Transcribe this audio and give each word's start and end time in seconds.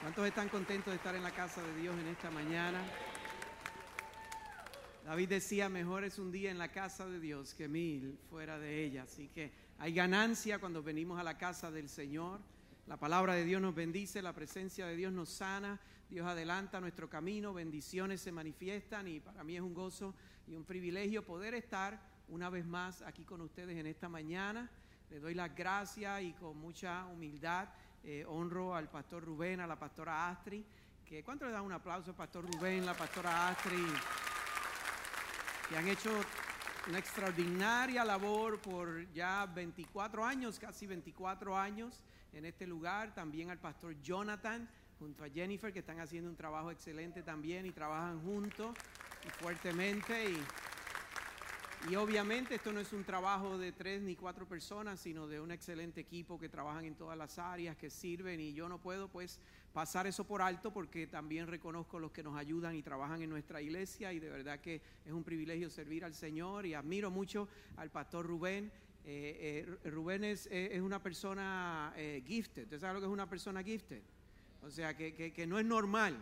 ¿Cuántos 0.00 0.26
están 0.26 0.48
contentos 0.48 0.86
de 0.92 0.96
estar 0.96 1.14
en 1.14 1.22
la 1.22 1.30
casa 1.30 1.62
de 1.62 1.76
Dios 1.78 1.94
en 1.98 2.06
esta 2.06 2.30
mañana? 2.30 2.82
David 5.04 5.28
decía, 5.28 5.68
mejor 5.68 6.04
es 6.04 6.18
un 6.18 6.32
día 6.32 6.50
en 6.50 6.56
la 6.56 6.68
casa 6.68 7.06
de 7.06 7.20
Dios 7.20 7.52
que 7.52 7.68
mil 7.68 8.18
fuera 8.30 8.58
de 8.58 8.82
ella. 8.82 9.02
Así 9.02 9.28
que 9.28 9.52
hay 9.78 9.92
ganancia 9.92 10.58
cuando 10.58 10.82
venimos 10.82 11.20
a 11.20 11.22
la 11.22 11.36
casa 11.36 11.70
del 11.70 11.90
Señor. 11.90 12.40
La 12.86 12.96
palabra 12.96 13.34
de 13.34 13.44
Dios 13.44 13.60
nos 13.60 13.74
bendice, 13.74 14.22
la 14.22 14.32
presencia 14.32 14.86
de 14.86 14.96
Dios 14.96 15.12
nos 15.12 15.28
sana, 15.28 15.78
Dios 16.08 16.26
adelanta 16.26 16.80
nuestro 16.80 17.10
camino, 17.10 17.52
bendiciones 17.52 18.22
se 18.22 18.32
manifiestan 18.32 19.06
y 19.06 19.20
para 19.20 19.44
mí 19.44 19.56
es 19.56 19.62
un 19.62 19.74
gozo 19.74 20.14
y 20.46 20.54
un 20.54 20.64
privilegio 20.64 21.26
poder 21.26 21.52
estar 21.52 22.00
una 22.28 22.48
vez 22.48 22.64
más 22.64 23.02
aquí 23.02 23.24
con 23.24 23.42
ustedes 23.42 23.76
en 23.76 23.86
esta 23.86 24.08
mañana. 24.08 24.70
Le 25.10 25.20
doy 25.20 25.34
las 25.34 25.54
gracias 25.54 26.22
y 26.22 26.32
con 26.32 26.56
mucha 26.56 27.04
humildad 27.04 27.68
eh, 28.04 28.24
honro 28.26 28.74
al 28.74 28.88
pastor 28.88 29.24
Rubén, 29.24 29.60
a 29.60 29.66
la 29.66 29.76
pastora 29.76 30.28
Astri. 30.28 30.64
Que, 31.04 31.22
¿Cuánto 31.22 31.44
le 31.44 31.52
dan 31.52 31.64
un 31.64 31.72
aplauso 31.72 32.10
al 32.10 32.16
pastor 32.16 32.44
Rubén, 32.44 32.86
la 32.86 32.94
pastora 32.94 33.48
Astri? 33.48 33.84
Que 35.68 35.76
han 35.76 35.88
hecho 35.88 36.10
una 36.88 36.98
extraordinaria 36.98 38.04
labor 38.04 38.58
por 38.60 39.10
ya 39.12 39.46
24 39.46 40.24
años, 40.24 40.58
casi 40.58 40.86
24 40.86 41.56
años 41.56 42.02
en 42.32 42.44
este 42.44 42.66
lugar. 42.66 43.14
También 43.14 43.50
al 43.50 43.58
pastor 43.58 44.00
Jonathan 44.00 44.68
junto 44.98 45.24
a 45.24 45.28
Jennifer, 45.28 45.72
que 45.72 45.78
están 45.80 46.00
haciendo 46.00 46.28
un 46.28 46.36
trabajo 46.36 46.70
excelente 46.70 47.22
también 47.22 47.66
y 47.66 47.70
trabajan 47.70 48.20
juntos 48.22 48.76
y 49.24 49.30
fuertemente. 49.42 50.30
Y, 50.30 50.38
y 51.88 51.96
obviamente 51.96 52.56
esto 52.56 52.72
no 52.72 52.80
es 52.80 52.92
un 52.92 53.04
trabajo 53.04 53.56
de 53.56 53.72
tres 53.72 54.02
ni 54.02 54.14
cuatro 54.14 54.46
personas, 54.46 55.00
sino 55.00 55.26
de 55.26 55.40
un 55.40 55.50
excelente 55.50 56.00
equipo 56.00 56.38
que 56.38 56.48
trabajan 56.48 56.84
en 56.84 56.94
todas 56.94 57.16
las 57.16 57.38
áreas, 57.38 57.76
que 57.76 57.88
sirven 57.88 58.38
y 58.38 58.52
yo 58.52 58.68
no 58.68 58.78
puedo 58.78 59.08
pues 59.08 59.40
pasar 59.72 60.06
eso 60.06 60.24
por 60.24 60.42
alto 60.42 60.72
porque 60.72 61.06
también 61.06 61.46
reconozco 61.46 61.98
los 61.98 62.12
que 62.12 62.22
nos 62.22 62.36
ayudan 62.36 62.76
y 62.76 62.82
trabajan 62.82 63.22
en 63.22 63.30
nuestra 63.30 63.62
iglesia 63.62 64.12
y 64.12 64.20
de 64.20 64.28
verdad 64.28 64.60
que 64.60 64.82
es 65.06 65.12
un 65.12 65.24
privilegio 65.24 65.70
servir 65.70 66.04
al 66.04 66.14
Señor 66.14 66.66
y 66.66 66.74
admiro 66.74 67.10
mucho 67.10 67.48
al 67.76 67.90
pastor 67.90 68.26
Rubén. 68.26 68.70
Eh, 69.06 69.66
eh, 69.82 69.90
Rubén 69.90 70.24
es, 70.24 70.46
eh, 70.46 70.70
es, 70.72 70.82
una 70.82 71.02
persona 71.02 71.94
gifted, 72.26 72.64
¿usted 72.64 72.78
sabe 72.78 72.94
lo 72.94 73.00
que 73.00 73.06
es 73.06 73.12
una 73.12 73.28
persona 73.28 73.62
gifted? 73.62 74.02
O 74.62 74.70
sea, 74.70 74.94
que, 74.94 75.14
que, 75.14 75.32
que 75.32 75.46
no 75.46 75.58
es 75.58 75.64
normal. 75.64 76.14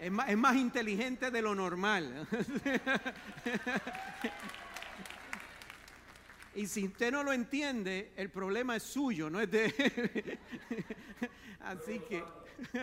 Es 0.00 0.10
más, 0.10 0.28
es 0.28 0.36
más, 0.36 0.56
inteligente 0.56 1.30
de 1.30 1.42
lo 1.42 1.54
normal. 1.54 2.26
y 6.54 6.66
si 6.66 6.86
usted 6.86 7.12
no 7.12 7.22
lo 7.22 7.32
entiende, 7.32 8.12
el 8.16 8.30
problema 8.30 8.76
es 8.76 8.82
suyo, 8.82 9.30
no 9.30 9.40
es 9.40 9.50
de 9.50 9.66
él. 9.66 10.38
Así 11.64 12.00
que, 12.00 12.24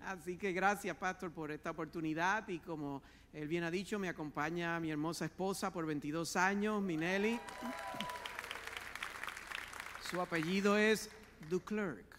así 0.00 0.38
que 0.38 0.52
gracias, 0.52 0.96
Pastor, 0.96 1.30
por 1.30 1.50
esta 1.50 1.70
oportunidad. 1.70 2.48
Y 2.48 2.58
como 2.58 3.02
él 3.32 3.48
bien 3.48 3.64
ha 3.64 3.70
dicho, 3.70 3.98
me 3.98 4.08
acompaña 4.08 4.80
mi 4.80 4.90
hermosa 4.90 5.26
esposa 5.26 5.72
por 5.72 5.84
22 5.84 6.36
años, 6.36 6.82
Minelli. 6.82 7.38
Su 10.10 10.20
apellido 10.20 10.78
es 10.78 11.10
Duclerc. 11.50 12.16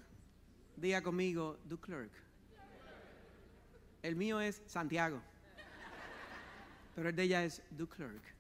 Diga 0.76 1.02
conmigo, 1.02 1.58
Duclerc. 1.66 2.27
El 4.04 4.16
mío 4.16 4.40
es 4.40 4.62
Santiago, 4.68 5.22
pero 6.96 7.10
el 7.10 7.16
de 7.16 7.24
ella 7.24 7.44
es 7.44 7.62
Duclerc. 7.72 8.38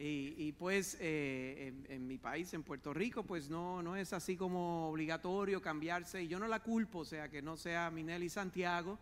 Y, 0.00 0.52
pues 0.52 0.96
eh, 1.00 1.72
en, 1.88 2.06
mi 2.06 2.18
país, 2.18 2.54
en 2.54 2.62
Puerto 2.62 2.94
Rico, 2.94 3.24
pues 3.24 3.50
no, 3.50 3.82
no 3.82 3.96
es 3.96 4.12
así 4.12 4.36
como 4.36 4.90
obligatorio 4.90 5.60
cambiarse. 5.60 6.22
Y 6.22 6.28
yo 6.28 6.38
no 6.38 6.46
la 6.46 6.60
culpo, 6.60 7.00
o 7.00 7.04
sea, 7.04 7.28
que 7.28 7.42
no 7.42 7.56
sea 7.56 7.90
Minelli 7.90 8.28
Santiago, 8.28 8.96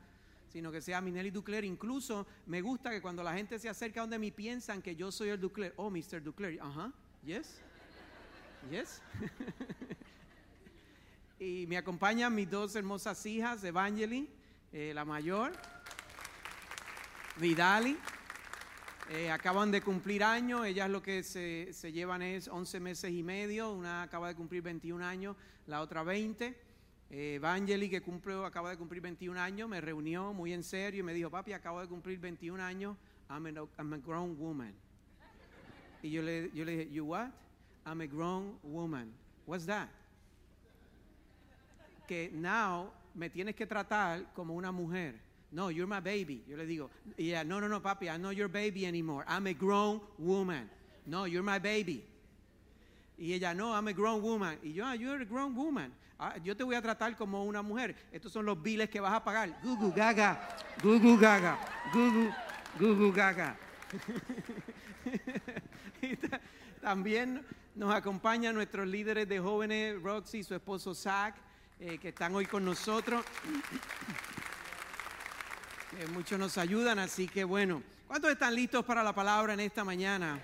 sino 0.51 0.73
que 0.73 0.81
sea 0.81 1.03
Minelli 1.03 1.31
Ducler. 1.31 1.67
Incluso 1.67 2.27
me 2.47 2.63
gusta 2.63 2.91
que 2.91 3.03
cuando 3.03 3.23
la 3.23 3.35
gente 3.35 3.59
se 3.59 3.69
acerca 3.69 4.01
donde 4.01 4.19
mí 4.19 4.31
piensan 4.31 4.81
que 4.81 4.97
yo 4.97 5.13
soy 5.13 5.29
el 5.29 5.39
Ducler. 5.39 5.75
Oh, 5.77 5.91
Mr. 5.91 6.23
Ducler. 6.23 6.59
Ajá, 6.63 6.91
yes. 7.27 7.61
Yes. 8.71 9.03
y 11.39 11.67
me 11.67 11.77
acompañan 11.77 12.35
mis 12.35 12.51
dos 12.51 12.75
hermosas 12.75 13.27
hijas, 13.27 13.63
Evangeline 13.65 14.29
eh, 14.79 14.93
la 14.93 15.07
mayor, 15.07 15.53
Vidali. 17.39 17.97
Eh, 19.09 19.31
acaban 19.31 19.71
de 19.71 19.81
cumplir 19.81 20.23
años, 20.23 20.67
ellas 20.67 20.91
lo 20.91 21.01
que 21.01 21.23
se, 21.23 21.73
se, 21.73 21.93
llevan 21.93 22.21
es 22.21 22.47
11 22.47 22.81
meses 22.81 23.11
y 23.11 23.23
medio, 23.23 23.73
una 23.73 24.03
acaba 24.03 24.29
de 24.29 24.35
cumplir 24.35 24.61
21 24.61 25.03
años, 25.03 25.35
la 25.67 25.81
otra 25.81 26.03
20. 26.03 26.55
Eh, 27.09 27.41
que 27.89 28.03
cumple, 28.03 28.45
acaba 28.45 28.69
de 28.69 28.77
cumplir 28.77 29.01
21 29.01 29.41
años, 29.41 29.67
me 29.67 29.81
reunió 29.81 30.35
muy 30.35 30.53
en 30.53 30.63
serio 30.63 31.01
y 31.01 31.03
me 31.03 31.15
dijo, 31.15 31.31
papi, 31.31 31.55
acabo 31.55 31.81
de 31.81 31.89
cumplir 31.89 32.19
21 32.19 32.63
años, 32.63 32.99
I'm 33.31 33.47
a, 33.47 33.51
I'm 33.79 33.95
a 33.95 33.97
grown 33.97 34.37
woman. 34.39 34.75
Y 36.03 36.11
yo 36.11 36.21
le, 36.21 36.51
yo 36.53 36.67
le 36.67 36.73
dije, 36.73 36.91
you 36.93 37.07
what? 37.07 37.31
I'm 37.87 38.03
a 38.03 38.07
grown 38.07 38.59
woman. 38.63 39.11
What's 39.47 39.65
that? 39.65 39.89
Que 42.07 42.31
now 42.35 42.93
me 43.17 43.31
tienes 43.31 43.57
que 43.57 43.67
tratar 43.67 44.33
como 44.35 44.55
una 44.55 44.71
mujer. 44.71 45.15
No, 45.51 45.71
you're 45.71 45.87
my 45.87 46.01
baby. 46.01 46.45
Yo 46.47 46.57
le 46.57 46.67
digo, 46.67 46.91
yeah, 47.17 47.43
no, 47.43 47.61
no, 47.61 47.69
no, 47.69 47.81
papi, 47.81 48.09
I'm 48.09 48.21
not 48.21 48.35
your 48.35 48.49
baby 48.49 48.85
anymore. 48.85 49.25
I'm 49.27 49.47
a 49.47 49.55
grown 49.55 50.01
woman. 50.19 50.69
No, 51.07 51.25
you're 51.25 51.43
my 51.43 51.59
baby. 51.59 52.05
Y 53.19 53.33
ella, 53.33 53.55
no, 53.55 53.73
I'm 53.73 53.89
a 53.89 53.93
grown 53.93 54.23
woman. 54.23 54.59
Y 54.63 54.73
yo, 54.75 54.85
ah, 54.85 54.95
you're 54.95 55.23
a 55.23 55.25
grown 55.25 55.55
woman. 55.55 55.93
Ah, 56.19 56.35
yo 56.43 56.55
te 56.55 56.65
voy 56.65 56.75
a 56.75 56.83
tratar 56.83 57.17
como 57.17 57.45
una 57.45 57.63
mujer. 57.63 57.95
Estos 58.13 58.33
son 58.33 58.45
los 58.45 58.63
biles 58.63 58.91
que 58.91 59.01
vas 59.01 59.15
a 59.15 59.25
pagar. 59.25 59.59
Gugu 59.63 59.93
gaga, 59.93 60.57
gugu 60.83 61.17
gaga, 61.19 61.59
gugu, 61.93 62.31
gugu 62.79 63.13
gaga. 63.13 63.57
También 66.83 67.43
nos 67.75 67.95
acompañan 67.95 68.55
nuestros 68.55 68.87
líderes 68.87 69.29
de 69.29 69.39
jóvenes, 69.39 70.03
Roxy 70.03 70.39
y 70.39 70.45
su 70.45 70.55
esposo 70.55 70.95
Zach 70.95 71.35
eh, 71.79 71.99
que 71.99 72.09
están 72.09 72.35
hoy 72.35 72.47
con 72.47 72.65
nosotros. 72.65 73.25
Eh, 75.99 76.07
muchos 76.09 76.39
nos 76.39 76.57
ayudan, 76.59 76.99
así 76.99 77.29
que 77.29 77.45
bueno, 77.45 77.83
¿cuántos 78.07 78.31
están 78.31 78.55
listos 78.55 78.85
para 78.85 79.03
la 79.03 79.15
palabra 79.15 79.53
en 79.55 79.61
esta 79.61 79.85
mañana? 79.85 80.41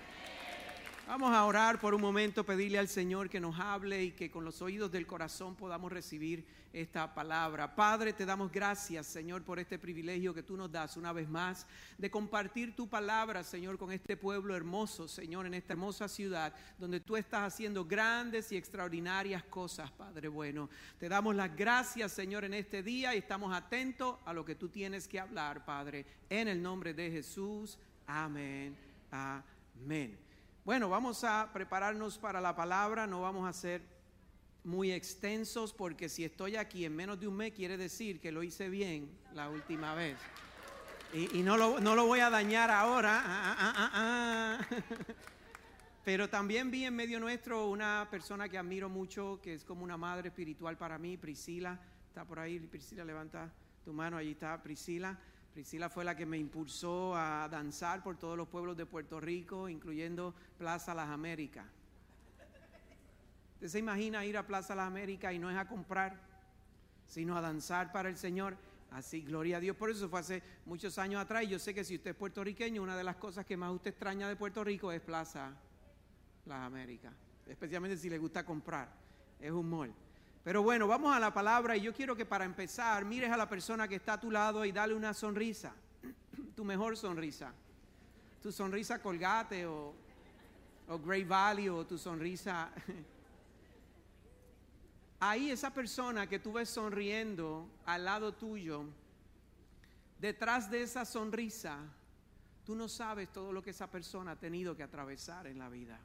Vamos 1.07 1.35
a 1.35 1.45
orar 1.45 1.81
por 1.81 1.95
un 1.95 2.01
momento, 2.01 2.45
pedirle 2.45 2.79
al 2.79 2.89
Señor 2.89 3.29
que 3.29 3.41
nos 3.41 3.59
hable 3.59 4.05
y 4.05 4.13
que 4.13 4.31
con 4.31 4.45
los 4.45 4.63
oídos 4.63 4.91
del 4.91 5.07
corazón 5.07 5.57
podamos 5.57 5.91
recibir 5.91 6.47
esta 6.73 7.13
palabra. 7.13 7.75
Padre, 7.75 8.13
te 8.13 8.25
damos 8.25 8.51
gracias, 8.51 9.09
Señor, 9.09 9.43
por 9.43 9.59
este 9.59 9.79
privilegio 9.79 10.33
que 10.33 10.45
tú 10.45 10.57
nos 10.57 10.71
das 10.71 10.97
una 10.97 11.13
vez 11.13 11.29
más 11.29 11.67
de 11.99 12.11
compartir 12.11 12.75
tu 12.77 12.89
palabra, 12.89 13.43
Señor, 13.43 13.79
con 13.79 13.93
este 13.93 14.17
pueblo 14.17 14.57
hermoso, 14.57 15.09
Señor, 15.09 15.45
en 15.47 15.55
esta 15.55 15.73
hermosa 15.73 16.09
ciudad 16.09 16.55
donde 16.79 17.01
tú 17.01 17.17
estás 17.17 17.53
haciendo 17.53 17.85
grandes 17.85 18.53
y 18.53 18.57
extraordinarias 18.57 19.43
cosas, 19.43 19.91
Padre 19.91 20.29
bueno. 20.29 20.71
Te 20.99 21.09
damos 21.09 21.35
las 21.35 21.55
gracias, 21.55 22.13
Señor, 22.13 22.45
en 22.45 22.55
este 22.55 22.83
día 22.83 23.15
y 23.15 23.19
estamos 23.19 23.53
atentos 23.53 24.17
a 24.25 24.33
lo 24.33 24.45
que 24.45 24.55
tú 24.55 24.69
tienes 24.69 25.09
que 25.09 25.21
hablar, 25.21 25.65
Padre, 25.65 26.07
en 26.31 26.47
el 26.47 26.63
nombre 26.63 26.95
de 26.95 27.11
Jesús. 27.11 27.77
Amén. 28.07 28.77
Amén. 29.11 30.32
Bueno, 30.65 30.89
vamos 30.89 31.25
a 31.25 31.51
prepararnos 31.53 32.19
para 32.19 32.41
la 32.41 32.55
palabra, 32.55 33.05
no 33.05 33.21
vamos 33.21 33.49
a 33.49 33.53
ser 33.53 33.83
muy 34.63 34.93
extensos 34.93 35.73
porque 35.73 36.09
si 36.09 36.25
estoy 36.25 36.55
aquí 36.55 36.85
en 36.85 36.95
menos 36.95 37.19
de 37.19 37.27
un 37.27 37.35
mes 37.35 37.53
quiere 37.53 37.77
decir 37.77 38.21
que 38.21 38.31
lo 38.31 38.45
hice 38.45 38.69
bien 38.69 39.11
la 39.35 39.51
última 39.51 39.97
vez. 39.97 40.17
Y, 41.13 41.43
no, 41.43 41.57
lo, 41.57 41.81
no, 41.81 41.97
lo, 41.97 42.07
voy 42.07 42.21
a 42.21 42.31
dañar 42.31 42.71
ahora. 42.71 43.23
Ah, 43.25 43.57
ah, 43.59 43.91
ah, 43.93 44.67
Pero 46.05 46.31
también 46.31 46.71
vi 46.71 46.85
en 46.85 46.95
medio 46.95 47.19
nuestro 47.19 47.69
una 47.69 48.07
persona 48.09 48.49
que 48.49 48.57
admiro 48.57 48.89
mucho, 48.89 49.41
que 49.43 49.55
es 49.55 49.65
como 49.65 49.83
una 49.83 49.97
madre 49.97 50.29
espiritual 50.29 50.79
para 50.79 50.97
mí, 50.97 51.17
Priscila. 51.17 51.77
Está 52.07 52.25
por 52.25 52.39
ahí, 52.39 52.61
Priscila, 52.61 53.05
levanta 53.05 53.53
tu 53.85 53.93
mano, 53.93 54.17
allí 54.17 54.31
está 54.31 54.63
Priscila. 54.63 55.19
Priscila 55.53 55.91
fue 55.91 56.05
la 56.05 56.17
que 56.17 56.25
me 56.25 56.39
impulsó 56.39 57.15
a 57.15 57.47
danzar 57.49 58.03
por 58.03 58.17
todos 58.17 58.37
los 58.39 58.49
pueblos 58.49 58.77
de 58.77 58.87
Puerto 58.87 59.21
Rico, 59.21 59.69
incluyendo 59.69 60.35
Plaza 60.57 60.95
Las 60.95 61.11
Américas. 61.11 61.67
¿Usted 63.55 63.69
se 63.69 63.79
imagina 63.79 64.25
ir 64.25 64.37
a 64.39 64.47
Plaza 64.47 64.75
Las 64.75 64.87
Américas 64.87 65.35
y 65.35 65.39
no 65.39 65.51
es 65.51 65.57
a 65.57 65.69
comprar, 65.69 66.19
sino 67.07 67.37
a 67.37 67.43
danzar 67.43 67.93
para 67.93 68.09
el 68.09 68.17
Señor? 68.17 68.57
Así, 68.91 69.23
gloria 69.23 69.59
a 69.59 69.61
Dios. 69.61 69.77
Por 69.77 69.91
eso 69.91 70.09
fue 70.09 70.21
hace 70.21 70.43
muchos 70.67 70.99
años 70.99 71.21
atrás. 71.21 71.45
Y 71.45 71.49
yo 71.49 71.59
sé 71.59 71.75
que 71.75 71.85
si 71.85 71.97
usted 71.97 72.11
es 72.11 72.17
puertorriqueño, 72.17 72.83
una 72.83 72.97
de 72.97 73.05
las 73.05 73.17
cosas 73.17 73.47
que 73.47 73.57
más 73.57 73.73
usted 73.73 73.91
extraña 73.91 74.29
de 74.29 74.37
Puerto 74.37 74.65
Rico 74.65 74.91
es 74.91 75.01
Plaza 75.01 75.53
Las 76.47 76.61
Américas. 76.61 77.13
Especialmente 77.47 77.97
si 77.97 78.11
le 78.11 78.19
gusta 78.19 78.45
comprar. 78.45 78.89
Es 79.39 79.51
un 79.51 79.69
mall. 79.69 79.93
Pero 80.45 80.63
bueno, 80.63 80.89
vamos 80.89 81.15
a 81.15 81.21
la 81.21 81.33
palabra 81.33 81.77
y 81.77 81.83
yo 81.83 81.93
quiero 81.93 82.17
que 82.17 82.27
para 82.27 82.45
empezar 82.45 83.05
mires 83.05 83.31
a 83.31 83.37
la 83.37 83.49
persona 83.49 83.87
que 83.87 83.97
está 83.97 84.15
a 84.15 84.21
tu 84.21 84.31
lado 84.31 84.65
y 84.65 84.73
dale 84.73 84.95
una 84.95 85.15
sonrisa, 85.15 85.73
tu 86.57 86.65
mejor 86.65 86.97
sonrisa, 86.97 87.53
tu 88.43 88.51
sonrisa 88.51 89.01
Colgate 89.01 89.67
o, 89.67 89.95
o 90.89 90.99
Great 90.99 91.29
Valley 91.29 91.69
o 91.69 91.87
tu 91.87 91.97
sonrisa 91.97 92.71
ahí 95.23 95.53
esa 95.53 95.73
persona 95.73 96.29
que 96.29 96.41
tú 96.41 96.53
ves 96.53 96.69
sonriendo 96.69 97.69
al 97.87 98.05
lado 98.05 98.35
tuyo, 98.35 98.87
detrás 100.19 100.69
de 100.69 100.83
esa 100.83 101.05
sonrisa, 101.05 101.79
tú 102.65 102.75
no 102.75 102.89
sabes 102.89 103.33
todo 103.33 103.53
lo 103.53 103.63
que 103.63 103.71
esa 103.71 103.89
persona 103.89 104.33
ha 104.33 104.37
tenido 104.37 104.77
que 104.77 104.83
atravesar 104.83 105.47
en 105.47 105.61
la 105.61 105.69
vida. 105.69 106.01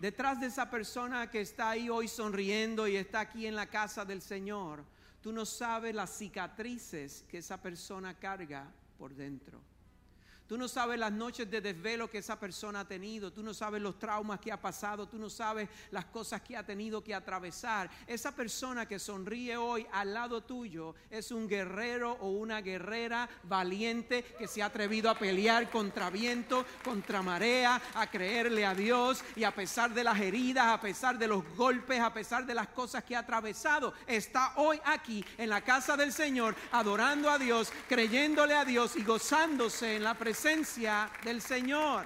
Detrás 0.00 0.40
de 0.40 0.46
esa 0.46 0.70
persona 0.70 1.30
que 1.30 1.42
está 1.42 1.68
ahí 1.68 1.90
hoy 1.90 2.08
sonriendo 2.08 2.88
y 2.88 2.96
está 2.96 3.20
aquí 3.20 3.46
en 3.46 3.54
la 3.54 3.66
casa 3.66 4.02
del 4.02 4.22
Señor, 4.22 4.82
tú 5.20 5.30
no 5.30 5.44
sabes 5.44 5.94
las 5.94 6.16
cicatrices 6.16 7.26
que 7.28 7.36
esa 7.36 7.60
persona 7.60 8.18
carga 8.18 8.66
por 8.96 9.14
dentro. 9.14 9.60
Tú 10.50 10.58
no 10.58 10.66
sabes 10.66 10.98
las 10.98 11.12
noches 11.12 11.48
de 11.48 11.60
desvelo 11.60 12.10
que 12.10 12.18
esa 12.18 12.36
persona 12.36 12.80
ha 12.80 12.84
tenido. 12.84 13.32
Tú 13.32 13.40
no 13.40 13.54
sabes 13.54 13.80
los 13.80 14.00
traumas 14.00 14.40
que 14.40 14.50
ha 14.50 14.60
pasado. 14.60 15.06
Tú 15.06 15.16
no 15.16 15.30
sabes 15.30 15.68
las 15.92 16.06
cosas 16.06 16.40
que 16.40 16.56
ha 16.56 16.66
tenido 16.66 17.04
que 17.04 17.14
atravesar. 17.14 17.88
Esa 18.04 18.34
persona 18.34 18.84
que 18.84 18.98
sonríe 18.98 19.56
hoy 19.56 19.86
al 19.92 20.12
lado 20.12 20.42
tuyo 20.42 20.96
es 21.08 21.30
un 21.30 21.46
guerrero 21.46 22.16
o 22.18 22.30
una 22.30 22.62
guerrera 22.62 23.30
valiente 23.44 24.24
que 24.40 24.48
se 24.48 24.60
ha 24.60 24.66
atrevido 24.66 25.08
a 25.08 25.16
pelear 25.16 25.70
contra 25.70 26.10
viento, 26.10 26.66
contra 26.82 27.22
marea, 27.22 27.80
a 27.94 28.10
creerle 28.10 28.66
a 28.66 28.74
Dios 28.74 29.22
y 29.36 29.44
a 29.44 29.54
pesar 29.54 29.94
de 29.94 30.02
las 30.02 30.18
heridas, 30.18 30.66
a 30.66 30.80
pesar 30.80 31.16
de 31.16 31.28
los 31.28 31.44
golpes, 31.54 32.00
a 32.00 32.12
pesar 32.12 32.44
de 32.44 32.56
las 32.56 32.66
cosas 32.70 33.04
que 33.04 33.14
ha 33.14 33.20
atravesado, 33.20 33.94
está 34.04 34.54
hoy 34.56 34.80
aquí 34.84 35.24
en 35.38 35.48
la 35.48 35.60
casa 35.60 35.96
del 35.96 36.12
Señor 36.12 36.56
adorando 36.72 37.30
a 37.30 37.38
Dios, 37.38 37.72
creyéndole 37.88 38.56
a 38.56 38.64
Dios 38.64 38.96
y 38.96 39.04
gozándose 39.04 39.94
en 39.94 40.02
la 40.02 40.14
presencia 40.14 40.39
del 40.42 41.42
Señor. 41.42 42.04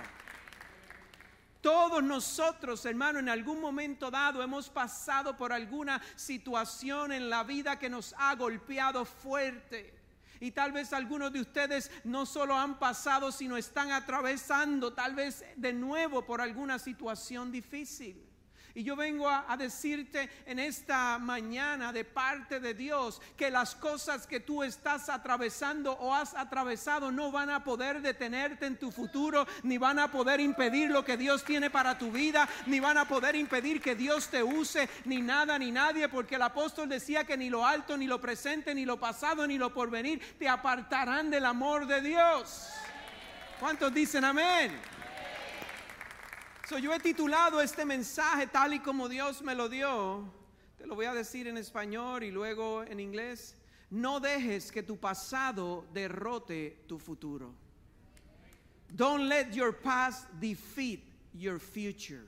Todos 1.61 2.03
nosotros, 2.03 2.85
hermano, 2.85 3.21
en 3.21 3.29
algún 3.29 3.61
momento 3.61 4.11
dado 4.11 4.43
hemos 4.43 4.69
pasado 4.69 5.37
por 5.37 5.53
alguna 5.53 6.03
situación 6.17 7.13
en 7.13 7.31
la 7.31 7.45
vida 7.45 7.79
que 7.79 7.89
nos 7.89 8.13
ha 8.19 8.35
golpeado 8.35 9.05
fuerte. 9.05 9.95
Y 10.41 10.51
tal 10.51 10.73
vez 10.73 10.93
algunos 10.93 11.33
de 11.33 11.43
ustedes 11.43 11.93
no 12.03 12.27
solo 12.27 12.57
han 12.57 12.79
pasado, 12.79 13.31
sino 13.31 13.57
están 13.57 13.93
atravesando 13.93 14.93
tal 14.93 15.15
vez 15.15 15.45
de 15.57 15.73
nuevo 15.73 16.27
por 16.27 16.41
alguna 16.41 16.81
situación 16.81 17.53
difícil. 17.53 18.21
Y 18.77 18.83
yo 18.83 18.97
vengo 18.97 19.29
a, 19.29 19.57
decirte 19.57 20.29
en 20.47 20.59
esta 20.59 21.17
mañana 21.21 21.93
de 21.93 22.05
parte 22.05 22.59
de 22.59 22.75
Dios 22.75 23.23
que 23.37 23.49
las 23.49 23.77
cosas 23.77 24.27
que 24.27 24.41
tú 24.41 24.65
estás 24.65 25.09
atravesando 25.09 25.93
o 25.93 26.13
has 26.13 26.35
atravesado 26.35 27.13
no 27.13 27.31
van 27.31 27.51
a 27.51 27.63
poder 27.63 28.03
detenerte 28.03 28.67
en 28.67 28.77
tu 28.77 28.91
futuro, 28.91 29.47
ni 29.63 29.79
van 29.79 30.01
a 30.01 30.11
poder 30.11 30.41
impedir 30.41 30.91
lo 30.91 31.05
que 31.05 31.17
Dios 31.17 31.45
tiene 31.45 31.71
para 31.71 31.97
tu 31.97 32.11
vida, 32.11 32.49
ni 32.67 32.81
van 32.81 32.99
a 32.99 33.07
poder 33.07 33.37
impedir 33.37 33.81
que 33.81 33.95
Dios 33.95 34.27
te 34.27 34.43
use, 34.43 34.89
ni 35.05 35.23
nada 35.23 35.57
ni 35.57 35.71
nadie, 35.71 36.09
porque 36.09 36.35
el 36.35 36.43
apóstol 36.43 36.89
decía 36.89 37.23
que 37.23 37.37
ni 37.37 37.51
lo 37.51 37.65
alto, 37.65 37.97
ni 37.97 38.09
lo 38.09 38.21
presente, 38.21 38.75
ni 38.75 38.85
lo 38.85 38.99
pasado, 38.99 39.47
ni 39.47 39.57
lo 39.57 39.73
porvenir 39.73 40.21
te 40.37 40.49
apartarán 40.49 41.31
del 41.31 41.45
amor 41.45 41.87
de 41.87 42.01
Dios. 42.01 42.71
¿Cuántos 43.61 43.95
dicen 43.95 44.25
amén? 44.25 44.73
So, 46.67 46.79
yo 46.79 46.95
he 46.95 46.99
titulado 46.99 47.61
este 47.61 47.85
mensaje 47.85 48.47
tal 48.47 48.73
y 48.73 48.79
como 48.79 49.07
Dios 49.07 49.43
me 49.43 49.55
lo 49.55 49.69
dio. 49.69 50.33
Te 50.79 50.87
lo 50.87 50.95
voy 50.95 51.05
a 51.05 51.13
decir 51.13 51.47
en 51.47 51.59
español 51.59 52.25
y 52.25 52.31
luego 52.31 52.83
en 52.85 53.01
inglés. 53.01 53.55
No 53.91 54.19
dejes 54.19 54.73
que 54.73 54.83
tu 54.83 54.97
pasado 54.99 55.87
derrote 55.93 56.85
tu 56.89 56.99
futuro. 56.99 57.55
Don't 58.89 59.29
let 59.29 59.51
your 59.53 59.79
past 59.79 60.27
defeat 60.41 61.01
your 61.35 61.61
future. 61.61 62.25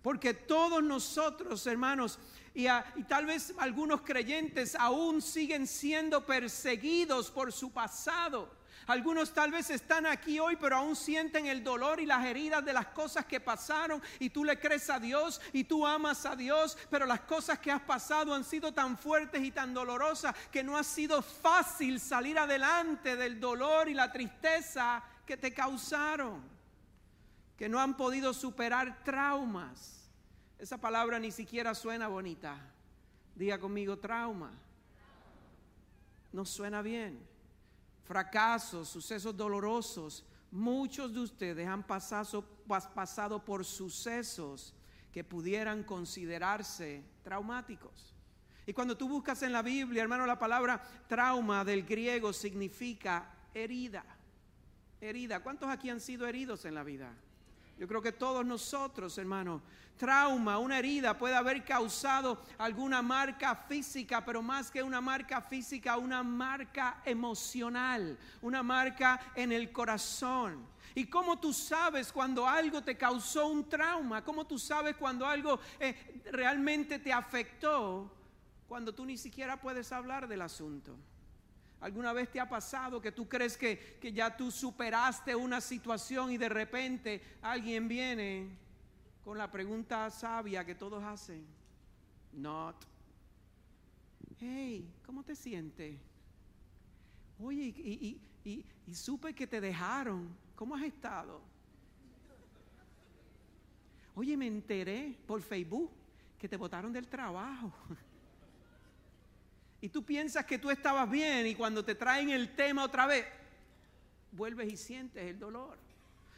Porque 0.00 0.32
todos 0.32 0.80
nosotros, 0.80 1.66
hermanos, 1.66 2.20
y, 2.54 2.66
y, 2.68 3.02
tal 3.08 3.26
vez 3.26 3.52
algunos 3.58 4.02
creyentes 4.02 4.76
aún 4.76 5.20
siguen 5.20 5.66
siendo 5.66 6.24
perseguidos 6.24 7.32
por 7.32 7.52
su 7.52 7.72
pasado. 7.72 8.48
Algunos 8.86 9.32
tal 9.32 9.50
vez 9.50 9.68
están 9.70 10.06
aquí 10.06 10.38
hoy, 10.38 10.54
pero 10.54 10.76
aún 10.76 10.94
sienten 10.94 11.46
el 11.46 11.64
dolor 11.64 11.98
y 11.98 12.06
las 12.06 12.24
heridas 12.24 12.64
de 12.64 12.72
las 12.72 12.86
cosas 12.86 13.24
que 13.24 13.40
pasaron 13.40 14.00
y 14.20 14.30
tú 14.30 14.44
le 14.44 14.60
crees 14.60 14.88
a 14.90 15.00
Dios 15.00 15.40
y 15.52 15.64
tú 15.64 15.84
amas 15.84 16.24
a 16.24 16.36
Dios, 16.36 16.78
pero 16.88 17.04
las 17.04 17.22
cosas 17.22 17.58
que 17.58 17.72
has 17.72 17.80
pasado 17.80 18.32
han 18.32 18.44
sido 18.44 18.72
tan 18.72 18.96
fuertes 18.96 19.42
y 19.42 19.50
tan 19.50 19.74
dolorosas 19.74 20.36
que 20.52 20.62
no 20.62 20.76
ha 20.76 20.84
sido 20.84 21.20
fácil 21.20 21.98
salir 21.98 22.38
adelante 22.38 23.16
del 23.16 23.40
dolor 23.40 23.88
y 23.88 23.94
la 23.94 24.12
tristeza 24.12 25.02
que 25.26 25.36
te 25.36 25.52
causaron, 25.52 26.40
que 27.56 27.68
no 27.68 27.80
han 27.80 27.96
podido 27.96 28.32
superar 28.32 29.02
traumas. 29.02 30.08
Esa 30.60 30.78
palabra 30.78 31.18
ni 31.18 31.32
siquiera 31.32 31.74
suena 31.74 32.06
bonita. 32.06 32.56
Diga 33.34 33.58
conmigo 33.58 33.98
trauma. 33.98 34.52
No 36.32 36.44
suena 36.44 36.82
bien 36.82 37.35
fracasos, 38.06 38.88
sucesos 38.88 39.36
dolorosos. 39.36 40.24
Muchos 40.50 41.12
de 41.12 41.20
ustedes 41.20 41.66
han 41.66 41.82
pasado, 41.82 42.44
pasado 42.94 43.44
por 43.44 43.64
sucesos 43.64 44.72
que 45.12 45.24
pudieran 45.24 45.82
considerarse 45.82 47.02
traumáticos. 47.22 48.14
Y 48.66 48.72
cuando 48.72 48.96
tú 48.96 49.08
buscas 49.08 49.42
en 49.42 49.52
la 49.52 49.62
Biblia, 49.62 50.02
hermano, 50.02 50.26
la 50.26 50.38
palabra 50.38 50.82
trauma 51.08 51.64
del 51.64 51.84
griego 51.84 52.32
significa 52.32 53.32
herida. 53.54 54.04
Herida. 55.00 55.40
¿Cuántos 55.40 55.68
aquí 55.68 55.90
han 55.90 56.00
sido 56.00 56.26
heridos 56.26 56.64
en 56.64 56.74
la 56.74 56.82
vida? 56.82 57.14
Yo 57.78 57.86
creo 57.86 58.00
que 58.00 58.12
todos 58.12 58.44
nosotros, 58.44 59.18
hermano, 59.18 59.60
trauma, 59.96 60.58
una 60.58 60.78
herida 60.78 61.16
puede 61.18 61.34
haber 61.34 61.64
causado 61.64 62.40
alguna 62.56 63.02
marca 63.02 63.54
física, 63.54 64.24
pero 64.24 64.42
más 64.42 64.70
que 64.70 64.82
una 64.82 65.00
marca 65.00 65.42
física, 65.42 65.98
una 65.98 66.22
marca 66.22 67.02
emocional, 67.04 68.18
una 68.40 68.62
marca 68.62 69.20
en 69.34 69.52
el 69.52 69.72
corazón. 69.72 70.66
¿Y 70.94 71.06
cómo 71.06 71.38
tú 71.38 71.52
sabes 71.52 72.10
cuando 72.10 72.48
algo 72.48 72.82
te 72.82 72.96
causó 72.96 73.48
un 73.48 73.68
trauma? 73.68 74.24
¿Cómo 74.24 74.46
tú 74.46 74.58
sabes 74.58 74.96
cuando 74.96 75.26
algo 75.26 75.60
eh, 75.78 76.22
realmente 76.32 76.98
te 76.98 77.12
afectó? 77.12 78.10
Cuando 78.66 78.94
tú 78.94 79.04
ni 79.04 79.18
siquiera 79.18 79.60
puedes 79.60 79.92
hablar 79.92 80.26
del 80.26 80.40
asunto. 80.40 80.96
¿Alguna 81.86 82.12
vez 82.12 82.28
te 82.32 82.40
ha 82.40 82.48
pasado 82.48 83.00
que 83.00 83.12
tú 83.12 83.28
crees 83.28 83.56
que, 83.56 83.96
que 84.00 84.12
ya 84.12 84.36
tú 84.36 84.50
superaste 84.50 85.36
una 85.36 85.60
situación 85.60 86.32
y 86.32 86.36
de 86.36 86.48
repente 86.48 87.22
alguien 87.40 87.86
viene 87.86 88.58
con 89.24 89.38
la 89.38 89.48
pregunta 89.48 90.10
sabia 90.10 90.64
que 90.64 90.74
todos 90.74 91.04
hacen. 91.04 91.46
Not. 92.32 92.74
Hey, 94.40 94.92
¿cómo 95.06 95.22
te 95.22 95.36
sientes? 95.36 95.96
Oye, 97.38 97.72
y, 97.76 98.20
y, 98.44 98.64
y, 98.84 98.94
supe 98.96 99.32
que 99.32 99.46
te 99.46 99.60
dejaron. 99.60 100.28
¿Cómo 100.56 100.74
has 100.74 100.82
estado? 100.82 101.40
Oye, 104.16 104.36
me 104.36 104.48
enteré 104.48 105.16
por 105.24 105.40
Facebook 105.40 105.92
que 106.36 106.48
te 106.48 106.56
botaron 106.56 106.92
del 106.92 107.06
trabajo. 107.06 107.72
Y 109.86 109.88
tú 109.88 110.04
piensas 110.04 110.44
que 110.44 110.58
tú 110.58 110.68
estabas 110.68 111.08
bien 111.08 111.46
y 111.46 111.54
cuando 111.54 111.84
te 111.84 111.94
traen 111.94 112.30
el 112.30 112.56
tema 112.56 112.82
otra 112.82 113.06
vez, 113.06 113.24
vuelves 114.32 114.72
y 114.72 114.76
sientes 114.76 115.22
el 115.22 115.38
dolor. 115.38 115.78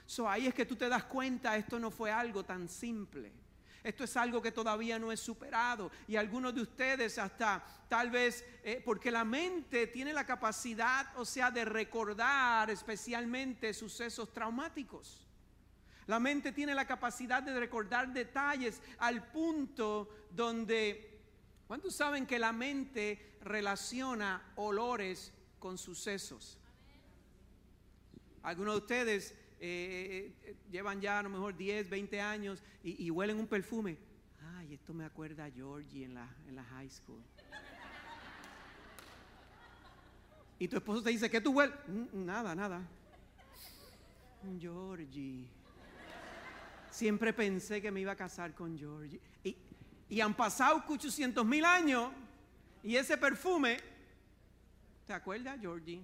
So, 0.05 0.29
ahí 0.29 0.47
es 0.47 0.53
que 0.53 0.67
tú 0.67 0.77
te 0.77 0.87
das 0.87 1.05
cuenta, 1.05 1.57
esto 1.57 1.79
no 1.79 1.91
fue 1.91 2.13
algo 2.13 2.45
tan 2.45 2.69
simple. 2.69 3.33
Esto 3.83 4.05
es 4.05 4.15
algo 4.19 4.43
que 4.43 4.53
todavía 4.53 4.99
no 4.99 5.11
es 5.11 5.21
superado. 5.21 5.91
Y 6.07 6.17
algunos 6.17 6.55
de 6.55 6.61
ustedes 6.61 7.17
hasta 7.17 7.65
tal 7.89 8.11
vez, 8.11 8.45
eh, 8.63 8.83
porque 8.85 9.11
la 9.11 9.25
mente 9.25 9.87
tiene 9.87 10.13
la 10.13 10.27
capacidad, 10.27 11.07
o 11.17 11.25
sea, 11.25 11.51
de 11.51 11.65
recordar 11.65 12.69
especialmente 12.69 13.73
sucesos 13.73 14.31
traumáticos. 14.31 15.27
La 16.07 16.21
mente 16.21 16.53
tiene 16.53 16.75
la 16.75 16.87
capacidad 16.87 17.43
de 17.43 17.59
recordar 17.59 18.13
detalles 18.13 18.83
al 18.99 19.31
punto 19.31 20.27
donde, 20.31 21.08
¿cuántos 21.69 21.95
saben 21.95 22.27
que 22.27 22.41
la 22.41 22.53
mente 22.53 23.37
relaciona 23.43 24.43
olores 24.57 25.33
con 25.61 25.79
sucesos? 25.79 26.59
Algunos 28.43 28.75
de 28.75 28.79
ustedes 28.79 29.35
eh, 29.61 30.33
eh, 30.43 30.57
llevan 30.71 31.01
ya 31.01 31.19
a 31.19 31.23
lo 31.23 31.29
mejor 31.29 31.57
10, 31.57 31.89
20 31.91 32.21
años 32.21 32.63
y, 32.83 33.11
huelen 33.11 33.39
un 33.39 33.47
perfume. 33.47 33.97
Ay, 34.57 34.75
esto 34.75 34.95
me 34.95 35.05
acuerda 35.05 35.45
a 35.45 35.51
Georgie 35.51 36.05
en 36.05 36.15
la, 36.15 36.29
en 36.49 36.57
la 36.57 36.65
high 36.65 36.91
school. 36.91 37.23
Y 40.61 40.67
tu 40.67 40.77
esposo 40.77 41.03
te 41.03 41.11
dice, 41.11 41.31
¿qué 41.31 41.41
tú 41.41 41.53
hueles? 41.53 41.77
Mm, 41.87 42.25
nada, 42.25 42.55
nada. 42.55 42.83
Georgie. 44.59 45.47
Siempre 46.91 47.33
pensé 47.33 47.81
que 47.81 47.91
me 47.91 48.01
iba 48.01 48.13
a 48.13 48.17
casar 48.17 48.55
con 48.55 48.77
Georgie. 48.77 49.21
Y, 50.09 50.17
y 50.17 50.21
han 50.21 50.35
pasado 50.35 50.83
800 50.89 51.45
mil 51.45 51.65
años 51.65 52.11
y 52.83 52.97
ese 52.97 53.17
perfume, 53.17 53.79
¿te 55.07 55.13
acuerdas, 55.13 55.59
Georgie? 55.61 56.03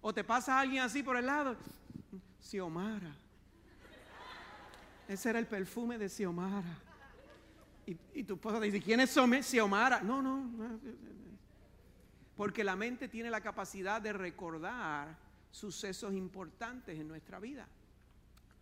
O 0.00 0.14
te 0.14 0.22
pasa 0.22 0.60
alguien 0.60 0.82
así 0.82 1.02
por 1.02 1.16
el 1.16 1.26
lado. 1.26 1.56
Xiomara. 2.40 3.14
Ese 5.08 5.30
era 5.30 5.38
el 5.38 5.46
perfume 5.46 5.98
de 5.98 6.08
Xiomara. 6.08 6.78
Y, 8.14 8.24
tu 8.24 8.34
esposa 8.34 8.58
te 8.58 8.66
dice, 8.66 8.82
¿quién 8.82 9.00
es 9.00 9.16
Xiomara? 9.42 10.00
No, 10.00 10.20
no, 10.20 10.44
no. 10.44 10.80
Porque 12.36 12.64
la 12.64 12.74
mente 12.74 13.08
tiene 13.08 13.30
la 13.30 13.40
capacidad 13.40 14.00
de 14.00 14.12
recordar 14.12 15.16
sucesos 15.50 16.12
importantes 16.12 16.98
en 16.98 17.06
nuestra 17.06 17.38
vida. 17.38 17.68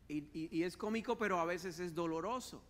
Y, 0.09 0.63
es 0.63 0.77
cómico, 0.77 1.17
pero 1.17 1.39
a 1.39 1.45
veces 1.45 1.79
es 1.81 1.95
doloroso. 1.95 2.63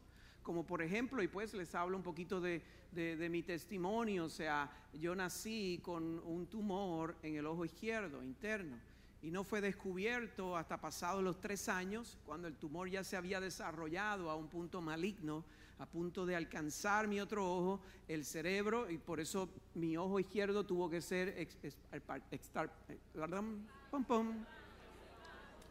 Como 0.42 0.64
por 0.66 0.82
ejemplo, 0.82 1.22
y 1.22 1.28
pues 1.28 1.54
les 1.54 1.74
hablo 1.74 1.96
un 1.96 2.02
poquito 2.02 2.40
de, 2.40 2.62
de, 2.92 3.28
mi 3.28 3.42
testimonio, 3.42 4.26
o 4.26 4.28
sea, 4.28 4.70
yo 4.92 5.14
nací 5.14 5.80
con 5.82 6.20
un 6.24 6.46
tumor 6.46 7.16
en 7.22 7.36
el 7.36 7.46
ojo 7.46 7.64
izquierdo 7.64 8.22
interno 8.22 8.76
y 9.24 9.30
no 9.30 9.42
fue 9.42 9.62
descubierto 9.62 10.54
hasta 10.54 10.78
pasados 10.78 11.24
los 11.24 11.40
tres 11.40 11.70
años, 11.70 12.18
cuando 12.26 12.46
el 12.46 12.56
tumor 12.56 12.90
ya 12.90 13.02
se 13.02 13.16
había 13.16 13.40
desarrollado 13.40 14.30
a 14.30 14.36
un 14.36 14.48
punto 14.48 14.82
maligno, 14.82 15.44
a 15.78 15.86
punto 15.86 16.26
de 16.26 16.36
alcanzar 16.36 17.08
mi 17.08 17.20
otro 17.20 17.50
ojo, 17.50 17.80
el 18.06 18.26
cerebro, 18.26 18.90
y 18.90 18.98
por 18.98 19.20
eso 19.20 19.48
mi 19.74 19.96
ojo 19.96 20.20
izquierdo 20.20 20.64
tuvo 20.64 20.90
que 20.90 21.00
ser 21.00 21.48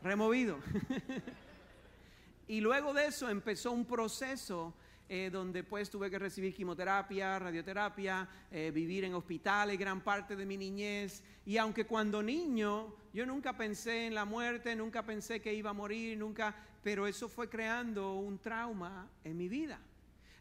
removido. 0.01 0.58
y 2.48 2.62
luego 2.62 2.94
de 2.94 3.08
eso 3.08 3.30
empezó 3.30 3.72
un 3.72 3.86
proceso 3.86 4.74
eh, 5.10 5.30
donde 5.32 5.64
pues 5.64 5.90
tuve 5.90 6.10
que 6.10 6.18
recibir 6.18 6.54
quimioterapia, 6.56 7.38
radioterapia, 7.38 8.28
eh, 8.50 8.72
vivir 8.74 9.04
en 9.04 9.14
hospitales 9.14 9.78
gran 9.78 10.02
parte 10.02 10.36
de 10.36 10.46
mi 10.46 10.58
niñez. 10.58 11.24
Y 11.46 11.58
aunque 11.58 11.86
cuando 11.86 12.24
niño 12.24 12.96
yo 13.14 13.26
nunca 13.26 13.56
pensé 13.56 14.08
en 14.08 14.16
la 14.16 14.26
muerte, 14.26 14.76
nunca 14.76 15.06
pensé 15.06 15.42
que 15.42 15.54
iba 15.54 15.70
a 15.70 15.74
morir, 15.74 16.18
nunca, 16.18 16.56
pero 16.82 17.06
eso 17.06 17.30
fue 17.30 17.50
creando 17.50 18.14
un 18.14 18.40
trauma 18.40 19.08
en 19.24 19.38
mi 19.38 19.48
vida. 19.48 19.80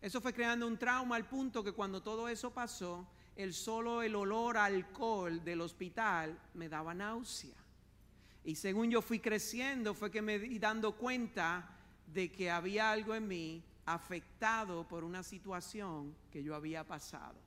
Eso 0.00 0.21
fue 0.21 0.32
creando 0.32 0.66
un 0.66 0.78
trauma 0.78 1.16
al 1.16 1.28
punto 1.28 1.62
que 1.62 1.73
cuando 1.73 2.02
todo 2.02 2.28
eso 2.28 2.52
pasó, 2.52 3.06
el 3.37 3.52
solo 3.54 4.02
el 4.02 4.14
olor 4.14 4.56
a 4.56 4.64
alcohol 4.64 5.44
del 5.44 5.61
hospital 5.61 6.38
me 6.54 6.68
daba 6.68 6.94
náusea. 6.94 7.56
Y 8.44 8.56
según 8.56 8.90
yo 8.90 9.02
fui 9.02 9.21
creciendo, 9.21 9.94
fue 9.94 10.11
que 10.11 10.23
me 10.23 10.38
di 10.38 10.59
dando 10.59 10.97
cuenta 10.97 11.71
de 12.12 12.31
que 12.31 12.50
había 12.50 12.90
algo 12.90 13.14
en 13.14 13.28
mí 13.28 13.62
afectado 13.87 14.87
por 14.87 15.04
una 15.04 15.23
situación 15.23 16.14
que 16.31 16.42
yo 16.42 16.54
había 16.54 16.85
pasado. 16.85 17.38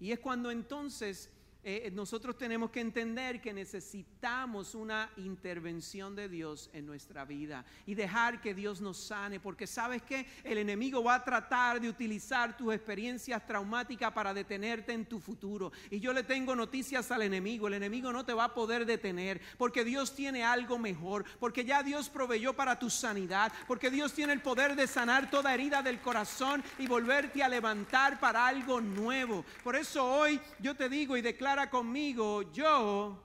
Y 0.00 0.12
es 0.12 0.18
cuando 0.18 0.50
entonces 0.50 1.30
eh, 1.70 1.90
nosotros 1.90 2.38
tenemos 2.38 2.70
que 2.70 2.80
entender 2.80 3.42
que 3.42 3.52
necesitamos 3.52 4.74
una 4.74 5.10
intervención 5.18 6.16
de 6.16 6.26
Dios 6.26 6.70
en 6.72 6.86
nuestra 6.86 7.26
vida 7.26 7.62
y 7.84 7.94
dejar 7.94 8.40
que 8.40 8.54
Dios 8.54 8.80
nos 8.80 8.96
sane, 8.96 9.38
porque 9.38 9.66
sabes 9.66 10.00
que 10.00 10.26
el 10.44 10.56
enemigo 10.56 11.04
va 11.04 11.16
a 11.16 11.24
tratar 11.24 11.78
de 11.78 11.90
utilizar 11.90 12.56
tus 12.56 12.72
experiencias 12.72 13.46
traumáticas 13.46 14.10
para 14.14 14.32
detenerte 14.32 14.94
en 14.94 15.04
tu 15.04 15.20
futuro. 15.20 15.70
Y 15.90 16.00
yo 16.00 16.14
le 16.14 16.22
tengo 16.22 16.56
noticias 16.56 17.10
al 17.10 17.20
enemigo, 17.20 17.68
el 17.68 17.74
enemigo 17.74 18.14
no 18.14 18.24
te 18.24 18.32
va 18.32 18.44
a 18.44 18.54
poder 18.54 18.86
detener, 18.86 19.38
porque 19.58 19.84
Dios 19.84 20.14
tiene 20.14 20.44
algo 20.44 20.78
mejor, 20.78 21.26
porque 21.38 21.66
ya 21.66 21.82
Dios 21.82 22.08
proveyó 22.08 22.54
para 22.54 22.78
tu 22.78 22.88
sanidad, 22.88 23.52
porque 23.66 23.90
Dios 23.90 24.14
tiene 24.14 24.32
el 24.32 24.40
poder 24.40 24.74
de 24.74 24.86
sanar 24.86 25.28
toda 25.28 25.52
herida 25.52 25.82
del 25.82 26.00
corazón 26.00 26.64
y 26.78 26.86
volverte 26.86 27.42
a 27.42 27.48
levantar 27.50 28.18
para 28.18 28.46
algo 28.46 28.80
nuevo. 28.80 29.44
Por 29.62 29.76
eso 29.76 30.02
hoy 30.02 30.40
yo 30.60 30.74
te 30.74 30.88
digo 30.88 31.14
y 31.14 31.20
declaro, 31.20 31.57
conmigo, 31.66 32.42
yo 32.52 33.18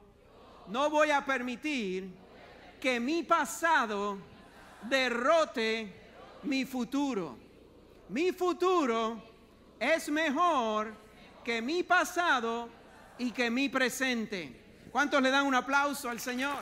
no 0.66 0.90
voy 0.90 1.10
a 1.10 1.24
permitir 1.24 2.10
que 2.80 2.98
mi 2.98 3.22
pasado 3.22 4.18
derrote 4.82 5.92
mi 6.42 6.64
futuro. 6.64 7.38
Mi 8.08 8.32
futuro 8.32 9.22
es 9.78 10.08
mejor 10.08 10.94
que 11.42 11.62
mi 11.62 11.82
pasado 11.82 12.68
y 13.18 13.30
que 13.30 13.50
mi 13.50 13.68
presente. 13.68 14.60
¿Cuántos 14.90 15.22
le 15.22 15.30
dan 15.30 15.46
un 15.46 15.54
aplauso 15.54 16.08
al 16.08 16.20
Señor? 16.20 16.58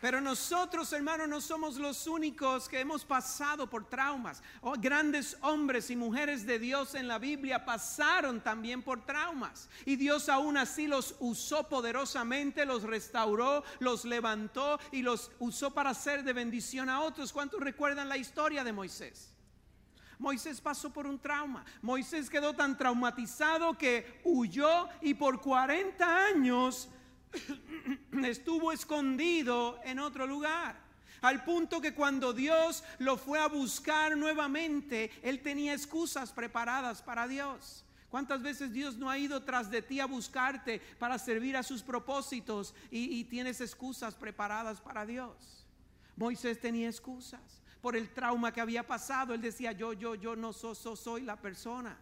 Pero 0.00 0.20
nosotros, 0.20 0.92
hermanos, 0.92 1.28
no 1.28 1.40
somos 1.40 1.76
los 1.76 2.06
únicos 2.06 2.68
que 2.68 2.78
hemos 2.78 3.04
pasado 3.04 3.68
por 3.68 3.88
traumas. 3.88 4.42
Oh, 4.60 4.74
grandes 4.78 5.36
hombres 5.40 5.90
y 5.90 5.96
mujeres 5.96 6.46
de 6.46 6.60
Dios 6.60 6.94
en 6.94 7.08
la 7.08 7.18
Biblia 7.18 7.64
pasaron 7.64 8.40
también 8.40 8.82
por 8.82 9.04
traumas. 9.04 9.68
Y 9.84 9.96
Dios 9.96 10.28
aún 10.28 10.56
así 10.56 10.86
los 10.86 11.16
usó 11.18 11.68
poderosamente, 11.68 12.64
los 12.64 12.84
restauró, 12.84 13.64
los 13.80 14.04
levantó 14.04 14.78
y 14.92 15.02
los 15.02 15.32
usó 15.40 15.72
para 15.72 15.92
ser 15.94 16.22
de 16.22 16.32
bendición 16.32 16.88
a 16.88 17.00
otros. 17.00 17.32
¿Cuántos 17.32 17.60
recuerdan 17.60 18.08
la 18.08 18.16
historia 18.16 18.62
de 18.62 18.72
Moisés? 18.72 19.34
Moisés 20.20 20.60
pasó 20.60 20.90
por 20.92 21.06
un 21.06 21.18
trauma. 21.18 21.64
Moisés 21.82 22.30
quedó 22.30 22.54
tan 22.54 22.76
traumatizado 22.76 23.76
que 23.76 24.20
huyó 24.24 24.88
y 25.00 25.14
por 25.14 25.40
40 25.40 26.26
años 26.26 26.88
estuvo 28.24 28.72
escondido 28.72 29.78
en 29.84 29.98
otro 29.98 30.26
lugar. 30.26 30.88
Al 31.20 31.44
punto 31.44 31.80
que 31.80 31.94
cuando 31.94 32.32
Dios 32.32 32.84
lo 32.98 33.16
fue 33.16 33.40
a 33.40 33.48
buscar 33.48 34.16
nuevamente, 34.16 35.10
él 35.22 35.40
tenía 35.42 35.72
excusas 35.72 36.32
preparadas 36.32 37.02
para 37.02 37.26
Dios. 37.26 37.84
¿Cuántas 38.08 38.40
veces 38.40 38.72
Dios 38.72 38.96
no 38.96 39.10
ha 39.10 39.18
ido 39.18 39.42
tras 39.42 39.70
de 39.70 39.82
ti 39.82 40.00
a 40.00 40.06
buscarte 40.06 40.80
para 40.98 41.18
servir 41.18 41.56
a 41.56 41.62
sus 41.62 41.82
propósitos 41.82 42.74
y, 42.90 43.24
tienes 43.24 43.60
excusas 43.60 44.14
preparadas 44.14 44.80
para 44.80 45.04
Dios? 45.04 45.66
Moisés 46.16 46.60
tenía 46.60 46.88
excusas 46.88 47.62
por 47.82 47.96
el 47.96 48.08
trauma 48.08 48.52
que 48.52 48.60
había 48.60 48.86
pasado. 48.86 49.34
Él 49.34 49.42
decía, 49.42 49.72
yo, 49.72 49.92
yo, 49.92 50.14
yo 50.14 50.36
no 50.36 50.52
soy 50.52 51.22
la 51.22 51.36
persona. 51.36 51.98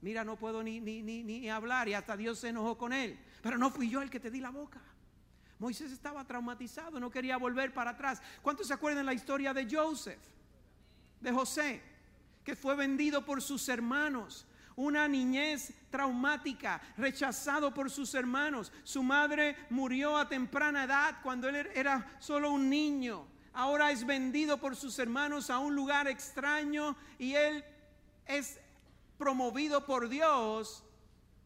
Mira, 0.00 0.24
no 0.24 0.36
puedo 0.36 0.62
ni, 0.62 1.48
hablar 1.48 1.88
y 1.88 1.94
hasta 1.94 2.16
Dios 2.16 2.38
se 2.38 2.48
enojó 2.48 2.78
con 2.78 2.92
él 2.92 3.18
pero 3.44 3.58
no 3.58 3.68
fui 3.68 3.90
yo 3.90 4.00
el 4.00 4.08
que 4.08 4.18
te 4.18 4.30
di 4.30 4.40
la 4.40 4.48
boca. 4.48 4.80
Moisés 5.58 5.92
estaba 5.92 6.24
traumatizado, 6.24 6.98
no 6.98 7.10
quería 7.10 7.36
volver 7.36 7.74
para 7.74 7.90
atrás. 7.90 8.22
¿Cuántos 8.40 8.68
se 8.68 8.72
acuerdan 8.72 9.04
la 9.04 9.12
historia 9.12 9.52
de 9.52 9.68
Joseph? 9.70 10.18
De 11.20 11.30
José, 11.30 11.82
que 12.42 12.56
fue 12.56 12.74
vendido 12.74 13.22
por 13.22 13.42
sus 13.42 13.68
hermanos. 13.68 14.46
Una 14.76 15.06
niñez 15.06 15.74
traumática, 15.90 16.80
rechazado 16.96 17.74
por 17.74 17.90
sus 17.90 18.14
hermanos. 18.14 18.72
Su 18.82 19.02
madre 19.02 19.58
murió 19.68 20.16
a 20.16 20.26
temprana 20.26 20.84
edad 20.84 21.18
cuando 21.22 21.46
él 21.46 21.68
era 21.74 22.16
solo 22.20 22.50
un 22.50 22.70
niño. 22.70 23.26
Ahora 23.52 23.90
es 23.90 24.06
vendido 24.06 24.56
por 24.56 24.74
sus 24.74 24.98
hermanos 24.98 25.50
a 25.50 25.58
un 25.58 25.74
lugar 25.74 26.08
extraño 26.08 26.96
y 27.18 27.34
él 27.34 27.62
es 28.24 28.58
promovido 29.18 29.84
por 29.84 30.08
Dios 30.08 30.82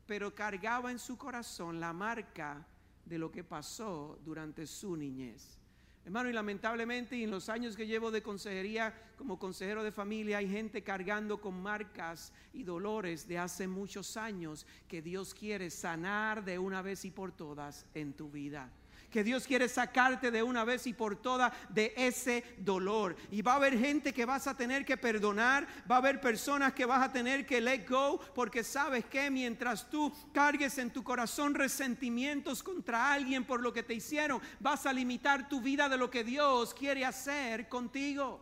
pero 0.08 0.34
cargaba 0.34 0.90
en 0.90 0.98
su 0.98 1.18
corazón 1.18 1.78
la 1.78 1.92
marca 1.92 2.66
de 3.04 3.18
lo 3.18 3.30
que 3.30 3.44
pasó 3.44 4.18
durante 4.24 4.66
su 4.66 4.96
niñez. 4.96 5.58
Hermano, 6.02 6.30
y 6.30 6.32
lamentablemente 6.32 7.22
en 7.22 7.30
los 7.30 7.50
años 7.50 7.76
que 7.76 7.86
llevo 7.86 8.10
de 8.10 8.22
consejería 8.22 8.94
como 9.18 9.38
consejero 9.38 9.84
de 9.84 9.92
familia 9.92 10.38
hay 10.38 10.48
gente 10.48 10.82
cargando 10.82 11.42
con 11.42 11.62
marcas 11.62 12.32
y 12.54 12.62
dolores 12.62 13.28
de 13.28 13.36
hace 13.36 13.68
muchos 13.68 14.16
años 14.16 14.66
que 14.88 15.02
Dios 15.02 15.34
quiere 15.34 15.68
sanar 15.68 16.42
de 16.42 16.58
una 16.58 16.80
vez 16.80 17.04
y 17.04 17.10
por 17.10 17.32
todas 17.32 17.84
en 17.92 18.14
tu 18.14 18.30
vida 18.30 18.72
que 19.10 19.24
Dios 19.24 19.46
quiere 19.46 19.68
sacarte 19.68 20.30
de 20.30 20.42
una 20.42 20.64
vez 20.64 20.86
y 20.86 20.92
por 20.92 21.16
todas 21.16 21.52
de 21.70 21.94
ese 21.96 22.44
dolor. 22.58 23.16
Y 23.30 23.42
va 23.42 23.52
a 23.52 23.56
haber 23.56 23.78
gente 23.78 24.12
que 24.12 24.24
vas 24.24 24.46
a 24.46 24.56
tener 24.56 24.84
que 24.84 24.96
perdonar, 24.96 25.66
va 25.90 25.96
a 25.96 25.98
haber 25.98 26.20
personas 26.20 26.74
que 26.74 26.84
vas 26.84 27.02
a 27.02 27.12
tener 27.12 27.46
que 27.46 27.60
let 27.60 27.86
go, 27.88 28.20
porque 28.34 28.62
sabes 28.62 29.06
que 29.06 29.30
mientras 29.30 29.88
tú 29.88 30.12
cargues 30.32 30.78
en 30.78 30.90
tu 30.90 31.02
corazón 31.02 31.54
resentimientos 31.54 32.62
contra 32.62 33.12
alguien 33.12 33.44
por 33.44 33.60
lo 33.60 33.72
que 33.72 33.82
te 33.82 33.94
hicieron, 33.94 34.40
vas 34.60 34.84
a 34.86 34.92
limitar 34.92 35.48
tu 35.48 35.60
vida 35.60 35.88
de 35.88 35.96
lo 35.96 36.10
que 36.10 36.24
Dios 36.24 36.74
quiere 36.74 37.04
hacer 37.04 37.68
contigo. 37.68 38.40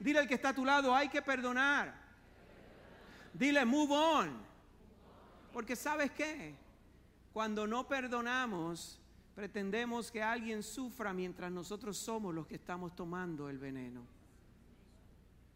Dile 0.00 0.20
al 0.20 0.28
que 0.28 0.34
está 0.34 0.50
a 0.50 0.54
tu 0.54 0.64
lado, 0.64 0.94
hay 0.94 1.08
que 1.08 1.22
perdonar. 1.22 1.94
Dile, 3.32 3.64
move 3.64 3.94
on. 3.94 4.48
Porque 5.52 5.76
sabes 5.76 6.10
qué? 6.12 6.54
Cuando 7.32 7.66
no 7.66 7.86
perdonamos, 7.86 9.00
pretendemos 9.38 10.10
que 10.10 10.20
alguien 10.20 10.64
sufra 10.64 11.12
mientras 11.12 11.52
nosotros 11.52 11.96
somos 11.96 12.34
los 12.34 12.44
que 12.44 12.56
estamos 12.56 12.96
tomando 12.96 13.48
el 13.48 13.56
veneno. 13.56 14.02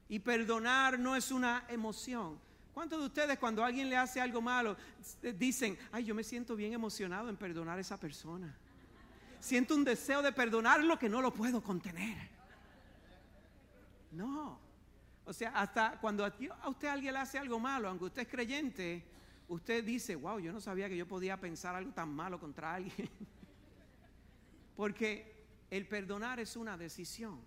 Y 0.08 0.20
perdonar 0.20 1.00
no 1.00 1.16
es 1.16 1.32
una 1.32 1.64
emoción. 1.68 2.38
¿Cuántos 2.72 3.00
de 3.00 3.06
ustedes 3.06 3.40
cuando 3.40 3.64
alguien 3.64 3.90
le 3.90 3.96
hace 3.96 4.20
algo 4.20 4.40
malo 4.40 4.76
dicen, 5.36 5.76
ay, 5.90 6.04
yo 6.04 6.14
me 6.14 6.22
siento 6.22 6.54
bien 6.54 6.72
emocionado 6.72 7.28
en 7.28 7.36
perdonar 7.36 7.76
a 7.76 7.80
esa 7.80 7.98
persona? 7.98 8.56
Siento 9.40 9.74
un 9.74 9.82
deseo 9.82 10.22
de 10.22 10.30
perdonar 10.30 10.84
lo 10.84 10.96
que 10.96 11.08
no 11.08 11.20
lo 11.20 11.34
puedo 11.34 11.60
contener. 11.60 12.28
No. 14.12 14.60
O 15.24 15.32
sea, 15.32 15.50
hasta 15.56 15.98
cuando 16.00 16.24
a 16.24 16.68
usted 16.68 16.86
alguien 16.86 17.14
le 17.14 17.18
hace 17.18 17.36
algo 17.36 17.58
malo, 17.58 17.88
aunque 17.88 18.04
usted 18.04 18.22
es 18.22 18.28
creyente, 18.28 19.04
usted 19.48 19.82
dice, 19.82 20.14
wow, 20.14 20.38
yo 20.38 20.52
no 20.52 20.60
sabía 20.60 20.88
que 20.88 20.96
yo 20.96 21.08
podía 21.08 21.36
pensar 21.40 21.74
algo 21.74 21.90
tan 21.90 22.14
malo 22.14 22.38
contra 22.38 22.74
alguien. 22.74 23.10
Porque 24.76 25.32
el 25.70 25.86
perdonar 25.86 26.40
es 26.40 26.56
una 26.56 26.76
decisión. 26.76 27.40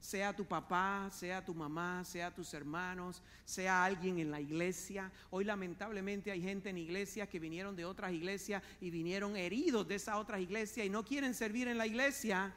sea 0.00 0.34
tu 0.34 0.44
papá, 0.44 1.10
sea 1.10 1.44
tu 1.44 1.52
mamá, 1.52 2.04
sea 2.04 2.32
tus 2.32 2.54
hermanos, 2.54 3.20
sea 3.44 3.84
alguien 3.84 4.20
en 4.20 4.30
la 4.30 4.40
iglesia. 4.40 5.10
Hoy 5.30 5.44
lamentablemente 5.44 6.30
hay 6.30 6.40
gente 6.40 6.70
en 6.70 6.78
iglesias 6.78 7.28
que 7.28 7.40
vinieron 7.40 7.74
de 7.74 7.84
otras 7.84 8.12
iglesias 8.12 8.62
y 8.80 8.90
vinieron 8.90 9.36
heridos 9.36 9.88
de 9.88 9.96
esas 9.96 10.14
otras 10.14 10.40
iglesias 10.40 10.86
y 10.86 10.90
no 10.90 11.04
quieren 11.04 11.34
servir 11.34 11.66
en 11.66 11.78
la 11.78 11.86
iglesia 11.86 12.54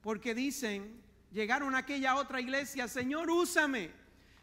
porque 0.00 0.32
dicen, 0.32 1.02
llegaron 1.32 1.74
a 1.74 1.78
aquella 1.78 2.14
otra 2.14 2.40
iglesia, 2.40 2.86
Señor, 2.86 3.28
úsame. 3.30 3.90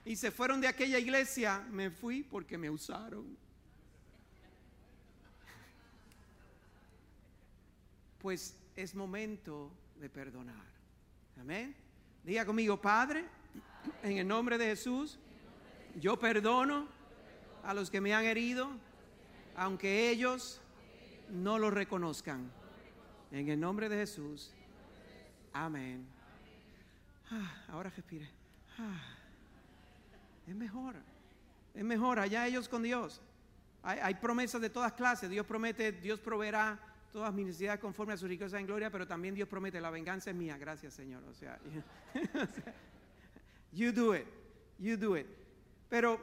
Y 0.04 0.18
se 0.18 0.30
fueron 0.30 0.60
de 0.60 0.68
aquella 0.68 1.00
iglesia, 1.00 1.66
me 1.72 1.90
fui 1.90 2.24
porque 2.24 2.58
me 2.58 2.70
usaron. 2.70 3.38
Pues 8.20 8.58
es 8.76 8.96
momento 8.96 9.72
de 10.00 10.10
perdonar. 10.10 10.66
Amén. 11.40 11.76
Diga 12.24 12.46
conmigo, 12.46 12.80
Padre, 12.80 13.26
en 14.02 14.18
el 14.18 14.28
nombre 14.28 14.58
de 14.58 14.66
Jesús, 14.68 15.20
yo 16.00 16.18
perdono 16.18 16.88
a 17.64 17.74
los 17.74 17.90
que 17.90 18.02
me 18.02 18.14
han 18.14 18.26
herido, 18.26 18.70
aunque 19.56 20.10
ellos 20.10 20.62
no 21.30 21.60
lo 21.60 21.70
reconozcan. 21.70 22.52
En 23.32 23.50
el 23.50 23.60
nombre 23.60 23.90
de 23.90 23.98
Jesús. 23.98 24.54
Amén. 25.52 26.06
Ah, 27.32 27.66
ahora 27.70 27.90
respire. 27.90 28.30
Ah, 28.78 29.02
es 30.48 30.56
mejor. 30.56 30.96
Es 31.74 31.84
mejor 31.84 32.20
allá 32.20 32.48
ellos 32.48 32.70
con 32.70 32.84
Dios. 32.84 33.22
Hay, 33.82 34.00
hay 34.00 34.16
promesas 34.16 34.62
de 34.62 34.70
todas 34.70 34.94
clases. 34.94 35.30
Dios 35.30 35.46
promete, 35.46 35.92
Dios 35.92 36.20
proveerá 36.20 36.80
todas 37.14 37.32
mis 37.32 37.46
necesidades 37.46 37.80
conforme 37.80 38.14
a 38.14 38.18
su 38.18 38.28
riqueza 38.28 38.60
en 38.60 38.66
gloria, 38.66 38.90
pero 38.90 39.08
también 39.08 39.36
Dios 39.36 39.48
promete, 39.48 39.80
la 39.80 39.92
venganza 39.92 40.32
es 40.32 40.36
mía, 40.36 40.58
gracias 40.58 40.96
Señor. 40.96 41.24
O 41.30 41.34
sea, 41.36 41.60
you 43.72 43.92
do 43.92 44.16
it, 44.16 44.26
you 44.80 44.98
do 44.98 45.16
it. 45.16 45.28
Pero 45.90 46.20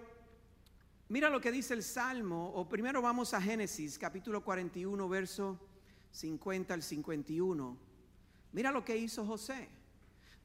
mira 1.09 1.31
lo 1.31 1.41
que 1.41 1.53
dice 1.53 1.75
el 1.75 1.85
Salmo, 1.85 2.53
o 2.57 2.69
primero 2.69 3.01
vamos 3.01 3.33
a 3.35 3.41
Génesis, 3.41 3.97
capítulo 4.01 4.43
41, 4.43 5.09
verso 5.09 5.61
50 6.11 6.75
al 6.75 6.83
51. 6.83 7.79
Mira 8.51 8.73
lo 8.73 8.85
que 8.85 8.97
hizo 8.97 9.25
José. 9.25 9.69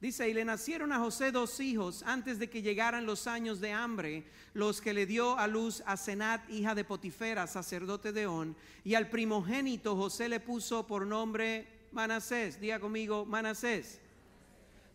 Dice, 0.00 0.28
y 0.28 0.34
le 0.34 0.44
nacieron 0.44 0.92
a 0.92 0.98
José 0.98 1.32
dos 1.32 1.58
hijos 1.58 2.02
antes 2.02 2.38
de 2.38 2.50
que 2.50 2.60
llegaran 2.60 3.06
los 3.06 3.26
años 3.26 3.60
de 3.60 3.72
hambre, 3.72 4.26
los 4.52 4.82
que 4.82 4.92
le 4.92 5.06
dio 5.06 5.38
a 5.38 5.46
luz 5.46 5.82
a 5.86 5.96
Senat, 5.96 6.48
hija 6.50 6.74
de 6.74 6.84
Potifera, 6.84 7.46
sacerdote 7.46 8.12
de 8.12 8.26
On, 8.26 8.54
y 8.84 8.94
al 8.94 9.08
primogénito 9.08 9.96
José 9.96 10.28
le 10.28 10.40
puso 10.40 10.86
por 10.86 11.06
nombre 11.06 11.88
Manasés. 11.92 12.60
Diga 12.60 12.78
conmigo, 12.78 13.24
Manasés. 13.24 14.00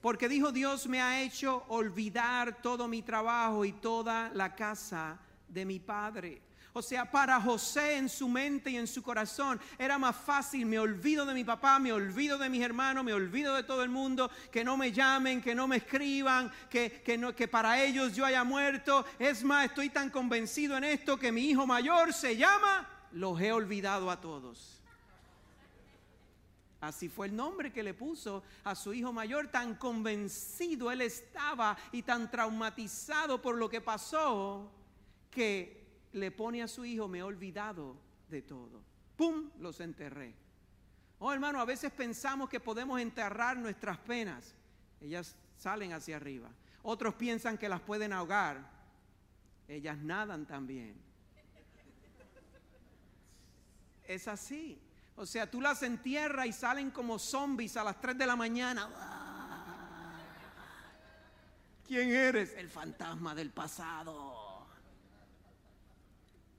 Porque 0.02 0.30
dijo, 0.30 0.52
Dios 0.52 0.88
me 0.88 1.02
ha 1.02 1.22
hecho 1.24 1.64
olvidar 1.70 2.62
todo 2.62 2.88
mi 2.88 3.02
trabajo 3.02 3.66
y 3.66 3.72
toda 3.72 4.30
la 4.36 4.56
casa 4.56 5.20
de 5.48 5.66
mi 5.66 5.80
padre. 5.80 6.42
O 6.74 6.82
sea, 6.82 7.10
para 7.10 7.40
José 7.42 7.98
en 7.98 8.08
su 8.08 8.30
mente 8.30 8.70
y 8.70 8.78
en 8.78 8.88
su 8.88 9.04
corazón 9.04 9.60
era 9.78 9.98
más 9.98 10.16
fácil, 10.16 10.66
me 10.66 10.80
olvido 10.80 11.26
de 11.26 11.34
mi 11.34 11.44
papá, 11.44 11.80
me 11.80 11.92
olvido 11.92 12.38
de 12.38 12.50
mis 12.50 12.62
hermanos, 12.62 13.04
me 13.04 13.14
olvido 13.14 13.56
de 13.56 13.64
todo 13.64 13.84
el 13.84 13.90
mundo, 13.90 14.32
que 14.50 14.64
no 14.64 14.78
me 14.78 14.94
llamen, 14.94 15.42
que 15.42 15.54
no 15.54 15.68
me 15.68 15.78
escriban, 15.78 16.50
que, 16.70 17.02
que, 17.04 17.18
no, 17.18 17.36
que 17.36 17.50
para 17.50 17.84
ellos 17.84 18.16
yo 18.16 18.26
haya 18.26 18.46
muerto. 18.46 19.06
Es 19.20 19.44
más, 19.44 19.66
estoy 19.66 19.90
tan 19.90 20.10
convencido 20.10 20.78
en 20.78 20.86
esto 20.86 21.18
que 21.18 21.32
mi 21.32 21.50
hijo 21.50 21.68
mayor 21.68 22.14
se 22.14 22.38
llama, 22.38 22.88
los 23.12 23.42
he 23.42 23.52
olvidado 23.52 24.10
a 24.10 24.22
todos. 24.22 24.82
Así 26.80 27.10
fue 27.10 27.28
el 27.28 27.36
nombre 27.36 27.72
que 27.72 27.84
le 27.84 27.94
puso 27.94 28.44
a 28.64 28.76
su 28.76 28.94
hijo 28.94 29.12
mayor, 29.12 29.50
tan 29.50 29.76
convencido 29.76 30.90
él 30.90 31.02
estaba 31.02 31.78
y 31.92 32.02
tan 32.02 32.32
traumatizado 32.32 33.42
por 33.42 33.56
lo 33.56 33.70
que 33.70 33.82
pasó 33.82 34.72
que 35.30 35.81
le 36.14 36.32
pone 36.32 36.62
a 36.62 36.68
su 36.68 36.86
hijo, 36.86 37.08
me 37.08 37.20
he 37.20 37.24
olvidado 37.24 37.96
de 38.30 38.42
todo. 38.42 38.82
¡Pum! 39.16 39.52
Los 39.60 39.80
enterré. 39.80 40.34
Oh 41.20 41.32
hermano, 41.32 41.60
a 41.60 41.66
veces 41.66 41.92
pensamos 41.92 42.50
que 42.50 42.60
podemos 42.60 43.00
enterrar 43.00 43.58
nuestras 43.58 43.98
penas. 44.00 44.56
Ellas 45.00 45.36
salen 45.58 45.94
hacia 45.94 46.16
arriba. 46.16 46.50
Otros 46.84 47.14
piensan 47.16 47.58
que 47.58 47.70
las 47.70 47.82
pueden 47.82 48.14
ahogar. 48.14 48.68
Ellas 49.68 49.98
nadan 49.98 50.46
también. 50.46 50.96
Es 54.08 54.28
así. 54.28 54.82
O 55.16 55.26
sea, 55.26 55.50
tú 55.50 55.62
las 55.62 55.84
entierras 55.84 56.48
y 56.48 56.54
salen 56.54 56.90
como 56.90 57.20
zombies 57.20 57.78
a 57.78 57.84
las 57.84 58.02
3 58.02 58.18
de 58.18 58.26
la 58.26 58.36
mañana. 58.36 58.90
¿Quién 61.86 62.10
eres? 62.10 62.54
El 62.58 62.70
fantasma 62.70 63.36
del 63.36 63.52
pasado. 63.52 64.41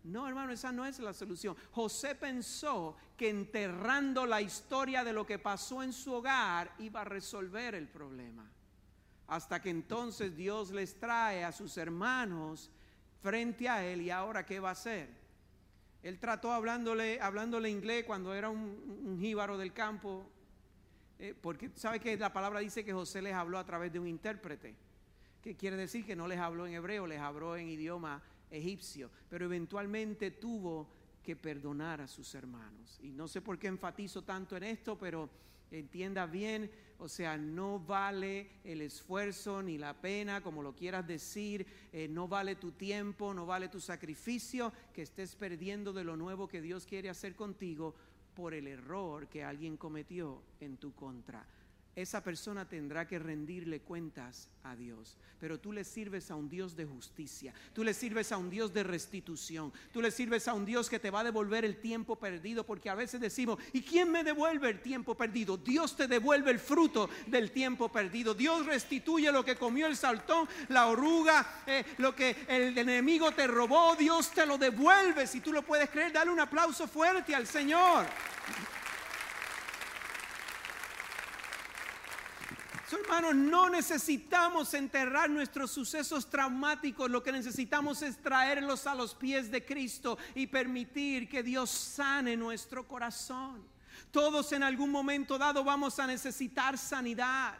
No, 0.05 0.27
hermano, 0.27 0.53
esa 0.53 0.73
no 0.73 0.85
es 0.85 0.99
la 0.99 1.13
solución. 1.13 1.57
José 1.71 2.15
pensó 2.17 2.97
que 3.17 3.31
enterrando 3.31 4.27
la 4.27 4.41
historia 4.41 5.05
de 5.05 5.13
lo 5.13 5.25
que 5.25 5.39
pasó 5.39 5.83
en 5.83 5.93
su 5.93 6.13
hogar 6.13 6.75
iba 6.79 7.03
a 7.03 7.05
resolver 7.05 7.75
el 7.75 7.89
problema. 7.89 8.51
Hasta 9.29 9.63
que 9.63 9.71
entonces 9.71 10.37
Dios 10.37 10.73
les 10.73 10.99
trae 10.99 11.45
a 11.45 11.53
sus 11.53 11.77
hermanos 11.77 12.71
frente 13.23 13.69
a 13.69 13.85
él 13.85 14.03
y 14.03 14.11
ahora 14.11 14.45
qué 14.45 14.59
va 14.59 14.71
a 14.71 14.73
hacer. 14.73 15.09
Él 16.03 16.19
trató 16.19 16.53
hablándole, 16.53 17.21
hablándole 17.21 17.71
inglés 17.71 18.05
cuando 18.05 18.35
era 18.35 18.51
un, 18.51 19.19
jíbaro 19.21 19.57
del 19.57 19.73
campo, 19.73 20.29
eh, 21.21 21.33
porque 21.41 21.71
sabe 21.77 22.01
que 22.01 22.17
la 22.17 22.33
palabra 22.33 22.59
dice 22.59 22.85
que 22.85 22.93
José 22.93 23.23
les 23.23 23.35
habló 23.35 23.57
a 23.59 23.65
través 23.65 23.93
de 23.93 24.01
un 24.01 24.09
intérprete, 24.09 24.75
que 25.41 25.55
quiere 25.55 25.77
decir 25.77 26.05
que 26.05 26.17
no 26.17 26.27
les 26.27 26.41
habló 26.41 26.67
en 26.67 26.75
hebreo, 26.75 27.07
les 27.07 27.21
habló 27.21 27.57
en 27.57 27.69
idioma 27.69 28.21
egipcio, 28.53 29.11
pero 29.29 29.47
eventualmente 29.47 30.31
tuvo 30.31 30.89
que 31.23 31.37
perdonar 31.37 32.01
a 32.01 32.09
sus 32.09 32.35
hermanos. 32.35 32.99
Y 33.03 33.11
no 33.11 33.27
sé 33.29 33.41
por 33.41 33.59
qué 33.59 33.69
enfatizo 33.69 34.23
tanto 34.23 34.57
en 34.57 34.65
esto, 34.65 34.99
pero 34.99 35.31
entienda 35.71 36.27
bien, 36.27 36.71
o 36.99 37.09
sea, 37.09 37.37
no 37.37 37.81
vale 37.81 38.51
el 38.65 38.83
esfuerzo 38.83 39.63
ni 39.63 39.79
la 39.79 39.95
pena, 39.95 40.43
como 40.43 40.63
lo 40.63 40.75
quieras 40.75 41.07
decir, 41.07 41.67
eh, 41.93 42.09
no 42.09 42.29
vale 42.29 42.57
tu 42.57 42.73
tiempo, 42.73 43.33
no 43.33 43.47
vale 43.47 43.69
tu 43.69 43.81
sacrificio, 43.81 44.73
que 44.93 45.03
estés 45.03 45.35
perdiendo 45.35 45.93
de 45.93 46.05
lo 46.05 46.17
nuevo 46.17 46.49
que 46.49 46.61
Dios 46.61 46.87
quiere 46.87 47.09
hacer 47.09 47.35
contigo 47.35 47.95
por 48.35 48.55
el 48.55 48.67
error 48.67 49.29
que 49.29 49.45
alguien 49.45 49.77
cometió 49.77 50.43
en 50.61 50.77
tu 50.77 50.95
contra 50.95 51.47
esa 51.95 52.23
persona 52.23 52.69
tendrá 52.69 53.07
que 53.07 53.19
rendirle 53.19 53.81
cuentas 53.81 54.49
a 54.65 54.75
Dios. 54.75 55.17
Pero 55.39 55.59
tú 55.59 55.73
le 55.73 55.85
sirves 55.85 56.31
a 56.31 56.37
un 56.37 56.49
Dios 56.49 56.77
de 56.77 56.85
justicia, 56.85 57.53
tú 57.75 57.83
le 57.85 57.93
sirves 57.95 58.33
a 58.33 58.39
un 58.39 58.49
Dios 58.49 58.73
de 58.73 58.83
restitución, 58.83 59.73
tú 59.93 60.01
le 60.01 60.11
sirves 60.11 60.47
a 60.49 60.55
un 60.55 60.65
Dios 60.65 60.89
que 60.89 61.01
te 61.01 61.11
va 61.11 61.21
a 61.21 61.25
devolver 61.25 61.65
el 61.65 61.81
tiempo 61.81 62.17
perdido, 62.17 62.65
porque 62.65 62.89
a 62.89 62.95
veces 62.95 63.21
decimos, 63.21 63.59
¿y 63.73 63.83
quién 63.83 64.11
me 64.11 64.25
devuelve 64.25 64.71
el 64.71 64.81
tiempo 64.81 65.17
perdido? 65.17 65.57
Dios 65.57 65.97
te 65.97 66.07
devuelve 66.07 66.51
el 66.51 66.61
fruto 66.61 67.11
del 67.27 67.51
tiempo 67.51 67.91
perdido. 67.91 68.35
Dios 68.35 68.65
restituye 68.67 69.33
lo 69.33 69.45
que 69.45 69.57
comió 69.57 69.87
el 69.87 69.97
saltón, 69.97 70.49
la 70.69 70.87
oruga, 70.87 71.63
eh, 71.67 71.85
lo 71.99 72.15
que 72.15 72.47
el 72.49 72.79
enemigo 72.79 73.33
te 73.33 73.47
robó, 73.47 73.97
Dios 73.97 74.31
te 74.31 74.47
lo 74.47 74.57
devuelve. 74.57 75.27
Si 75.27 75.41
tú 75.41 75.53
lo 75.53 75.63
puedes 75.63 75.91
creer, 75.91 76.13
dale 76.13 76.31
un 76.31 76.41
aplauso 76.41 76.87
fuerte 76.87 77.35
al 77.35 77.47
Señor. 77.47 78.07
Hermanos, 82.97 83.35
no 83.35 83.71
necesitamos 83.71 84.75
enterrar 84.75 85.31
nuestros 85.31 85.71
sucesos 85.71 86.29
traumáticos, 86.29 87.11
lo 87.11 87.23
que 87.23 87.33
necesitamos 87.33 88.03
es 88.03 88.21
traerlos 88.21 88.87
a 88.87 88.95
los 88.95 89.15
pies 89.15 89.51
de 89.51 89.65
Cristo 89.65 90.19
y 90.35 90.47
permitir 90.47 91.29
que 91.29 91.43
Dios 91.43 91.71
sane 91.71 92.37
nuestro 92.37 92.87
corazón. 92.87 93.63
Todos 94.11 94.53
en 94.53 94.63
algún 94.63 94.91
momento 94.91 95.39
dado 95.39 95.65
vamos 95.65 95.99
a 95.99 96.07
necesitar 96.07 96.77
sanidad. 96.77 97.55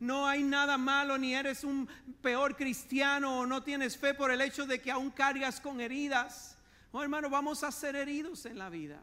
No 0.00 0.26
hay 0.26 0.42
nada 0.42 0.78
malo, 0.78 1.18
ni 1.18 1.34
eres 1.34 1.64
un 1.64 1.88
peor 2.22 2.56
cristiano 2.56 3.40
o 3.40 3.46
no 3.46 3.62
tienes 3.62 3.96
fe 3.96 4.14
por 4.14 4.30
el 4.30 4.40
hecho 4.40 4.66
de 4.66 4.80
que 4.80 4.90
aún 4.90 5.10
cargas 5.10 5.60
con 5.60 5.80
heridas. 5.80 6.56
Oh, 6.92 7.02
hermano, 7.02 7.28
vamos 7.28 7.64
a 7.64 7.72
ser 7.72 7.96
heridos 7.96 8.46
en 8.46 8.58
la 8.58 8.70
vida. 8.70 9.00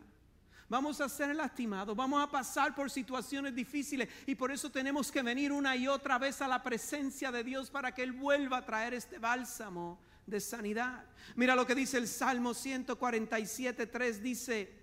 Vamos 0.67 0.99
a 0.99 1.07
ser 1.07 1.35
lastimados, 1.35 1.95
vamos 1.95 2.23
a 2.23 2.29
pasar 2.29 2.73
por 2.73 2.89
situaciones 2.89 3.53
difíciles 3.53 4.09
y 4.25 4.33
por 4.33 4.51
eso 4.51 4.71
tenemos 4.71 5.11
que 5.11 5.21
venir 5.21 5.51
una 5.51 5.75
y 5.75 5.87
otra 5.87 6.17
vez 6.17 6.41
a 6.41 6.47
la 6.47 6.63
presencia 6.63 7.31
de 7.31 7.43
Dios 7.43 7.69
para 7.69 7.93
que 7.93 8.01
Él 8.01 8.13
vuelva 8.13 8.57
a 8.57 8.65
traer 8.65 8.95
este 8.95 9.19
bálsamo 9.19 9.99
de 10.25 10.39
sanidad. 10.39 11.05
Mira 11.35 11.55
lo 11.55 11.67
que 11.67 11.75
dice 11.75 11.99
el 11.99 12.07
Salmo 12.07 12.55
147, 12.55 13.85
3 13.85 14.23
dice, 14.23 14.73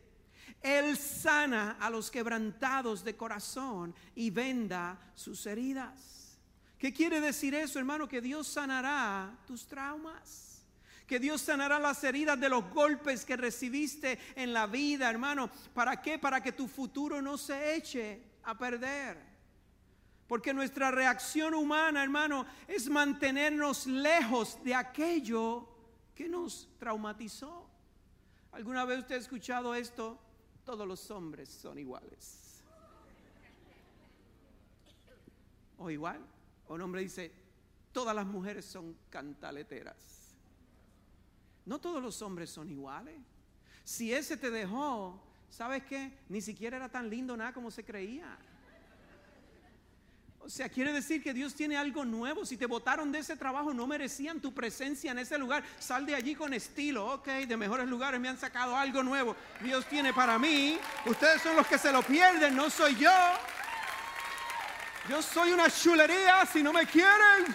Él 0.62 0.96
sana 0.96 1.78
a 1.80 1.90
los 1.90 2.12
quebrantados 2.12 3.02
de 3.02 3.16
corazón 3.16 3.92
y 4.14 4.30
venda 4.30 5.00
sus 5.16 5.44
heridas. 5.46 6.38
¿Qué 6.78 6.92
quiere 6.92 7.20
decir 7.20 7.56
eso, 7.56 7.80
hermano? 7.80 8.06
Que 8.06 8.20
Dios 8.20 8.46
sanará 8.46 9.36
tus 9.48 9.66
traumas 9.66 10.51
que 11.12 11.20
Dios 11.20 11.42
sanará 11.42 11.78
las 11.78 12.02
heridas 12.04 12.40
de 12.40 12.48
los 12.48 12.70
golpes 12.70 13.26
que 13.26 13.36
recibiste 13.36 14.18
en 14.34 14.54
la 14.54 14.66
vida, 14.66 15.10
hermano. 15.10 15.50
¿Para 15.74 16.00
qué? 16.00 16.18
Para 16.18 16.42
que 16.42 16.52
tu 16.52 16.66
futuro 16.66 17.20
no 17.20 17.36
se 17.36 17.74
eche 17.74 18.22
a 18.44 18.56
perder. 18.56 19.18
Porque 20.26 20.54
nuestra 20.54 20.90
reacción 20.90 21.52
humana, 21.52 22.02
hermano, 22.02 22.46
es 22.66 22.88
mantenernos 22.88 23.86
lejos 23.86 24.58
de 24.64 24.74
aquello 24.74 25.68
que 26.14 26.30
nos 26.30 26.70
traumatizó. 26.78 27.68
¿Alguna 28.52 28.86
vez 28.86 29.00
usted 29.00 29.16
ha 29.16 29.18
escuchado 29.18 29.74
esto? 29.74 30.18
Todos 30.64 30.88
los 30.88 31.10
hombres 31.10 31.50
son 31.50 31.78
iguales. 31.78 32.64
O 35.76 35.90
igual, 35.90 36.24
un 36.68 36.80
hombre 36.80 37.02
dice, 37.02 37.30
todas 37.92 38.16
las 38.16 38.24
mujeres 38.24 38.64
son 38.64 38.96
cantaleteras. 39.10 40.21
No 41.64 41.78
todos 41.80 42.02
los 42.02 42.20
hombres 42.22 42.50
son 42.50 42.70
iguales. 42.70 43.14
Si 43.84 44.12
ese 44.12 44.36
te 44.36 44.50
dejó, 44.50 45.20
¿sabes 45.50 45.84
qué? 45.84 46.12
Ni 46.28 46.40
siquiera 46.40 46.76
era 46.76 46.88
tan 46.88 47.08
lindo 47.08 47.36
nada 47.36 47.52
como 47.52 47.70
se 47.70 47.84
creía. 47.84 48.38
O 50.44 50.48
sea, 50.48 50.68
quiere 50.68 50.92
decir 50.92 51.22
que 51.22 51.32
Dios 51.32 51.54
tiene 51.54 51.76
algo 51.76 52.04
nuevo. 52.04 52.44
Si 52.44 52.56
te 52.56 52.66
votaron 52.66 53.12
de 53.12 53.20
ese 53.20 53.36
trabajo, 53.36 53.72
no 53.72 53.86
merecían 53.86 54.40
tu 54.40 54.52
presencia 54.52 55.12
en 55.12 55.18
ese 55.18 55.38
lugar. 55.38 55.62
Sal 55.78 56.04
de 56.04 56.16
allí 56.16 56.34
con 56.34 56.52
estilo. 56.52 57.06
Ok, 57.14 57.28
de 57.28 57.56
mejores 57.56 57.86
lugares 57.86 58.20
me 58.20 58.28
han 58.28 58.38
sacado 58.38 58.76
algo 58.76 59.04
nuevo. 59.04 59.36
Dios 59.60 59.86
tiene 59.86 60.12
para 60.12 60.40
mí. 60.40 60.78
Ustedes 61.06 61.42
son 61.42 61.54
los 61.54 61.66
que 61.68 61.78
se 61.78 61.92
lo 61.92 62.02
pierden, 62.02 62.56
no 62.56 62.70
soy 62.70 62.96
yo. 62.96 63.10
Yo 65.08 65.22
soy 65.22 65.52
una 65.52 65.70
chulería 65.70 66.44
si 66.46 66.60
no 66.62 66.72
me 66.72 66.86
quieren. 66.86 67.54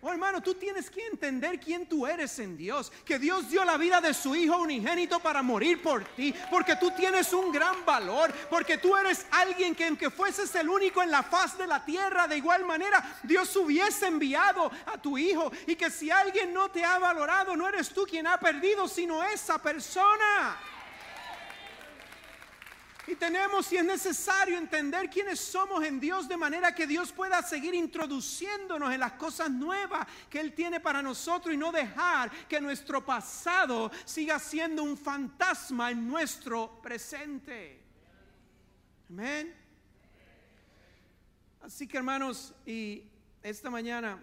Oh, 0.00 0.12
hermano, 0.12 0.40
tú 0.40 0.54
tienes 0.54 0.88
que 0.88 1.04
entender 1.08 1.58
quién 1.58 1.84
tú 1.86 2.06
eres 2.06 2.38
en 2.38 2.56
Dios. 2.56 2.92
Que 3.04 3.18
Dios 3.18 3.50
dio 3.50 3.64
la 3.64 3.76
vida 3.76 4.00
de 4.00 4.14
su 4.14 4.36
Hijo 4.36 4.56
unigénito 4.58 5.18
para 5.18 5.42
morir 5.42 5.82
por 5.82 6.04
ti. 6.04 6.32
Porque 6.50 6.76
tú 6.76 6.92
tienes 6.92 7.32
un 7.32 7.50
gran 7.50 7.84
valor. 7.84 8.32
Porque 8.48 8.78
tú 8.78 8.96
eres 8.96 9.26
alguien 9.32 9.74
que 9.74 9.86
aunque 9.86 10.08
fueses 10.08 10.54
el 10.54 10.68
único 10.68 11.02
en 11.02 11.10
la 11.10 11.24
faz 11.24 11.58
de 11.58 11.66
la 11.66 11.84
tierra, 11.84 12.28
de 12.28 12.36
igual 12.36 12.64
manera 12.64 13.18
Dios 13.24 13.54
hubiese 13.56 14.06
enviado 14.06 14.70
a 14.86 14.98
tu 14.98 15.18
Hijo. 15.18 15.50
Y 15.66 15.74
que 15.74 15.90
si 15.90 16.12
alguien 16.12 16.54
no 16.54 16.70
te 16.70 16.84
ha 16.84 17.00
valorado, 17.00 17.56
no 17.56 17.68
eres 17.68 17.88
tú 17.88 18.06
quien 18.08 18.28
ha 18.28 18.38
perdido, 18.38 18.86
sino 18.86 19.24
esa 19.24 19.58
persona. 19.58 20.58
Y 23.08 23.16
tenemos, 23.16 23.64
si 23.64 23.78
es 23.78 23.84
necesario, 23.86 24.58
entender 24.58 25.08
quiénes 25.08 25.40
somos 25.40 25.82
en 25.82 25.98
Dios 25.98 26.28
de 26.28 26.36
manera 26.36 26.74
que 26.74 26.86
Dios 26.86 27.10
pueda 27.10 27.40
seguir 27.40 27.74
introduciéndonos 27.74 28.92
en 28.92 29.00
las 29.00 29.12
cosas 29.12 29.50
nuevas 29.50 30.06
que 30.28 30.38
Él 30.38 30.52
tiene 30.52 30.78
para 30.78 31.00
nosotros 31.00 31.54
y 31.54 31.56
no 31.56 31.72
dejar 31.72 32.30
que 32.46 32.60
nuestro 32.60 33.02
pasado 33.06 33.90
siga 34.04 34.38
siendo 34.38 34.82
un 34.82 34.94
fantasma 34.98 35.90
en 35.90 36.06
nuestro 36.06 36.82
presente. 36.82 37.80
Amén. 39.08 39.54
Así 41.62 41.88
que 41.88 41.96
hermanos, 41.96 42.54
y 42.66 43.04
esta 43.42 43.70
mañana 43.70 44.22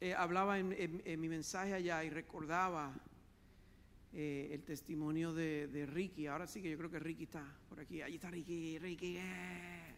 eh, 0.00 0.14
hablaba 0.14 0.60
en 0.60 1.20
mi 1.20 1.28
mensaje 1.28 1.74
allá 1.74 2.04
y 2.04 2.10
recordaba 2.10 2.92
eh, 4.16 4.50
el 4.52 4.62
testimonio 4.62 5.34
de, 5.34 5.88
Ricky. 5.92 6.28
Ahora 6.28 6.46
sí 6.46 6.62
que 6.62 6.70
yo 6.70 6.78
creo 6.78 6.88
que 6.88 7.00
Ricky 7.00 7.24
está 7.24 7.44
por 7.68 7.80
aquí. 7.80 8.00
Ahí 8.00 8.14
está 8.14 8.30
Ricky, 8.30 8.78
Ricky. 8.78 9.16
Eh. 9.18 9.94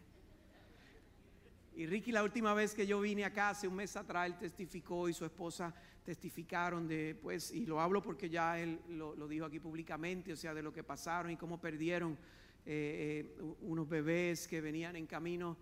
Y 1.75 1.85
Ricky 1.85 2.11
la 2.11 2.23
última 2.23 2.55
vez 2.55 2.73
que 2.73 2.87
yo 2.87 2.99
vine 2.99 3.25
acá, 3.25 3.49
hace 3.49 3.67
un 3.67 3.75
mes 3.75 3.95
atrás, 3.95 4.25
él 4.25 4.35
testificó 4.39 5.07
y 5.07 5.13
su 5.13 5.23
esposa 5.23 5.71
testificaron 6.03 6.87
de, 6.87 7.15
pues, 7.21 7.51
y 7.51 7.67
lo 7.67 7.79
hablo 7.79 8.01
porque 8.01 8.27
ya 8.27 8.59
él 8.59 8.79
lo, 8.89 9.27
dijo 9.27 9.45
aquí 9.45 9.59
públicamente, 9.59 10.33
o 10.33 10.35
sea, 10.35 10.55
de 10.55 10.63
lo 10.63 10.73
que 10.73 10.83
pasaron 10.83 11.29
y 11.29 11.37
cómo 11.37 11.61
perdieron 11.61 12.17
eh, 12.65 13.37
unos 13.61 13.87
bebés 13.87 14.47
que 14.47 14.61
venían 14.61 14.95
en 14.95 15.05
camino. 15.05 15.57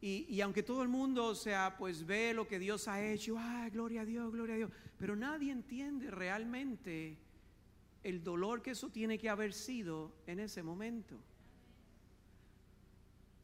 Y, 0.00 0.26
y, 0.28 0.40
aunque 0.40 0.62
todo 0.62 0.84
el 0.84 0.88
mundo, 0.88 1.24
o 1.24 1.34
sea, 1.34 1.74
pues 1.76 2.06
ve 2.06 2.32
lo 2.32 2.46
que 2.46 2.60
Dios 2.60 2.86
ha 2.86 3.04
hecho, 3.04 3.36
ay, 3.36 3.70
gloria 3.70 4.02
a 4.02 4.04
Dios, 4.04 4.30
gloria 4.30 4.54
a 4.54 4.58
Dios, 4.58 4.70
pero 4.96 5.16
nadie 5.16 5.50
entiende 5.50 6.12
realmente 6.12 7.25
el 8.06 8.22
dolor 8.22 8.62
que 8.62 8.70
eso 8.70 8.88
tiene 8.88 9.18
que 9.18 9.28
haber 9.28 9.52
sido 9.52 10.12
en 10.28 10.38
ese 10.38 10.62
momento. 10.62 11.16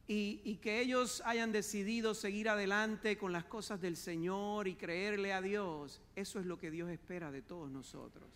Y, 0.07 0.57
que 0.61 0.79
ellos 0.79 1.21
hayan 1.25 1.51
decidido 1.51 2.13
seguir 2.13 2.47
adelante 2.47 3.17
con 3.17 3.33
las 3.33 3.43
cosas 3.45 3.81
del 3.81 3.97
Señor 3.97 4.67
y 4.67 4.75
creerle 4.75 5.33
a 5.33 5.41
Dios, 5.41 6.01
eso 6.15 6.39
es 6.39 6.45
lo 6.45 6.57
que 6.57 6.71
Dios 6.71 6.89
espera 6.89 7.31
de 7.31 7.41
todos 7.41 7.69
nosotros. 7.69 8.29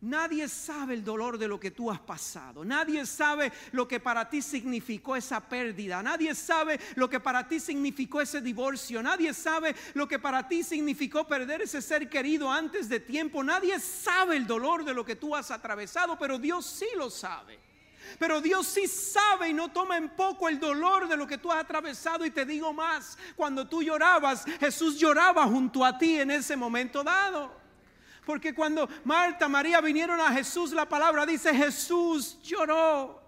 Nadie 0.00 0.46
sabe 0.46 0.94
el 0.94 1.02
dolor 1.02 1.38
de 1.38 1.48
lo 1.48 1.58
que 1.58 1.72
tú 1.72 1.90
has 1.90 1.98
pasado. 1.98 2.64
Nadie 2.64 3.04
sabe 3.04 3.52
lo 3.72 3.88
que 3.88 3.98
para 3.98 4.30
ti 4.30 4.40
significó 4.40 5.16
esa 5.16 5.40
pérdida. 5.40 6.00
Nadie 6.04 6.36
sabe 6.36 6.78
lo 6.94 7.10
que 7.10 7.18
para 7.18 7.48
ti 7.48 7.58
significó 7.58 8.20
ese 8.20 8.40
divorcio. 8.40 9.02
Nadie 9.02 9.34
sabe 9.34 9.74
lo 9.94 10.06
que 10.06 10.20
para 10.20 10.46
ti 10.46 10.62
significó 10.62 11.26
perder 11.26 11.62
ese 11.62 11.82
ser 11.82 12.08
querido 12.08 12.48
antes 12.48 12.88
de 12.88 13.00
tiempo. 13.00 13.42
Nadie 13.42 13.80
sabe 13.80 14.36
el 14.36 14.46
dolor 14.46 14.84
de 14.84 14.94
lo 14.94 15.04
que 15.04 15.16
tú 15.16 15.34
has 15.34 15.50
atravesado, 15.50 16.16
pero 16.16 16.38
Dios 16.38 16.64
sí 16.64 16.86
lo 16.96 17.10
sabe. 17.10 17.58
Pero 18.20 18.40
Dios 18.40 18.68
sí 18.68 18.86
sabe 18.86 19.48
y 19.48 19.52
no 19.52 19.72
toma 19.72 19.96
en 19.96 20.10
poco 20.10 20.48
el 20.48 20.60
dolor 20.60 21.08
de 21.08 21.16
lo 21.16 21.26
que 21.26 21.38
tú 21.38 21.50
has 21.50 21.64
atravesado. 21.64 22.24
Y 22.24 22.30
te 22.30 22.46
digo 22.46 22.72
más, 22.72 23.18
cuando 23.34 23.66
tú 23.66 23.82
llorabas, 23.82 24.44
Jesús 24.60 24.96
lloraba 24.96 25.44
junto 25.46 25.84
a 25.84 25.98
ti 25.98 26.20
en 26.20 26.30
ese 26.30 26.56
momento 26.56 27.02
dado. 27.02 27.67
Porque 28.28 28.54
cuando 28.54 28.86
Marta, 29.04 29.48
María 29.48 29.80
vinieron 29.80 30.20
a 30.20 30.30
Jesús, 30.30 30.72
la 30.72 30.86
palabra 30.86 31.24
dice, 31.24 31.54
Jesús 31.54 32.36
lloró. 32.42 33.22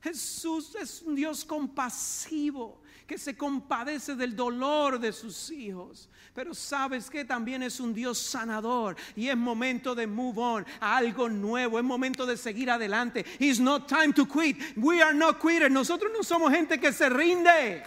Jesús 0.00 0.74
es 0.74 1.02
un 1.02 1.14
Dios 1.14 1.44
compasivo 1.44 2.80
que 3.06 3.18
se 3.18 3.36
compadece 3.36 4.14
del 4.14 4.34
dolor 4.34 4.98
de 4.98 5.12
sus 5.12 5.50
hijos. 5.50 6.08
Pero 6.34 6.54
sabes 6.54 7.10
que 7.10 7.26
también 7.26 7.62
es 7.62 7.78
un 7.78 7.92
Dios 7.92 8.16
sanador 8.16 8.96
y 9.14 9.28
es 9.28 9.36
momento 9.36 9.94
de 9.94 10.06
move 10.06 10.38
on 10.38 10.66
a 10.80 10.96
algo 10.96 11.28
nuevo, 11.28 11.78
es 11.78 11.84
momento 11.84 12.24
de 12.24 12.38
seguir 12.38 12.70
adelante. 12.70 13.22
It's 13.38 13.60
not 13.60 13.86
time 13.86 14.14
to 14.14 14.24
quit. 14.24 14.56
We 14.78 15.02
are 15.02 15.12
not 15.12 15.42
quitters. 15.42 15.70
Nosotros 15.70 16.10
no 16.10 16.22
somos 16.22 16.50
gente 16.50 16.80
que 16.80 16.90
se 16.90 17.10
rinde. 17.10 17.84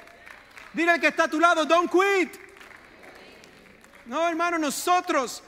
Dile 0.75 0.91
al 0.91 0.99
que 0.99 1.07
está 1.07 1.23
a 1.23 1.27
tu 1.27 1.39
lado, 1.39 1.65
don't 1.65 1.89
quit. 1.89 2.37
No, 4.05 4.27
hermano, 4.27 4.59
nosotros 4.59 5.41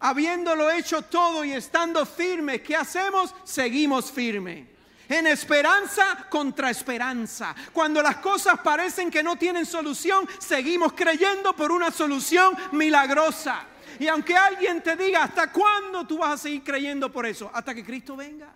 habiéndolo 0.00 0.70
hecho 0.70 1.02
todo 1.02 1.44
y 1.44 1.52
estando 1.52 2.04
firme, 2.04 2.62
¿qué 2.62 2.76
hacemos? 2.76 3.34
Seguimos 3.44 4.10
firme. 4.10 4.76
En 5.08 5.26
esperanza 5.28 6.26
contra 6.28 6.70
esperanza. 6.70 7.54
Cuando 7.72 8.02
las 8.02 8.16
cosas 8.16 8.58
parecen 8.58 9.10
que 9.10 9.22
no 9.22 9.36
tienen 9.36 9.64
solución, 9.64 10.28
seguimos 10.38 10.92
creyendo 10.94 11.52
por 11.54 11.70
una 11.70 11.92
solución 11.92 12.56
milagrosa. 12.72 13.64
Y 14.00 14.08
aunque 14.08 14.36
alguien 14.36 14.82
te 14.82 14.96
diga, 14.96 15.22
¿hasta 15.22 15.52
cuándo 15.52 16.06
tú 16.06 16.18
vas 16.18 16.32
a 16.32 16.38
seguir 16.38 16.64
creyendo 16.64 17.10
por 17.10 17.24
eso? 17.24 17.50
Hasta 17.54 17.74
que 17.74 17.84
Cristo 17.84 18.16
venga. 18.16 18.48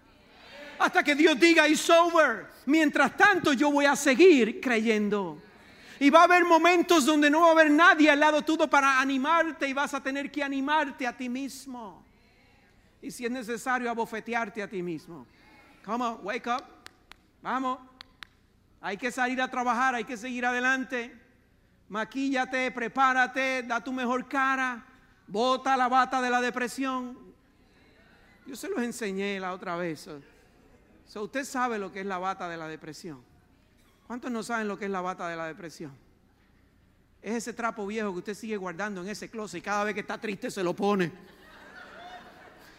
Hasta 0.81 1.05
que 1.05 1.15
Dios 1.15 1.39
diga, 1.39 1.69
it's 1.69 1.89
over. 1.89 2.47
Mientras 2.67 3.17
tanto, 3.17 3.53
yo 3.53 3.71
voy 3.71 3.87
a 3.87 3.95
seguir 3.95 4.61
creyendo. 4.61 5.41
Y 6.01 6.09
va 6.09 6.21
a 6.21 6.25
haber 6.25 6.47
momentos 6.47 7.05
donde 7.05 7.29
no 7.29 7.43
va 7.43 7.49
a 7.49 7.51
haber 7.51 7.71
nadie 7.71 8.11
al 8.11 8.19
lado 8.19 8.41
tuyo 8.41 8.67
para 8.69 9.03
animarte 9.03 9.69
y 9.69 9.75
vas 9.75 9.93
a 9.93 10.03
tener 10.03 10.33
que 10.33 10.43
animarte 10.43 11.07
a 11.07 11.15
ti 11.15 11.29
mismo. 11.29 12.03
Y 13.03 13.11
si 13.11 13.27
es 13.27 13.31
necesario, 13.31 13.91
abofetearte 13.91 14.63
a 14.63 14.67
ti 14.67 14.83
mismo. 14.83 15.27
Come 15.85 16.03
on, 16.07 16.21
wake 16.23 16.47
up. 16.47 16.65
Vamos. 17.43 17.81
Hay 18.81 18.97
que 18.97 19.13
salir 19.13 19.43
a 19.43 19.49
trabajar, 19.49 19.95
hay 19.95 20.05
que 20.05 20.17
seguir 20.17 20.47
adelante. 20.47 21.15
Maquíllate, 21.91 22.71
prepárate, 22.71 23.63
da 23.65 23.85
tu 23.85 23.93
mejor 23.93 24.27
cara. 24.27 24.83
Bota 25.27 25.77
la 25.77 25.89
bata 25.89 26.23
de 26.23 26.31
la 26.31 26.41
depresión. 26.41 27.19
Yo 28.47 28.57
se 28.57 28.71
los 28.71 28.81
enseñé 28.81 29.39
la 29.39 29.53
otra 29.53 29.77
vez. 29.77 30.09
usted 31.15 31.45
sabe 31.45 31.79
lo 31.79 31.93
que 31.93 32.01
es 32.01 32.07
la 32.07 32.17
bata 32.17 32.49
de 32.49 32.57
la 32.57 32.69
depresión. 32.69 33.30
¿Cuántos 34.11 34.33
no 34.33 34.43
saben 34.43 34.67
lo 34.67 34.77
que 34.77 34.87
es 34.87 34.91
la 34.91 35.01
bata 35.01 35.29
de 35.29 35.37
la 35.37 35.47
depresión? 35.47 35.93
Es 37.23 37.35
ese 37.37 37.53
trapo 37.53 37.87
viejo 37.87 38.11
que 38.11 38.19
usted 38.19 38.35
sigue 38.35 38.57
guardando 38.57 39.03
en 39.03 39.09
ese 39.09 39.31
closet 39.31 39.61
y 39.61 39.63
cada 39.63 39.85
vez 39.85 39.95
que 39.95 40.01
está 40.01 40.19
triste 40.19 40.51
se 40.51 40.65
lo 40.65 40.75
pone. 40.75 41.13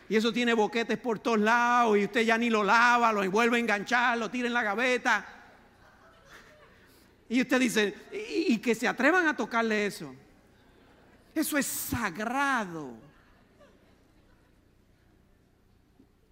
Y 0.09 0.17
eso 0.17 0.33
tiene 0.33 0.53
boquetes 0.53 0.97
por 0.97 1.19
todos 1.19 1.39
lados 1.39 1.97
y 1.97 2.03
usted 2.03 2.23
ya 2.23 2.37
ni 2.37 2.49
lo 2.49 2.65
lava, 2.65 3.13
lo 3.13 3.31
vuelve 3.31 3.55
a 3.55 3.59
enganchar, 3.61 4.17
lo 4.17 4.29
tira 4.29 4.47
en 4.47 4.53
la 4.53 4.61
gaveta. 4.61 5.25
Y 7.29 7.39
usted 7.39 7.61
dice, 7.61 7.95
y, 8.11 8.57
que 8.57 8.75
se 8.75 8.89
atrevan 8.89 9.25
a 9.25 9.33
tocarle 9.33 9.85
eso. 9.85 10.13
Eso 11.33 11.57
es 11.57 11.65
sagrado. 11.65 12.91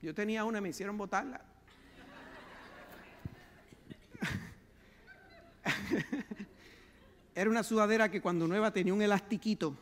Yo 0.02 0.14
tenía 0.14 0.44
una, 0.44 0.60
me 0.60 0.68
hicieron 0.68 0.98
botarla. 0.98 1.49
Era 7.36 7.50
una 7.50 7.64
sudadera 7.64 8.10
que 8.10 8.22
cuando 8.22 8.48
nueva 8.48 8.72
tenía 8.72 8.94
un 8.94 9.02
elastiquito 9.02 9.76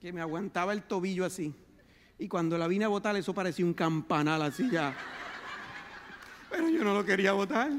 que 0.00 0.12
me 0.12 0.20
aguantaba 0.20 0.72
el 0.72 0.82
tobillo 0.82 1.24
así. 1.24 1.54
Y 2.18 2.28
cuando 2.28 2.56
la 2.56 2.66
vine 2.66 2.84
a 2.84 2.88
botar, 2.88 3.14
eso 3.16 3.34
parecía 3.34 3.64
un 3.64 3.74
campanal 3.74 4.42
así 4.42 4.70
ya. 4.70 4.94
Pero 6.50 6.68
yo 6.68 6.82
no 6.82 6.94
lo 6.94 7.04
quería 7.04 7.32
botar. 7.32 7.70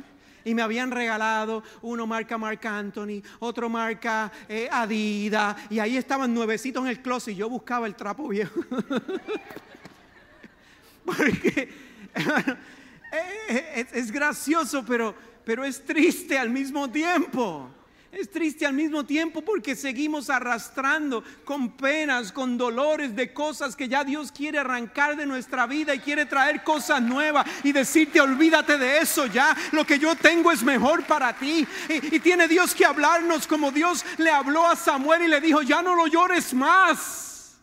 y 0.45 0.53
me 0.53 0.61
habían 0.61 0.91
regalado 0.91 1.63
uno 1.81 2.07
marca 2.07 2.37
Marc 2.37 2.65
Anthony, 2.65 3.21
otro 3.39 3.67
marca 3.67 4.31
eh, 4.47 4.69
Adidas 4.71 5.57
y 5.69 5.79
ahí 5.79 5.97
estaban 5.97 6.33
nuevecitos 6.33 6.81
en 6.83 6.89
el 6.89 7.01
closet 7.01 7.33
y 7.33 7.37
yo 7.37 7.49
buscaba 7.49 7.87
el 7.87 7.95
trapo 7.95 8.27
viejo. 8.27 8.61
Porque 11.05 11.69
es, 13.93 14.11
gracioso, 14.11 14.83
pero, 14.85 15.15
pero 15.47 15.63
es 15.63 15.86
triste 15.86 16.38
al 16.38 16.49
mismo 16.49 16.91
tiempo. 16.91 17.69
Es 18.12 18.29
triste 18.29 18.65
al 18.65 18.73
mismo 18.73 19.05
tiempo 19.05 19.41
porque 19.41 19.77
seguimos 19.77 20.29
arrastrando 20.29 21.23
con 21.45 21.77
penas, 21.77 22.33
con 22.33 22.57
dolores 22.57 23.15
de 23.15 23.31
cosas 23.31 23.73
que 23.73 23.88
ya 23.88 24.03
Dios 24.03 24.29
quiere 24.33 24.60
arrancar 24.60 25.15
de 25.15 25.25
nuestra 25.25 25.65
vida 25.65 25.95
y 25.95 25.99
quiere 25.99 26.25
traer 26.25 26.65
cosas 26.65 27.01
nuevas 27.01 27.47
y 27.63 27.71
decirte 27.71 28.19
olvídate 28.19 28.77
de 28.77 28.97
eso 28.97 29.25
ya, 29.27 29.55
lo 29.71 29.86
que 29.86 29.97
yo 29.97 30.17
tengo 30.17 30.51
es 30.51 30.63
mejor 30.63 31.05
para 31.05 31.31
ti. 31.38 31.65
Y, 31.88 32.19
tiene 32.19 32.49
Dios 32.49 32.75
que 32.75 32.83
hablarnos 32.83 33.47
como 33.47 33.71
Dios 33.71 34.03
le 34.17 34.29
habló 34.29 34.67
a 34.67 34.75
Samuel 34.75 35.21
y 35.21 35.27
le 35.29 35.39
dijo, 35.39 35.62
ya 35.62 35.81
no 35.81 35.95
lo 35.95 36.07
llores 36.07 36.53
más. 36.53 37.57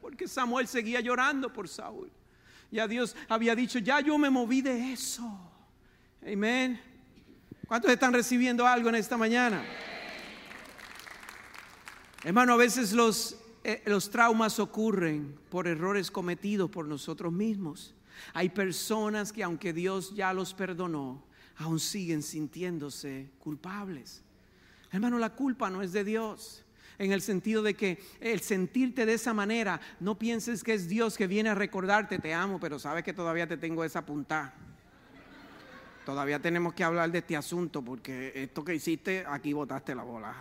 Porque 0.00 0.26
Samuel 0.26 0.66
seguía 0.66 1.00
llorando 1.02 1.52
por 1.52 1.68
Saúl. 1.68 2.10
Ya 2.70 2.88
Dios 2.88 3.14
había 3.28 3.54
dicho, 3.54 3.78
ya 3.80 4.00
yo 4.00 4.16
me 4.16 4.30
moví 4.30 4.62
de 4.62 4.94
eso. 4.94 5.30
Amén. 6.26 6.87
¿Cuántos 7.68 7.90
están 7.90 8.14
recibiendo 8.14 8.66
algo 8.66 8.88
en 8.88 8.94
esta 8.94 9.18
mañana? 9.18 9.62
Hermano, 12.24 12.54
a 12.54 12.56
veces 12.56 12.94
los, 12.94 13.36
eh, 13.62 13.82
los 13.84 14.08
traumas 14.08 14.58
ocurren 14.58 15.38
por 15.50 15.68
errores 15.68 16.10
cometidos 16.10 16.70
por 16.70 16.86
nosotros 16.86 17.30
mismos. 17.30 17.94
Hay 18.32 18.48
personas 18.48 19.34
que 19.34 19.42
aunque 19.44 19.74
Dios 19.74 20.14
ya 20.14 20.32
los 20.32 20.54
perdonó, 20.54 21.22
aún 21.56 21.78
siguen 21.78 22.22
sintiéndose 22.22 23.28
culpables. 23.38 24.22
Hermano, 24.90 25.18
la 25.18 25.34
culpa 25.34 25.68
no 25.68 25.82
es 25.82 25.92
de 25.92 26.04
Dios. 26.04 26.64
En 26.96 27.12
el 27.12 27.20
sentido 27.20 27.62
de 27.62 27.74
que 27.74 28.02
el 28.20 28.40
sentirte 28.40 29.04
de 29.04 29.12
esa 29.12 29.34
manera, 29.34 29.78
no 30.00 30.18
pienses 30.18 30.64
que 30.64 30.72
es 30.72 30.88
Dios 30.88 31.18
que 31.18 31.26
viene 31.26 31.50
a 31.50 31.54
recordarte, 31.54 32.18
te 32.18 32.32
amo, 32.32 32.58
pero 32.58 32.78
sabes 32.78 33.04
que 33.04 33.12
todavía 33.12 33.46
te 33.46 33.58
tengo 33.58 33.84
esa 33.84 34.06
punta. 34.06 34.54
Todavía 36.08 36.40
tenemos 36.40 36.72
que 36.72 36.82
hablar 36.84 37.12
de 37.12 37.18
este 37.18 37.36
asunto 37.36 37.82
porque 37.82 38.32
esto 38.34 38.64
que 38.64 38.74
hiciste, 38.74 39.26
aquí 39.28 39.52
botaste 39.52 39.94
la 39.94 40.04
bola. 40.04 40.34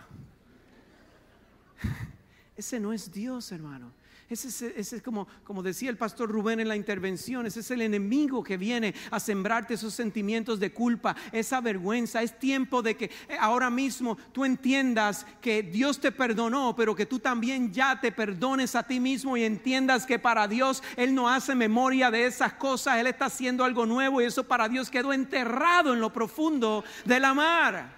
Ese 2.55 2.79
no 2.79 2.93
es 2.93 3.11
Dios, 3.11 3.51
hermano. 3.51 3.91
Ese, 4.29 4.73
es 4.77 5.01
como, 5.01 5.25
como 5.45 5.63
decía 5.63 5.89
el 5.89 5.95
pastor 5.95 6.29
Rubén 6.29 6.59
en 6.59 6.67
la 6.67 6.75
intervención, 6.75 7.45
ese 7.45 7.61
es 7.61 7.71
el 7.71 7.81
enemigo 7.81 8.43
que 8.43 8.57
viene 8.57 8.93
a 9.09 9.21
sembrarte 9.21 9.75
esos 9.75 9.93
sentimientos 9.93 10.59
de 10.59 10.73
culpa, 10.73 11.15
esa 11.31 11.61
vergüenza. 11.61 12.21
Es 12.21 12.37
tiempo 12.37 12.81
de 12.81 12.97
que 12.97 13.05
eh, 13.05 13.37
ahora 13.39 13.69
mismo 13.69 14.17
tú 14.33 14.43
entiendas 14.43 15.25
que 15.39 15.63
Dios 15.63 16.01
te 16.01 16.11
perdonó, 16.11 16.75
pero 16.75 16.93
que 16.93 17.05
tú 17.05 17.19
también 17.19 17.71
ya 17.71 18.01
te 18.01 18.11
perdones 18.11 18.75
a 18.75 18.83
ti 18.83 18.99
mismo 18.99 19.37
y 19.37 19.45
entiendas 19.45 20.05
que 20.05 20.19
para 20.19 20.45
Dios 20.45 20.83
Él 20.97 21.15
no 21.15 21.29
hace 21.29 21.55
memoria 21.55 22.11
de 22.11 22.25
esas 22.25 22.51
cosas, 22.51 22.97
Él 22.97 23.07
está 23.07 23.27
haciendo 23.27 23.63
algo 23.63 23.85
nuevo 23.85 24.21
y 24.21 24.25
eso 24.25 24.43
para 24.43 24.67
Dios 24.67 24.89
quedó 24.89 25.13
enterrado 25.13 25.93
en 25.93 26.01
lo 26.01 26.11
profundo 26.11 26.83
de 27.05 27.19
la 27.21 27.33
mar. 27.33 27.95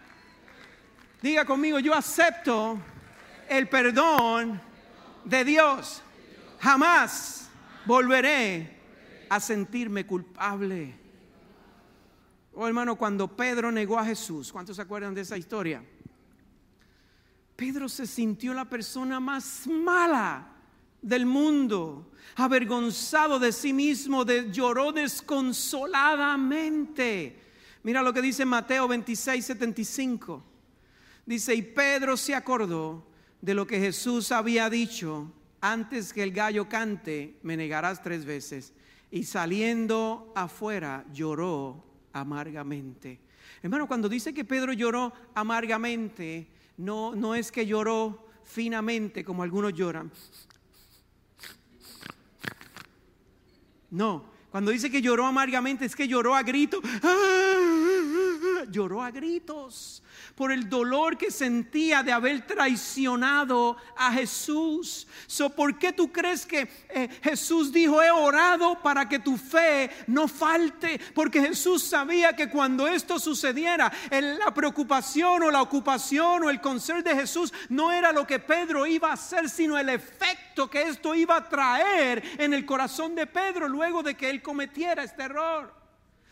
Diga 1.23 1.43
conmigo, 1.43 1.79
yo 1.79 1.95
acepto 1.95 2.77
el 3.49 3.67
perdón 3.67 4.61
de 5.25 5.43
Dios. 5.43 6.03
Jamás 6.59 7.49
volveré 7.85 8.77
a 9.29 9.39
sentirme 9.39 10.05
culpable. 10.05 10.93
Oh 12.53 12.67
hermano, 12.67 12.97
cuando 12.97 13.27
Pedro 13.27 13.71
negó 13.71 13.97
a 13.97 14.05
Jesús, 14.05 14.51
¿cuántos 14.51 14.75
se 14.75 14.81
acuerdan 14.81 15.13
de 15.13 15.21
esa 15.21 15.37
historia? 15.37 15.81
Pedro 17.55 17.87
se 17.87 18.05
sintió 18.05 18.53
la 18.53 18.65
persona 18.65 19.19
más 19.19 19.67
mala 19.67 20.59
del 21.01 21.25
mundo, 21.25 22.11
avergonzado 22.35 23.39
de 23.39 23.51
sí 23.51 23.73
mismo, 23.73 24.23
de, 24.25 24.51
lloró 24.51 24.91
desconsoladamente. 24.91 27.39
Mira 27.83 28.01
lo 28.01 28.11
que 28.13 28.21
dice 28.21 28.45
Mateo 28.45 28.87
26, 28.87 29.45
75. 29.45 30.43
Dice, 31.25 31.55
y 31.55 31.61
Pedro 31.61 32.17
se 32.17 32.35
acordó 32.35 33.05
de 33.41 33.53
lo 33.53 33.67
que 33.67 33.79
Jesús 33.79 34.31
había 34.31 34.69
dicho, 34.69 35.31
antes 35.61 36.13
que 36.13 36.23
el 36.23 36.31
gallo 36.31 36.67
cante, 36.69 37.37
me 37.43 37.57
negarás 37.57 38.01
tres 38.01 38.25
veces. 38.25 38.73
Y 39.11 39.23
saliendo 39.23 40.31
afuera, 40.35 41.05
lloró 41.13 41.83
amargamente. 42.13 43.19
Hermano, 43.61 43.87
cuando 43.87 44.07
dice 44.07 44.33
que 44.33 44.45
Pedro 44.45 44.73
lloró 44.73 45.11
amargamente, 45.33 46.47
no, 46.77 47.15
no 47.15 47.35
es 47.35 47.51
que 47.51 47.65
lloró 47.65 48.27
finamente 48.43 49.23
como 49.23 49.43
algunos 49.43 49.73
lloran. 49.73 50.11
No, 53.91 54.25
cuando 54.51 54.71
dice 54.71 54.89
que 54.89 55.01
lloró 55.01 55.25
amargamente 55.25 55.85
es 55.85 55.95
que 55.95 56.07
lloró 56.07 56.35
a 56.35 56.43
gritos. 56.43 56.81
Lloró 58.71 59.01
a 59.01 59.09
gritos 59.09 60.03
por 60.39 60.53
el 60.53 60.69
dolor 60.69 61.17
que 61.17 61.31
sentía 61.31 62.01
de 62.01 62.13
haber 62.13 62.47
traicionado 62.47 63.75
a 63.97 64.13
Jesús. 64.13 65.05
So, 65.27 65.49
¿Por 65.49 65.77
qué 65.77 65.91
tú 65.91 66.13
crees 66.13 66.45
que 66.45 66.71
eh, 66.87 67.09
Jesús 67.21 67.73
dijo, 67.73 68.01
he 68.01 68.09
orado 68.09 68.81
para 68.81 69.09
que 69.09 69.19
tu 69.19 69.35
fe 69.35 69.91
no 70.07 70.29
falte? 70.29 70.97
Porque 71.13 71.41
Jesús 71.41 71.83
sabía 71.83 72.37
que 72.37 72.49
cuando 72.49 72.87
esto 72.87 73.19
sucediera, 73.19 73.91
la 74.11 74.53
preocupación 74.53 75.43
o 75.43 75.51
la 75.51 75.61
ocupación 75.61 76.45
o 76.45 76.49
el 76.49 76.61
concern 76.61 77.03
de 77.03 77.15
Jesús 77.15 77.53
no 77.67 77.91
era 77.91 78.13
lo 78.13 78.25
que 78.25 78.39
Pedro 78.39 78.85
iba 78.85 79.09
a 79.09 79.15
hacer, 79.15 79.49
sino 79.49 79.77
el 79.77 79.89
efecto 79.89 80.69
que 80.69 80.83
esto 80.83 81.15
iba 81.15 81.35
a 81.35 81.49
traer 81.49 82.23
en 82.37 82.53
el 82.53 82.65
corazón 82.65 83.13
de 83.13 83.27
Pedro 83.27 83.67
luego 83.67 84.01
de 84.03 84.15
que 84.15 84.29
él 84.29 84.41
cometiera 84.41 85.03
este 85.03 85.23
error. 85.23 85.78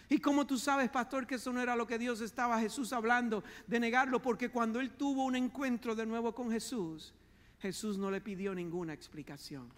¿Y 0.09 0.19
cómo 0.19 0.47
tú 0.47 0.57
sabes, 0.57 0.89
pastor, 0.89 1.27
que 1.27 1.35
eso 1.35 1.51
no 1.51 1.61
era 1.61 1.75
lo 1.75 1.85
que 1.85 1.97
Dios 1.97 2.21
estaba 2.21 2.59
Jesús 2.59 2.93
hablando 2.93 3.43
de 3.65 3.79
negarlo? 3.79 4.21
Porque 4.21 4.49
cuando 4.49 4.79
él 4.79 4.91
tuvo 4.91 5.25
un 5.25 5.35
encuentro 5.35 5.95
de 5.95 6.05
nuevo 6.05 6.33
con 6.33 6.49
Jesús, 6.49 7.13
Jesús 7.59 7.97
no 7.97 8.09
le 8.09 8.21
pidió 8.21 8.55
ninguna 8.55 8.93
explicación. 8.93 9.69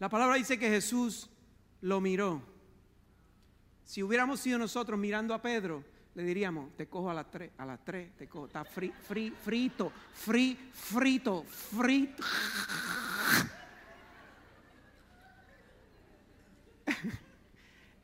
La 0.00 0.08
palabra 0.08 0.36
dice 0.36 0.58
que 0.58 0.68
Jesús 0.68 1.30
lo 1.82 2.00
miró. 2.00 2.42
Si 3.84 4.02
hubiéramos 4.02 4.40
sido 4.40 4.58
nosotros 4.58 4.98
mirando 4.98 5.34
a 5.34 5.42
Pedro, 5.42 5.84
le 6.14 6.24
diríamos, 6.24 6.76
te 6.76 6.88
cojo 6.88 7.10
a 7.10 7.14
las 7.14 7.30
tres, 7.30 7.52
a 7.58 7.64
las 7.64 7.84
tres, 7.84 8.16
te 8.16 8.26
cojo, 8.28 8.46
está 8.46 8.64
frito, 8.64 8.96
frito, 9.44 9.92
frito, 10.72 11.44
frito. 11.44 12.24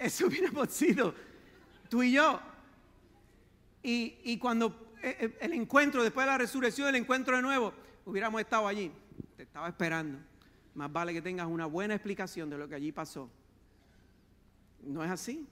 Eso 0.04 0.26
hubiéramos 0.26 0.68
sido 0.68 1.14
tú 1.88 2.02
y 2.02 2.12
yo. 2.12 2.38
Y, 3.82 4.36
cuando 4.38 4.92
eh, 5.02 5.16
eh, 5.18 5.38
el 5.40 5.54
encuentro, 5.54 6.02
después 6.02 6.26
de 6.26 6.32
la 6.32 6.36
resurrección, 6.36 6.88
el 6.88 6.96
encuentro 6.96 7.36
de 7.36 7.42
nuevo, 7.42 7.72
hubiéramos 8.04 8.38
estado 8.42 8.68
allí. 8.68 8.92
Te 9.34 9.44
estaba 9.44 9.66
esperando. 9.66 10.18
Más 10.74 10.92
vale 10.92 11.14
que 11.14 11.22
tengas 11.22 11.46
una 11.46 11.64
buena 11.64 11.94
explicación 11.94 12.50
de 12.50 12.58
lo 12.58 12.68
que 12.68 12.74
allí 12.74 12.92
pasó. 12.92 13.30
¿No 14.82 15.02
es 15.02 15.10
así? 15.10 15.46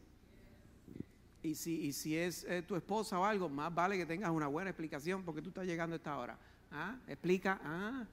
Y 1.42 1.54
si, 1.54 1.90
si 1.94 2.18
es 2.18 2.44
eh, 2.44 2.60
tu 2.60 2.76
esposa 2.76 3.18
o 3.18 3.24
algo, 3.24 3.48
más 3.48 3.74
vale 3.74 3.96
que 3.96 4.04
tengas 4.04 4.30
una 4.30 4.48
buena 4.48 4.68
explicación 4.68 5.22
porque 5.22 5.40
tú 5.40 5.48
estás 5.48 5.64
llegando 5.64 5.94
a 5.94 5.96
esta 5.96 6.18
hora. 6.18 6.38
¿Ah? 6.70 6.96
Explica. 7.06 7.58
Ah. 7.64 8.04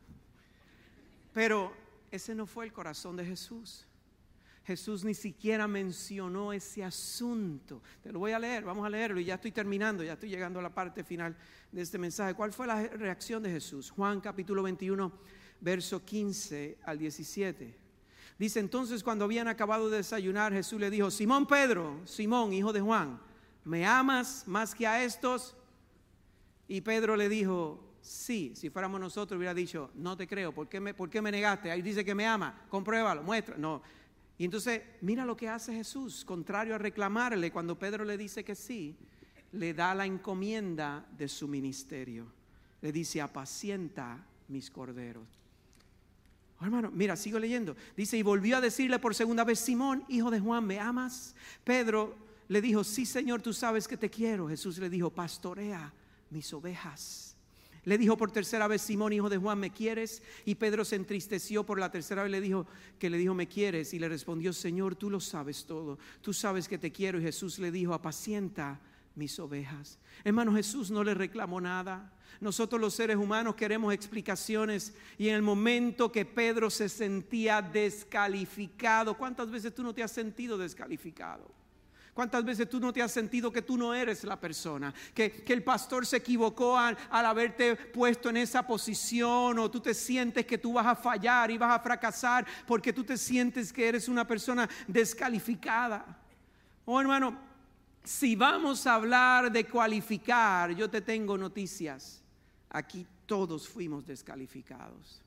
Pero 1.34 1.74
ese 2.12 2.34
no 2.34 2.46
fue 2.46 2.64
el 2.64 2.72
corazón 2.72 3.18
de 3.18 3.26
Jesús. 3.26 3.86
Jesús 4.66 5.04
ni 5.04 5.14
siquiera 5.14 5.68
mencionó 5.68 6.54
ese 6.54 6.84
asunto. 6.84 7.82
Te 8.04 8.12
lo 8.12 8.20
voy 8.20 8.34
a 8.34 8.40
leer, 8.40 8.64
vamos 8.64 8.86
a 8.86 8.90
leerlo 8.90 9.20
y 9.20 9.26
ya 9.26 9.36
estoy 9.36 9.52
terminando, 9.52 10.04
ya 10.04 10.14
estoy 10.14 10.30
llegando 10.30 10.60
a 10.60 10.62
la 10.62 10.74
parte 10.74 11.04
final 11.04 11.36
de 11.72 11.82
este 11.82 11.98
mensaje. 11.98 12.34
¿Cuál 12.36 12.54
fue 12.54 12.68
la 12.68 12.84
reacción 12.88 13.42
de 13.42 13.50
Jesús? 13.50 13.90
Juan 13.90 14.22
capítulo 14.22 14.62
21, 14.64 15.12
verso 15.62 16.04
15 16.06 16.78
al 16.84 17.00
17. 17.00 17.78
Dice 18.38 18.60
entonces 18.60 19.04
cuando 19.04 19.26
habían 19.26 19.48
acabado 19.48 19.90
de 19.90 19.98
desayunar, 19.98 20.54
Jesús 20.54 20.80
le 20.80 20.90
dijo, 20.90 21.12
Simón 21.12 21.46
Pedro, 21.46 22.00
Simón, 22.06 22.54
hijo 22.54 22.72
de 22.72 22.82
Juan, 22.82 23.20
¿me 23.66 23.86
amas 23.86 24.44
más 24.48 24.74
que 24.74 24.88
a 24.88 25.04
estos? 25.04 25.56
Y 26.68 26.82
Pedro 26.82 27.18
le 27.18 27.28
dijo, 27.28 27.84
sí, 28.02 28.54
si 28.56 28.70
fuéramos 28.70 29.00
nosotros 29.02 29.38
hubiera 29.38 29.54
dicho, 29.54 29.90
no 29.96 30.16
te 30.16 30.28
creo, 30.28 30.54
¿por 30.54 30.70
qué 30.70 30.80
me, 30.80 30.94
por 30.94 31.10
qué 31.10 31.22
me 31.22 31.32
negaste? 31.32 31.70
Ahí 31.70 31.82
dice 31.82 32.06
que 32.06 32.16
me 32.16 32.26
ama, 32.26 32.66
compruébalo, 32.70 33.24
muestra. 33.24 33.58
No, 33.58 33.82
y 34.40 34.46
entonces, 34.46 34.82
mira 35.02 35.26
lo 35.26 35.36
que 35.36 35.50
hace 35.50 35.74
Jesús, 35.74 36.24
contrario 36.24 36.74
a 36.74 36.78
reclamarle, 36.78 37.52
cuando 37.52 37.78
Pedro 37.78 38.06
le 38.06 38.18
dice 38.18 38.46
que 38.46 38.56
sí, 38.56 38.96
le 39.52 39.74
da 39.74 39.94
la 39.94 40.06
encomienda 40.06 41.06
de 41.18 41.28
su 41.28 41.46
ministerio. 41.46 42.32
Le 42.82 42.94
dice, 42.94 43.20
apacienta 43.20 44.26
mis 44.48 44.72
corderos. 44.72 45.28
Oh, 46.58 46.64
hermano, 46.64 46.90
mira, 46.90 47.18
sigo 47.18 47.38
leyendo. 47.38 47.76
Dice, 47.98 48.18
y 48.18 48.24
volvió 48.24 48.56
a 48.56 48.62
decirle 48.62 48.98
por 48.98 49.14
segunda 49.14 49.44
vez, 49.44 49.60
Simón, 49.60 50.06
hijo 50.08 50.32
de 50.32 50.40
Juan, 50.40 50.66
¿me 50.66 50.80
amas? 50.80 51.36
Pedro 51.66 52.16
le 52.48 52.62
dijo, 52.62 52.86
sí 52.86 53.06
Señor, 53.06 53.42
tú 53.42 53.52
sabes 53.52 53.90
que 53.90 53.98
te 53.98 54.10
quiero. 54.10 54.48
Jesús 54.48 54.78
le 54.78 54.90
dijo, 54.90 55.10
pastorea 55.10 55.94
mis 56.30 56.54
ovejas. 56.54 57.36
Le 57.86 57.98
dijo 57.98 58.18
por 58.18 58.32
tercera 58.32 58.68
vez, 58.68 58.82
Simón, 58.82 59.14
hijo 59.14 59.30
de 59.30 59.38
Juan, 59.38 59.60
¿me 59.60 59.72
quieres? 59.72 60.22
Y 60.46 60.56
Pedro 60.56 60.84
se 60.84 60.96
entristeció 60.96 61.66
por 61.66 61.80
la 61.80 61.92
tercera 61.92 62.24
vez, 62.24 62.32
le 62.32 62.42
dijo 62.42 62.68
que 62.98 63.10
le 63.10 63.18
dijo, 63.18 63.34
¿me 63.34 63.48
quieres? 63.48 63.94
Y 63.94 64.00
le 64.00 64.10
respondió, 64.10 64.54
Señor, 64.54 64.96
tú 64.96 65.10
lo 65.10 65.20
sabes 65.20 65.66
todo, 65.66 65.98
tú 66.22 66.34
sabes 66.34 66.68
que 66.68 66.78
te 66.78 66.92
quiero. 66.92 67.20
Y 67.20 67.24
Jesús 67.24 67.60
le 67.60 67.72
dijo, 67.72 67.94
apacienta 67.94 68.80
mis 69.16 69.40
ovejas. 69.40 70.00
Hermano, 70.24 70.54
Jesús 70.54 70.92
no 70.92 71.04
le 71.04 71.14
reclamó 71.14 71.62
nada. 71.62 72.14
Nosotros 72.42 72.80
los 72.80 72.94
seres 72.94 73.18
humanos 73.18 73.56
queremos 73.56 73.94
explicaciones 73.94 74.94
y 75.18 75.28
en 75.30 75.36
el 75.36 75.42
momento 75.42 76.12
que 76.12 76.26
Pedro 76.26 76.70
se 76.70 76.88
sentía 76.88 77.62
descalificado, 77.62 79.18
¿cuántas 79.18 79.52
veces 79.52 79.74
tú 79.74 79.84
no 79.84 79.94
te 79.94 80.04
has 80.04 80.12
sentido 80.12 80.58
descalificado? 80.58 81.59
¿Cuántas 82.14 82.44
veces 82.44 82.70
tú 82.70 82.80
no 82.80 82.92
te 82.92 83.02
has 83.02 83.12
sentido 83.12 83.52
que 83.52 83.62
tú 83.62 83.78
no 83.78 83.94
eres 83.94 84.24
la 84.24 84.40
persona? 84.40 84.94
Que, 85.14 85.44
el 85.48 85.64
pastor 85.64 86.06
se 86.06 86.18
equivocó 86.18 86.78
al, 86.78 86.98
al, 87.10 87.26
haberte 87.26 87.76
puesto 87.76 88.30
en 88.30 88.38
esa 88.38 88.66
posición 88.66 89.58
o 89.60 89.72
tú 89.72 89.80
te 89.80 89.94
sientes 89.94 90.46
que 90.46 90.58
tú 90.58 90.74
vas 90.74 90.86
a 90.86 90.96
fallar 90.96 91.52
y 91.52 91.58
vas 91.58 91.76
a 91.76 91.82
fracasar 91.82 92.46
porque 92.68 92.94
tú 92.94 93.04
te 93.04 93.18
sientes 93.18 93.72
que 93.72 93.88
eres 93.88 94.08
una 94.08 94.26
persona 94.26 94.70
descalificada. 94.88 96.06
Oh 96.86 97.00
hermano, 97.00 97.38
si 98.04 98.36
vamos 98.36 98.88
a 98.88 98.96
hablar 98.96 99.52
de 99.52 99.66
cualificar, 99.66 100.72
yo 100.72 100.90
te 100.90 101.02
tengo 101.02 101.38
noticias. 101.38 102.24
Aquí 102.70 103.06
todos 103.26 103.68
fuimos 103.68 104.06
descalificados. 104.06 105.22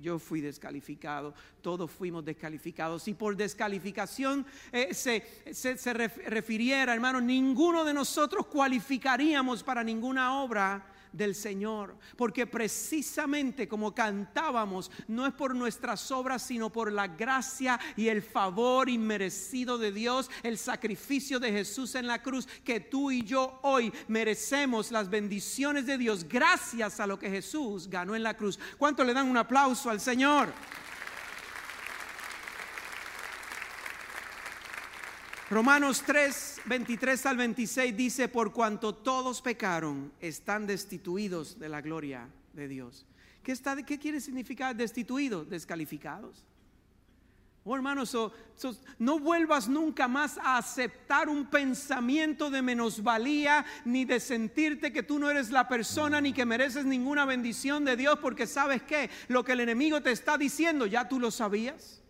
Yo 0.00 0.18
fui 0.18 0.40
descalificado, 0.40 1.34
todos 1.60 1.90
fuimos 1.90 2.24
descalificados. 2.24 3.02
Si 3.02 3.14
por 3.14 3.36
descalificación 3.36 4.46
eh, 4.72 4.94
se, 4.94 5.24
se 5.52 5.92
refiriera, 5.92 6.94
hermano, 6.94 7.20
ninguno 7.20 7.84
de 7.84 7.94
nosotros 7.94 8.46
cualificaríamos 8.46 9.62
para 9.62 9.82
ninguna 9.82 10.40
obra 10.40 10.84
del 11.12 11.34
Señor, 11.34 11.96
porque 12.16 12.46
precisamente 12.46 13.68
como 13.68 13.94
cantábamos, 13.94 14.90
no 15.06 15.26
es 15.26 15.32
por 15.32 15.54
nuestras 15.54 16.10
obras, 16.10 16.42
sino 16.42 16.70
por 16.70 16.92
la 16.92 17.08
gracia 17.08 17.78
y 17.96 18.08
el 18.08 18.22
favor 18.22 18.88
inmerecido 18.88 19.78
de 19.78 19.92
Dios, 19.92 20.30
el 20.42 20.58
sacrificio 20.58 21.40
de 21.40 21.52
Jesús 21.52 21.94
en 21.94 22.06
la 22.06 22.22
cruz, 22.22 22.46
que 22.64 22.80
tú 22.80 23.10
y 23.10 23.24
yo 23.24 23.58
hoy 23.62 23.92
merecemos 24.08 24.90
las 24.90 25.08
bendiciones 25.08 25.86
de 25.86 25.98
Dios 25.98 26.26
gracias 26.28 27.00
a 27.00 27.06
lo 27.06 27.18
que 27.18 27.30
Jesús 27.30 27.88
ganó 27.88 28.14
en 28.14 28.22
la 28.22 28.36
cruz. 28.36 28.58
¿Cuánto 28.78 29.04
le 29.04 29.14
dan 29.14 29.28
un 29.28 29.36
aplauso 29.36 29.90
al 29.90 30.00
Señor? 30.00 30.52
Romanos 35.50 36.02
3, 36.04 36.60
23 36.66 37.24
al 37.24 37.36
26 37.38 37.96
dice, 37.96 38.28
por 38.28 38.52
cuanto 38.52 38.94
todos 38.94 39.40
pecaron, 39.40 40.12
están 40.20 40.66
destituidos 40.66 41.58
de 41.58 41.70
la 41.70 41.80
gloria 41.80 42.28
de 42.52 42.68
Dios. 42.68 43.06
¿Qué, 43.42 43.52
está, 43.52 43.82
qué 43.82 43.98
quiere 43.98 44.20
significar 44.20 44.76
destituidos? 44.76 45.48
Descalificados. 45.48 46.44
Oh 47.64 47.74
hermanos, 47.74 48.16
no 48.98 49.18
vuelvas 49.18 49.68
nunca 49.68 50.06
más 50.06 50.36
a 50.38 50.58
aceptar 50.58 51.30
un 51.30 51.46
pensamiento 51.46 52.50
de 52.50 52.60
menosvalía, 52.60 53.64
ni 53.86 54.04
de 54.04 54.20
sentirte 54.20 54.92
que 54.92 55.02
tú 55.02 55.18
no 55.18 55.30
eres 55.30 55.50
la 55.50 55.66
persona, 55.66 56.20
ni 56.20 56.34
que 56.34 56.44
mereces 56.44 56.84
ninguna 56.84 57.24
bendición 57.24 57.86
de 57.86 57.96
Dios, 57.96 58.18
porque 58.20 58.46
sabes 58.46 58.82
que 58.82 59.08
lo 59.28 59.44
que 59.44 59.52
el 59.52 59.60
enemigo 59.60 60.02
te 60.02 60.12
está 60.12 60.36
diciendo, 60.36 60.84
ya 60.84 61.08
tú 61.08 61.18
lo 61.18 61.30
sabías. 61.30 62.02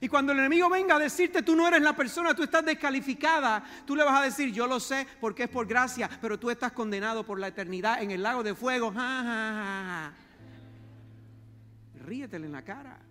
Y 0.00 0.08
cuando 0.08 0.32
el 0.32 0.38
enemigo 0.38 0.70
venga 0.70 0.96
a 0.96 0.98
decirte 0.98 1.42
tú 1.42 1.54
no 1.54 1.68
eres 1.68 1.82
la 1.82 1.94
persona, 1.94 2.34
tú 2.34 2.42
estás 2.42 2.64
descalificada, 2.64 3.62
tú 3.86 3.94
le 3.94 4.02
vas 4.02 4.20
a 4.20 4.24
decir 4.24 4.52
yo 4.52 4.66
lo 4.66 4.80
sé 4.80 5.06
porque 5.20 5.44
es 5.44 5.48
por 5.50 5.66
gracia, 5.66 6.08
pero 6.22 6.38
tú 6.38 6.50
estás 6.50 6.72
condenado 6.72 7.24
por 7.24 7.38
la 7.38 7.48
eternidad 7.48 8.02
en 8.02 8.10
el 8.10 8.22
lago 8.22 8.42
de 8.42 8.54
fuego. 8.54 8.92
Ja, 8.92 10.12
Ríetele 12.06 12.46
en 12.46 12.52
la 12.52 12.62
cara 12.62 13.09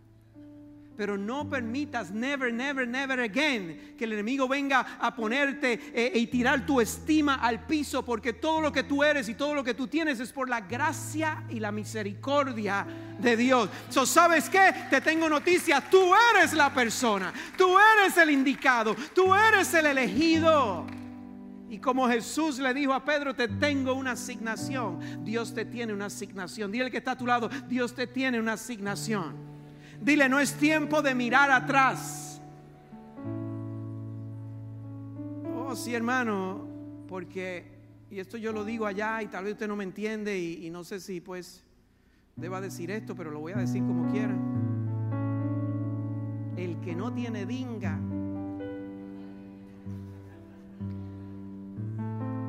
pero 1.00 1.18
no 1.18 1.50
permitas, 1.50 2.12
never, 2.12 2.52
never, 2.52 2.86
never 2.86 3.22
again, 3.22 3.96
que 3.98 4.04
el 4.04 4.12
enemigo 4.12 4.50
venga 4.50 4.98
a 5.00 5.16
ponerte 5.16 5.80
eh, 5.94 6.12
y 6.14 6.28
tirar 6.28 6.66
tu 6.66 6.82
estima 6.82 7.36
al 7.36 7.66
piso, 7.66 8.04
porque 8.04 8.34
todo 8.34 8.60
lo 8.60 8.70
que 8.70 8.84
tú 8.84 9.02
eres 9.02 9.30
y 9.30 9.36
todo 9.36 9.56
lo 9.56 9.64
que 9.64 9.74
tú 9.74 9.88
tienes 9.88 10.20
es 10.20 10.34
por 10.34 10.50
la 10.50 10.60
gracia 10.60 11.46
y 11.50 11.62
la 11.62 11.72
misericordia 11.72 12.86
de 13.18 13.38
Dios. 13.38 13.70
¿Sabes 13.88 14.50
qué? 14.50 14.74
Te 14.90 15.00
tengo 15.00 15.30
noticias, 15.30 15.90
tú 15.90 16.12
eres 16.36 16.52
la 16.52 16.74
persona, 16.74 17.32
tú 17.58 17.78
eres 17.80 18.18
el 18.18 18.32
indicado, 18.32 18.94
tú 19.16 19.34
eres 19.34 19.74
el 19.74 19.86
elegido. 19.86 20.86
Y 21.70 21.80
como 21.80 22.10
Jesús 22.10 22.60
le 22.60 22.74
dijo 22.74 22.92
a 22.92 23.06
Pedro, 23.06 23.34
te 23.34 23.48
tengo 23.48 23.94
una 23.94 24.12
asignación. 24.12 25.24
Dios 25.24 25.54
te 25.54 25.64
tiene 25.64 25.94
una 25.94 26.08
asignación. 26.08 26.74
Dile 26.74 26.92
que 26.92 26.98
está 26.98 27.12
a 27.12 27.18
tu 27.18 27.26
lado, 27.26 27.48
Dios 27.70 27.96
te 27.96 28.06
tiene 28.06 28.38
una 28.38 28.54
asignación. 28.54 29.49
Dile, 30.02 30.30
no 30.30 30.40
es 30.40 30.54
tiempo 30.54 31.02
de 31.02 31.14
mirar 31.14 31.52
atrás. 31.52 32.42
Oh, 35.56 35.76
sí, 35.76 35.94
hermano, 35.94 36.66
porque, 37.08 37.66
y 38.10 38.20
esto 38.20 38.38
yo 38.38 38.54
lo 38.54 38.64
digo 38.64 38.86
allá 38.86 39.22
y 39.22 39.28
tal 39.28 39.44
vez 39.44 39.54
usted 39.54 39.68
no 39.68 39.76
me 39.76 39.84
entiende 39.84 40.40
y, 40.40 40.70
no 40.70 40.84
sé 40.84 41.00
si 41.00 41.20
pues 41.20 41.64
deba 42.36 42.62
decir 42.62 42.92
esto, 42.92 43.16
pero 43.16 43.30
lo 43.30 43.40
voy 43.40 43.52
a 43.52 43.58
decir 43.58 43.82
como 43.82 44.10
quiera. 44.12 44.36
El 46.56 46.80
que 46.80 46.96
no 46.96 47.14
tiene 47.14 47.46
dinga. 47.46 48.00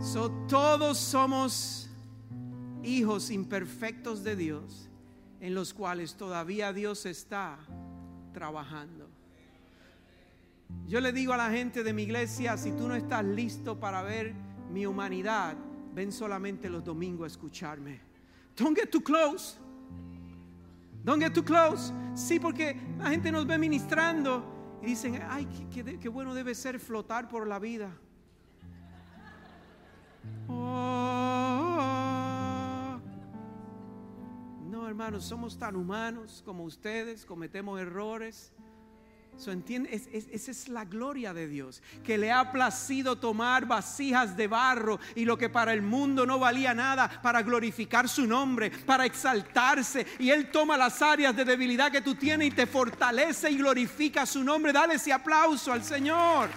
So, 0.01 0.31
todos 0.49 0.99
somos 0.99 1.91
hijos 2.83 3.31
imperfectos 3.31 4.23
de 4.25 4.37
Dios 4.37 4.90
en 5.41 5.55
los 5.55 5.75
cuales 5.75 6.15
todavía 6.15 6.73
Dios 6.73 7.07
está 7.07 7.59
trabajando. 8.33 9.09
Yo 10.87 11.01
le 11.01 11.13
digo 11.13 11.33
a 11.33 11.37
la 11.37 11.51
gente 11.51 11.83
de 11.83 11.93
mi 11.93 12.03
iglesia, 12.03 12.57
si 12.57 12.73
tú 12.73 12.89
no 12.89 12.95
estás 12.95 13.25
listo 13.25 13.79
para 13.79 14.03
ver 14.03 14.35
mi 14.73 14.87
humanidad, 14.87 15.57
ven 15.95 16.13
solamente 16.13 16.69
los 16.69 16.85
domingos 16.85 17.25
a 17.25 17.27
escucharme. 17.29 18.01
Don't 18.57 18.77
get 18.77 18.91
too 18.91 19.03
close. 19.03 19.57
Don't 21.05 21.23
get 21.23 21.33
too 21.33 21.45
close. 21.45 21.93
Sí, 22.15 22.39
porque 22.39 22.77
la 22.99 23.11
gente 23.11 23.33
nos 23.33 23.47
ve 23.47 23.57
ministrando 23.59 24.79
y 24.83 24.87
dicen, 24.87 25.21
ay, 25.29 25.47
qué, 25.73 26.09
bueno 26.09 26.35
debe 26.35 26.55
ser 26.55 26.79
flotar 26.79 27.29
por 27.29 27.47
la 27.47 27.59
vida. 27.59 27.91
Hermanos, 34.91 35.25
somos 35.25 35.57
tan 35.57 35.77
humanos 35.77 36.43
como 36.45 36.65
ustedes, 36.65 37.25
cometemos 37.25 37.81
errores. 37.81 38.53
esa 39.89 40.51
es 40.51 40.69
la 40.69 40.85
gloria 40.85 41.33
de 41.33 41.47
Dios, 41.47 41.81
que 42.03 42.19
le 42.19 42.33
ha 42.33 42.51
placido 42.51 43.17
tomar 43.17 43.67
vasijas 43.67 44.37
de 44.37 44.49
barro 44.49 44.99
y 45.15 45.25
lo 45.25 45.39
que 45.39 45.49
para 45.49 45.73
el 45.73 45.83
mundo 45.83 46.27
no 46.27 46.41
valía 46.41 46.75
nada, 46.75 47.09
para 47.23 47.43
glorificar 47.43 48.09
su 48.09 48.27
nombre, 48.27 48.73
para 48.85 49.07
exaltarse. 49.07 50.05
Y 50.19 50.31
Él 50.31 50.51
toma 50.51 50.77
las 50.77 51.01
áreas 51.01 51.37
de 51.37 51.45
debilidad 51.45 51.93
que 51.93 52.03
tú 52.03 52.17
tienes 52.17 52.49
y 52.49 52.51
te 52.51 52.67
fortalece 52.67 53.49
y 53.49 53.59
glorifica 53.59 54.27
su 54.27 54.43
nombre. 54.43 54.73
Dale 54.73 54.95
ese 54.95 55.13
aplauso 55.13 55.73
al 55.73 55.85
Señor. 55.85 56.51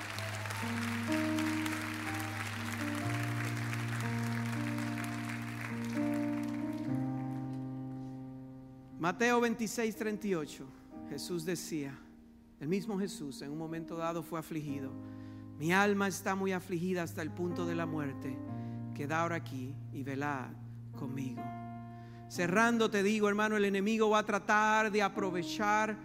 Mateo 9.04 9.42
26, 9.42 9.98
38, 9.98 10.66
Jesús 11.10 11.44
decía, 11.44 11.94
el 12.62 12.70
mismo 12.70 12.98
Jesús 12.98 13.42
en 13.42 13.52
un 13.52 13.58
momento 13.58 13.98
dado 13.98 14.24
fue 14.24 14.40
afligido. 14.40 14.94
Mi 15.60 15.74
alma 15.74 16.08
está 16.08 16.36
muy 16.36 16.54
afligida 16.54 17.04
hasta 17.04 17.22
el 17.22 17.30
punto 17.30 17.66
de 17.66 17.76
la 17.76 17.86
muerte. 17.86 18.34
Queda 18.96 19.20
ahora 19.20 19.36
aquí 19.36 19.76
y 19.92 20.04
velad 20.04 20.52
conmigo. 20.98 21.44
Cerrando 22.30 22.90
te 22.90 23.04
digo, 23.04 23.28
hermano, 23.28 23.58
el 23.58 23.66
enemigo 23.66 24.10
va 24.10 24.20
a 24.20 24.26
tratar 24.26 24.90
de 24.90 25.04
aprovechar 25.04 25.98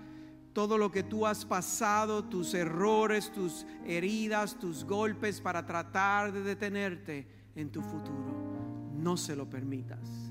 todo 0.52 0.76
lo 0.76 0.90
que 0.90 1.04
tú 1.04 1.24
has 1.24 1.44
pasado, 1.44 2.24
tus 2.24 2.52
errores, 2.52 3.30
tus 3.30 3.64
heridas, 3.86 4.58
tus 4.58 4.82
golpes, 4.82 5.40
para 5.40 5.64
tratar 5.64 6.32
de 6.32 6.42
detenerte 6.42 7.28
en 7.54 7.70
tu 7.70 7.80
futuro. 7.80 8.90
No 8.96 9.16
se 9.16 9.36
lo 9.36 9.48
permitas. 9.48 10.27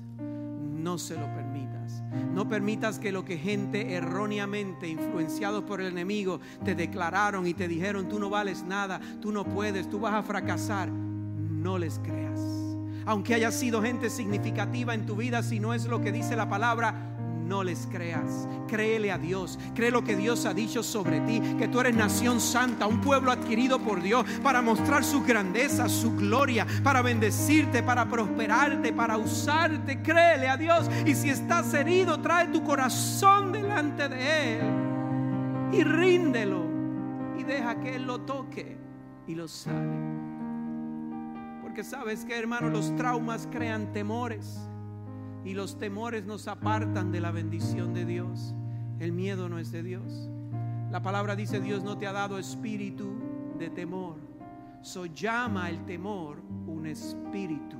No 0.78 0.96
se 0.96 1.14
lo 1.14 1.26
permitas. 1.34 2.02
No 2.32 2.48
permitas 2.48 2.98
que 2.98 3.12
lo 3.12 3.24
que 3.24 3.36
gente 3.36 3.94
erróneamente 3.94 4.88
influenciados 4.88 5.64
por 5.64 5.80
el 5.80 5.88
enemigo 5.88 6.40
te 6.64 6.74
declararon 6.74 7.46
y 7.46 7.54
te 7.54 7.66
dijeron, 7.66 8.08
tú 8.08 8.18
no 8.18 8.30
vales 8.30 8.62
nada, 8.62 9.00
tú 9.20 9.32
no 9.32 9.44
puedes, 9.44 9.90
tú 9.90 9.98
vas 9.98 10.14
a 10.14 10.22
fracasar. 10.22 10.90
No 10.90 11.78
les 11.78 11.98
creas. 11.98 12.40
Aunque 13.06 13.34
haya 13.34 13.50
sido 13.50 13.82
gente 13.82 14.10
significativa 14.10 14.94
en 14.94 15.06
tu 15.06 15.16
vida, 15.16 15.42
si 15.42 15.58
no 15.58 15.74
es 15.74 15.86
lo 15.86 16.00
que 16.00 16.12
dice 16.12 16.36
la 16.36 16.48
palabra, 16.48 17.07
no 17.48 17.64
les 17.64 17.88
creas. 17.90 18.46
Créele 18.68 19.10
a 19.10 19.18
Dios. 19.18 19.58
Cree 19.74 19.90
lo 19.90 20.04
que 20.04 20.14
Dios 20.14 20.44
ha 20.44 20.54
dicho 20.54 20.82
sobre 20.82 21.20
ti. 21.20 21.40
Que 21.58 21.66
tú 21.66 21.80
eres 21.80 21.96
nación 21.96 22.40
santa, 22.40 22.86
un 22.86 23.00
pueblo 23.00 23.32
adquirido 23.32 23.78
por 23.78 24.02
Dios 24.02 24.24
para 24.42 24.60
mostrar 24.62 25.02
su 25.02 25.22
grandeza, 25.24 25.88
su 25.88 26.14
gloria, 26.14 26.66
para 26.84 27.02
bendecirte, 27.02 27.82
para 27.82 28.06
prosperarte, 28.08 28.92
para 28.92 29.16
usarte. 29.16 30.02
Créele 30.02 30.48
a 30.48 30.56
Dios. 30.56 30.88
Y 31.06 31.14
si 31.14 31.30
estás 31.30 31.72
herido, 31.74 32.20
trae 32.20 32.48
tu 32.48 32.62
corazón 32.62 33.50
delante 33.52 34.08
de 34.08 34.58
Él. 34.58 34.62
Y 35.72 35.82
ríndelo. 35.82 36.66
Y 37.38 37.44
deja 37.44 37.80
que 37.80 37.96
Él 37.96 38.04
lo 38.04 38.20
toque 38.20 38.76
y 39.26 39.34
lo 39.34 39.48
sane. 39.48 40.18
Porque 41.62 41.82
sabes 41.82 42.24
que, 42.24 42.36
hermano, 42.36 42.68
los 42.68 42.94
traumas 42.96 43.48
crean 43.50 43.92
temores 43.92 44.67
y 45.48 45.54
los 45.54 45.78
temores 45.78 46.26
nos 46.26 46.46
apartan 46.46 47.10
de 47.10 47.20
la 47.20 47.30
bendición 47.30 47.94
de 47.94 48.04
Dios. 48.04 48.54
El 49.00 49.12
miedo 49.12 49.48
no 49.48 49.58
es 49.58 49.72
de 49.72 49.82
Dios. 49.82 50.28
La 50.90 51.00
palabra 51.00 51.34
dice, 51.36 51.58
Dios 51.58 51.82
no 51.82 51.96
te 51.96 52.06
ha 52.06 52.12
dado 52.12 52.38
espíritu 52.38 53.14
de 53.58 53.70
temor. 53.70 54.18
So 54.82 55.06
llama 55.06 55.70
el 55.70 55.86
temor 55.86 56.42
un 56.66 56.84
espíritu. 56.86 57.78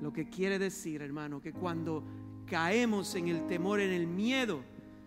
Lo 0.00 0.12
que 0.12 0.28
quiere 0.28 0.60
decir, 0.60 1.02
hermano, 1.02 1.40
que 1.40 1.52
cuando 1.52 2.04
caemos 2.46 3.16
en 3.16 3.26
el 3.26 3.44
temor, 3.48 3.80
en 3.80 3.90
el 3.90 4.06
miedo, 4.06 4.62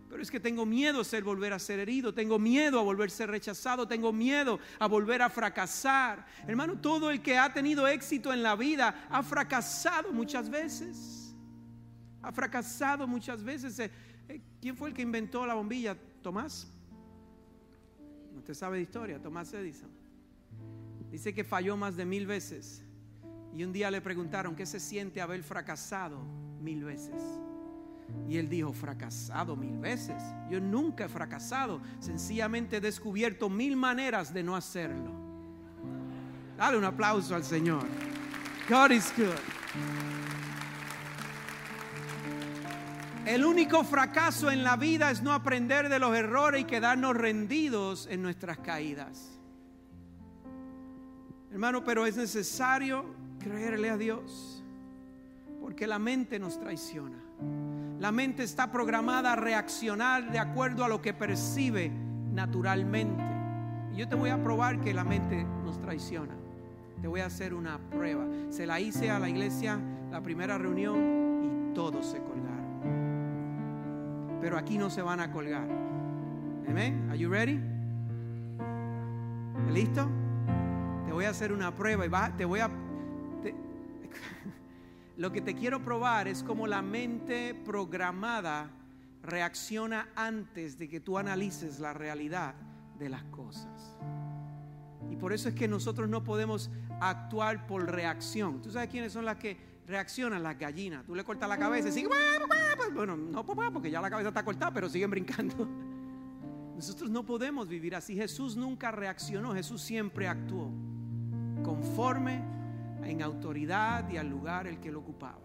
pero 0.10 0.22
es 0.22 0.30
que 0.30 0.42
tengo 0.42 0.66
miedo 0.66 1.00
a 1.00 1.06
ser 1.06 1.24
volver 1.24 1.54
a 1.54 1.60
ser 1.60 1.80
herido, 1.80 2.14
tengo 2.14 2.38
miedo 2.38 2.82
a 2.82 2.84
volver 2.84 3.08
a 3.08 3.12
ser 3.12 3.30
rechazado, 3.30 3.88
tengo 3.88 4.12
miedo 4.12 4.60
a 4.78 4.88
volver 4.88 5.22
a 5.22 5.30
fracasar. 5.30 6.26
Hermano, 6.48 6.82
todo 6.82 7.12
el 7.12 7.22
que 7.22 7.38
ha 7.38 7.54
tenido 7.54 7.88
éxito 7.88 8.34
en 8.34 8.44
la 8.44 8.58
vida 8.58 9.08
ha 9.10 9.24
fracasado 9.24 10.12
muchas 10.12 10.50
veces 10.50 11.25
ha 12.26 12.32
fracasado 12.32 13.08
muchas 13.08 13.44
veces. 13.44 13.78
Eh, 13.80 13.92
eh, 14.28 14.42
¿Quién 14.60 14.76
fue 14.76 14.90
el 14.90 14.96
que 14.96 15.04
inventó 15.04 15.46
la 15.46 15.54
bombilla? 15.54 15.96
Tomás. 16.24 16.68
Usted 18.36 18.54
sabe 18.56 18.78
de 18.78 18.84
historia, 18.84 19.22
Tomás 19.22 19.54
Edison. 19.54 19.90
Dice 21.12 21.34
que 21.34 21.44
falló 21.44 21.78
más 21.78 21.96
de 21.96 22.06
mil 22.06 22.26
veces. 22.26 22.84
Y 23.56 23.64
un 23.64 23.72
día 23.72 23.92
le 23.92 24.02
preguntaron, 24.02 24.56
¿qué 24.56 24.66
se 24.66 24.80
siente 24.80 25.22
haber 25.22 25.44
fracasado 25.44 26.20
mil 26.62 26.84
veces? 26.84 27.22
Y 28.28 28.38
él 28.38 28.50
dijo, 28.50 28.74
fracasado 28.74 29.56
mil 29.56 29.78
veces. 29.78 30.22
Yo 30.50 30.60
nunca 30.60 31.06
he 31.06 31.10
fracasado. 31.10 31.80
Sencillamente 32.00 32.78
he 32.78 32.82
descubierto 32.82 33.50
mil 33.50 33.78
maneras 33.78 34.34
de 34.34 34.44
no 34.44 34.56
hacerlo. 34.56 35.12
Dale 36.58 36.78
un 36.78 36.86
aplauso 36.86 37.36
al 37.36 37.44
Señor. 37.44 37.86
God 38.68 38.92
is 38.92 39.14
good. 39.16 40.25
El 43.26 43.44
único 43.44 43.84
fracaso 43.84 44.52
en 44.52 44.64
la 44.64 44.76
vida 44.76 45.10
es 45.10 45.24
no 45.24 45.34
aprender 45.34 45.90
de 45.90 45.98
los 45.98 46.16
errores 46.16 46.62
y 46.62 46.66
quedarnos 46.66 47.18
rendidos 47.18 48.08
en 48.12 48.22
nuestras 48.22 48.60
caídas. 48.60 49.40
Hermano, 51.52 51.84
pero 51.84 52.06
es 52.06 52.18
necesario 52.18 53.04
creerle 53.40 53.90
a 53.90 53.98
Dios, 53.98 54.64
porque 55.60 55.88
la 55.88 55.98
mente 55.98 56.38
nos 56.38 56.60
traiciona. 56.60 57.18
La 58.00 58.12
mente 58.12 58.44
está 58.44 58.72
programada 58.72 59.34
a 59.34 59.36
reaccionar 59.36 60.32
de 60.32 60.38
acuerdo 60.38 60.86
a 60.86 60.88
lo 60.88 61.02
que 61.02 61.14
percibe 61.14 61.92
naturalmente. 62.32 63.24
Y 63.92 63.98
yo 63.98 64.08
te 64.08 64.14
voy 64.14 64.30
a 64.30 64.44
probar 64.44 64.82
que 64.82 64.94
la 64.94 65.04
mente 65.04 65.44
nos 65.64 65.82
traiciona. 65.82 66.36
Te 67.02 67.08
voy 67.08 67.22
a 67.22 67.26
hacer 67.26 67.56
una 67.56 67.80
prueba. 67.90 68.28
Se 68.50 68.68
la 68.68 68.80
hice 68.80 69.10
a 69.10 69.18
la 69.18 69.30
iglesia 69.30 69.80
la 70.12 70.22
primera 70.22 70.60
reunión 70.60 71.72
y 71.72 71.74
todo 71.74 72.04
se 72.04 72.20
colgaron 72.20 72.55
pero 74.46 74.60
aquí 74.60 74.78
no 74.78 74.92
se 74.92 75.02
van 75.02 75.20
a 75.20 75.32
colgar. 75.32 75.68
Amén. 76.68 77.08
Are 77.10 77.18
you 77.18 77.32
ready? 77.32 77.60
¿Listo? 79.72 80.08
Te 81.04 81.12
voy 81.12 81.26
a 81.26 81.32
hacer 81.32 81.52
una 81.52 81.76
prueba 81.76 82.06
y 82.06 82.10
te 82.38 82.46
voy 82.46 82.60
a 82.60 82.70
Lo 85.18 85.32
que 85.32 85.42
te 85.42 85.56
quiero 85.56 85.84
probar 85.84 86.28
es 86.28 86.44
cómo 86.44 86.68
la 86.68 86.84
mente 86.84 87.56
programada 87.56 88.70
reacciona 89.24 90.10
antes 90.16 90.78
de 90.78 90.90
que 90.90 91.00
tú 91.00 91.18
analices 91.18 91.80
la 91.80 91.94
realidad 91.94 92.54
de 93.00 93.10
las 93.10 93.24
cosas. 93.24 93.98
Y 95.10 95.16
por 95.16 95.34
eso 95.34 95.50
es 95.50 95.56
que 95.56 95.68
nosotros 95.68 96.08
no 96.08 96.24
podemos 96.24 96.70
actuar 97.02 97.66
por 97.66 97.92
reacción. 97.92 98.62
¿Tú 98.62 98.70
sabes 98.70 98.90
quiénes 98.90 99.12
son 99.12 99.26
las 99.26 99.38
que 99.38 99.58
reaccionan 99.88 100.42
las 100.42 100.58
gallinas. 100.58 101.06
Tú 101.06 101.16
le 101.16 101.24
cortas 101.24 101.48
la 101.48 101.58
cabeza 101.58 101.90
y 101.90 101.92
siguen, 101.92 102.12
bueno, 102.94 103.16
no 103.16 103.46
porque 103.46 103.92
ya 103.92 104.02
la 104.02 104.10
cabeza 104.10 104.30
está 104.30 104.44
cortada, 104.44 104.74
pero 104.74 104.90
siguen 104.90 105.10
brincando. 105.10 105.68
Nosotros 106.76 107.10
no 107.10 107.26
podemos 107.26 107.68
vivir 107.68 107.96
así. 107.96 108.16
Jesús 108.16 108.58
nunca 108.58 108.92
reaccionó, 108.92 109.54
Jesús 109.54 109.82
siempre 109.82 110.28
actuó 110.28 110.72
conforme 111.64 112.44
en 113.04 113.22
autoridad 113.22 114.10
y 114.10 114.18
al 114.18 114.30
lugar 114.30 114.68
el 114.68 114.80
que 114.80 114.92
lo 114.92 115.00
ocupaba. 115.00 115.40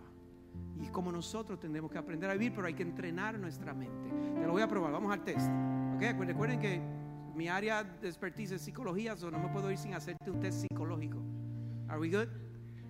Y 0.82 0.88
como 0.88 1.12
nosotros 1.12 1.60
tendremos 1.60 1.90
que 1.90 1.98
aprender 1.98 2.30
a 2.30 2.32
vivir, 2.32 2.52
pero 2.54 2.66
hay 2.66 2.74
que 2.74 2.82
entrenar 2.82 3.38
nuestra 3.38 3.74
mente. 3.74 4.10
Te 4.40 4.46
lo 4.46 4.52
voy 4.52 4.62
a 4.62 4.68
probar, 4.68 4.92
vamos 4.92 5.12
al 5.12 5.22
test. 5.22 5.48
¿Okay? 5.96 6.12
Recuerden 6.14 6.58
que 6.58 6.80
mi 7.34 7.48
área 7.48 7.84
de 7.84 8.08
expertise 8.08 8.52
es 8.52 8.62
psicología, 8.62 9.16
so 9.16 9.30
no 9.30 9.38
me 9.38 9.48
puedo 9.48 9.70
ir 9.70 9.78
sin 9.78 9.94
hacerte 9.94 10.30
un 10.30 10.40
test 10.40 10.62
psicológico. 10.62 11.18
Are 11.88 12.00
we 12.00 12.08
good? 12.08 12.28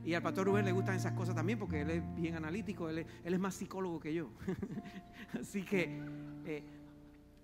Y 0.05 0.15
al 0.15 0.23
pastor 0.23 0.47
Rubén 0.47 0.65
le 0.65 0.73
gustan 0.73 0.97
esas 0.97 1.13
cosas 1.13 1.35
también 1.35 1.59
porque 1.59 1.83
él 1.83 1.91
es 1.91 2.15
bien 2.15 2.35
analítico, 2.35 2.89
él 2.89 3.07
es, 3.25 3.39
más 3.39 3.55
psicólogo 3.55 4.01
que 4.01 4.15
yo. 4.15 4.31
así 5.41 5.63
que, 5.63 6.01
eh, 6.47 6.63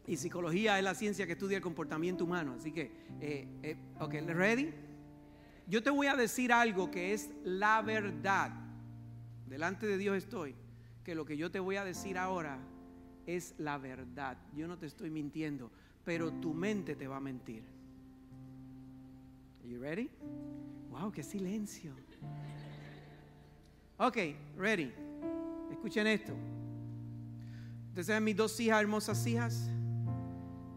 y 0.07 0.17
psicología 0.17 0.79
es 0.79 0.85
la 0.85 0.95
ciencia 0.95 1.27
que 1.27 1.33
estudia 1.33 1.59
el 1.59 1.63
comportamiento 1.63 2.25
humano. 2.25 2.55
Así 2.59 2.73
que, 2.73 2.91
eh, 3.21 3.47
eh, 3.63 3.77
ok, 4.01 4.15
¿ready? 4.29 4.73
Yo 5.69 5.83
te 5.83 5.91
voy 5.91 6.07
a 6.07 6.17
decir 6.17 6.53
algo 6.53 6.91
que 6.91 7.13
es 7.13 7.31
la 7.45 7.83
verdad. 7.83 8.53
Delante 9.49 9.87
de 9.87 9.99
Dios 9.99 10.17
estoy. 10.17 10.55
Que 11.05 11.15
lo 11.15 11.25
que 11.25 11.37
yo 11.37 11.51
te 11.51 11.61
voy 11.61 11.77
a 11.77 11.85
decir 11.85 12.19
ahora 12.19 12.59
es 13.27 13.55
la 13.59 13.77
verdad. 13.77 14.39
Yo 14.55 14.67
no 14.67 14.79
te 14.79 14.87
estoy 14.87 15.11
mintiendo, 15.11 15.71
pero 16.05 16.33
tu 16.33 16.55
mente 16.55 16.95
te 16.95 17.07
va 17.07 17.17
a 17.17 17.21
mentir. 17.21 17.65
Are 19.61 19.69
you 19.69 19.81
ready? 19.81 20.09
Wow, 20.91 21.11
qué 21.13 21.23
silencio. 21.23 21.95
Ok, 23.99 24.17
ready. 24.59 24.93
Escuchen 25.71 26.07
esto. 26.07 26.33
Ustedes 27.89 28.09
ven 28.09 28.25
mis 28.25 28.37
dos 28.37 28.61
hijas, 28.61 28.81
hermosas 28.83 29.27
hijas, 29.27 29.71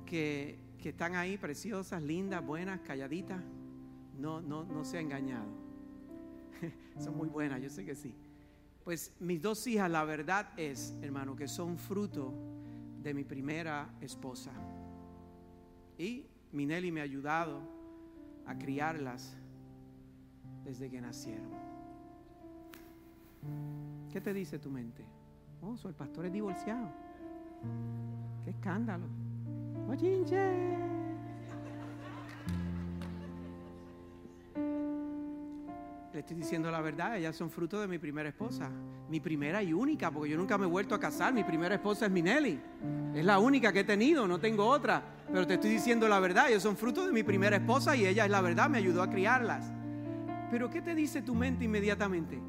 que, 0.06 0.58
que, 0.82 0.90
están 0.90 1.16
ahí, 1.16 1.38
preciosas, 1.38 2.02
lindas, 2.02 2.46
buenas, 2.46 2.80
calladitas. 2.80 3.42
No, 4.18 4.42
no, 4.42 4.64
no 4.64 4.86
se 4.86 4.98
ha 4.98 5.02
engañado. 5.02 5.48
son 7.00 7.18
muy 7.18 7.28
buenas, 7.28 7.62
yo 7.62 7.70
sé 7.70 7.86
que 7.86 7.96
sí. 7.96 8.16
Pues 8.84 9.14
mis 9.20 9.42
dos 9.42 9.68
hijas, 9.68 9.92
la 9.92 10.04
verdad 10.06 10.50
es, 10.58 10.96
hermano, 11.02 11.36
que 11.36 11.48
son 11.48 11.78
fruto 11.78 12.34
de 13.02 13.14
mi 13.14 13.24
primera 13.24 13.90
esposa. 14.02 14.52
Y 15.98 16.26
Minelli 16.52 16.92
me 16.92 17.02
ha 17.02 17.04
ayudado 17.04 17.62
a 18.46 18.58
criarlas 18.58 19.36
desde 20.64 20.90
que 20.90 21.02
nacieron. 21.02 21.50
¿Qué 24.12 24.22
te 24.22 24.34
dice 24.34 24.60
tu 24.60 24.70
mente? 24.70 25.04
Oh, 25.62 25.76
el 25.88 25.94
pastor 25.94 26.26
es 26.26 26.34
divorciado. 26.34 26.88
¡Qué 28.44 28.52
escándalo! 28.52 29.06
Le 36.14 36.20
estoy 36.20 36.36
diciendo 36.36 36.72
la 36.72 36.82
verdad, 36.82 37.18
ellas 37.18 37.36
son 37.36 37.50
fruto 37.50 37.80
de 37.80 37.88
mi 37.88 37.98
primera 37.98 38.30
esposa. 38.30 38.70
Mi 39.10 39.20
primera 39.20 39.64
y 39.64 39.74
única, 39.74 40.12
porque 40.12 40.30
yo 40.30 40.38
nunca 40.38 40.58
me 40.58 40.66
he 40.66 40.70
vuelto 40.70 40.96
a 40.96 41.00
casar. 41.00 41.34
Mi 41.34 41.44
primera 41.44 41.76
esposa 41.76 42.06
es 42.06 42.12
Minelli. 42.12 42.60
Es 43.14 43.24
la 43.24 43.40
única 43.40 43.72
que 43.72 43.82
he 43.82 43.84
tenido, 43.84 44.28
no 44.28 44.40
tengo 44.40 44.66
otra. 44.66 45.02
Pero 45.32 45.48
te 45.48 45.56
estoy 45.56 45.70
diciendo 45.70 46.08
la 46.08 46.20
verdad, 46.20 46.50
ellos 46.50 46.64
son 46.64 46.76
fruto 46.76 47.06
de 47.06 47.14
mi 47.14 47.24
primera 47.24 47.56
esposa 47.58 47.96
y 47.96 48.06
ella 48.06 48.26
es 48.26 48.32
la 48.32 48.42
verdad, 48.42 48.70
me 48.70 48.80
ayudó 48.80 49.02
a 49.02 49.10
criarlas. 49.10 49.72
Pero 50.52 50.70
¿qué 50.70 50.82
te 50.82 50.96
dice 50.96 51.22
tu 51.22 51.36
mente 51.36 51.66
inmediatamente? 51.66 52.40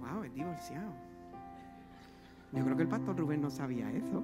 Wow, 0.00 0.24
es 0.24 0.34
divorciado. 0.34 0.92
Yo 2.52 2.64
creo 2.64 2.76
que 2.76 2.82
el 2.82 2.88
pastor 2.88 3.16
Rubén 3.16 3.40
no 3.40 3.50
sabía 3.50 3.90
eso. 3.90 4.22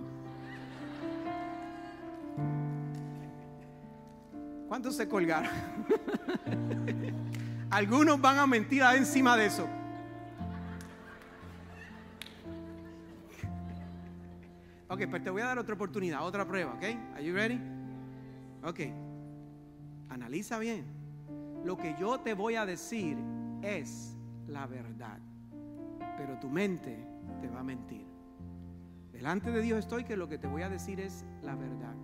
¿Cuántos 4.69 4.97
se 4.97 5.09
colgaron? 5.09 5.51
Algunos 7.71 8.21
van 8.21 8.39
a 8.39 8.47
mentir 8.47 8.83
encima 8.83 9.37
de 9.37 9.47
eso. 9.47 9.69
Ok, 14.89 15.01
pero 15.11 15.23
te 15.23 15.31
voy 15.31 15.43
a 15.43 15.47
dar 15.47 15.59
otra 15.59 15.75
oportunidad, 15.75 16.25
otra 16.25 16.47
prueba, 16.47 16.75
¿ok? 16.75 16.85
Are 17.15 17.25
you 17.25 17.35
ready? 17.35 17.61
Ok. 18.65 18.81
Analiza 20.09 20.59
bien. 20.59 20.96
Lo 21.67 21.77
que 21.77 21.97
yo 21.99 22.21
te 22.21 22.33
voy 22.35 22.55
a 22.55 22.65
decir 22.65 23.19
es 23.61 24.17
la 24.47 24.69
verdad. 24.69 25.19
Pero 26.17 26.39
tu 26.39 26.49
mente 26.49 26.97
te 27.41 27.49
va 27.49 27.59
a 27.59 27.65
mentir. 27.65 28.07
Delante 29.11 29.51
de 29.51 29.61
Dios 29.63 29.81
estoy 29.81 30.05
que 30.05 30.17
lo 30.17 30.29
que 30.29 30.39
te 30.39 30.47
voy 30.47 30.63
a 30.63 30.69
decir 30.69 31.01
es 31.01 31.25
la 31.43 31.57
verdad. 31.57 31.97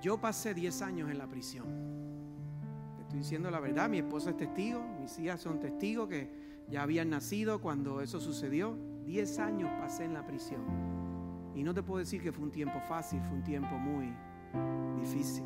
Yo 0.00 0.18
pasé 0.18 0.54
10 0.54 0.80
años 0.80 1.10
en 1.10 1.18
la 1.18 1.26
prisión. 1.26 1.66
Te 2.96 3.02
estoy 3.02 3.18
diciendo 3.18 3.50
la 3.50 3.60
verdad, 3.60 3.90
mi 3.90 3.98
esposa 3.98 4.30
es 4.30 4.38
testigo, 4.38 4.82
mis 4.98 5.18
hijas 5.18 5.42
son 5.42 5.60
testigos 5.60 6.08
que 6.08 6.64
ya 6.70 6.82
habían 6.82 7.10
nacido 7.10 7.60
cuando 7.60 8.00
eso 8.00 8.20
sucedió. 8.20 8.74
10 9.04 9.38
años 9.38 9.70
pasé 9.78 10.04
en 10.04 10.14
la 10.14 10.24
prisión. 10.24 10.62
Y 11.54 11.62
no 11.62 11.74
te 11.74 11.82
puedo 11.82 11.98
decir 11.98 12.22
que 12.22 12.32
fue 12.32 12.42
un 12.42 12.52
tiempo 12.52 12.80
fácil, 12.88 13.20
fue 13.20 13.36
un 13.36 13.44
tiempo 13.44 13.76
muy 13.76 14.14
difícil. 14.98 15.44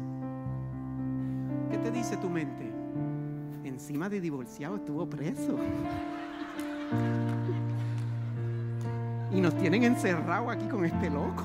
¿Qué 1.71 1.79
te 1.79 1.91
dice 1.91 2.17
tu 2.17 2.29
mente? 2.29 2.69
Encima 3.65 4.09
de 4.09 4.21
divorciado 4.21 4.77
estuvo 4.77 5.09
preso. 5.09 5.57
Y 9.33 9.41
nos 9.41 9.57
tienen 9.57 9.85
encerrado 9.85 10.51
aquí 10.51 10.67
con 10.67 10.85
este 10.85 11.09
loco. 11.09 11.45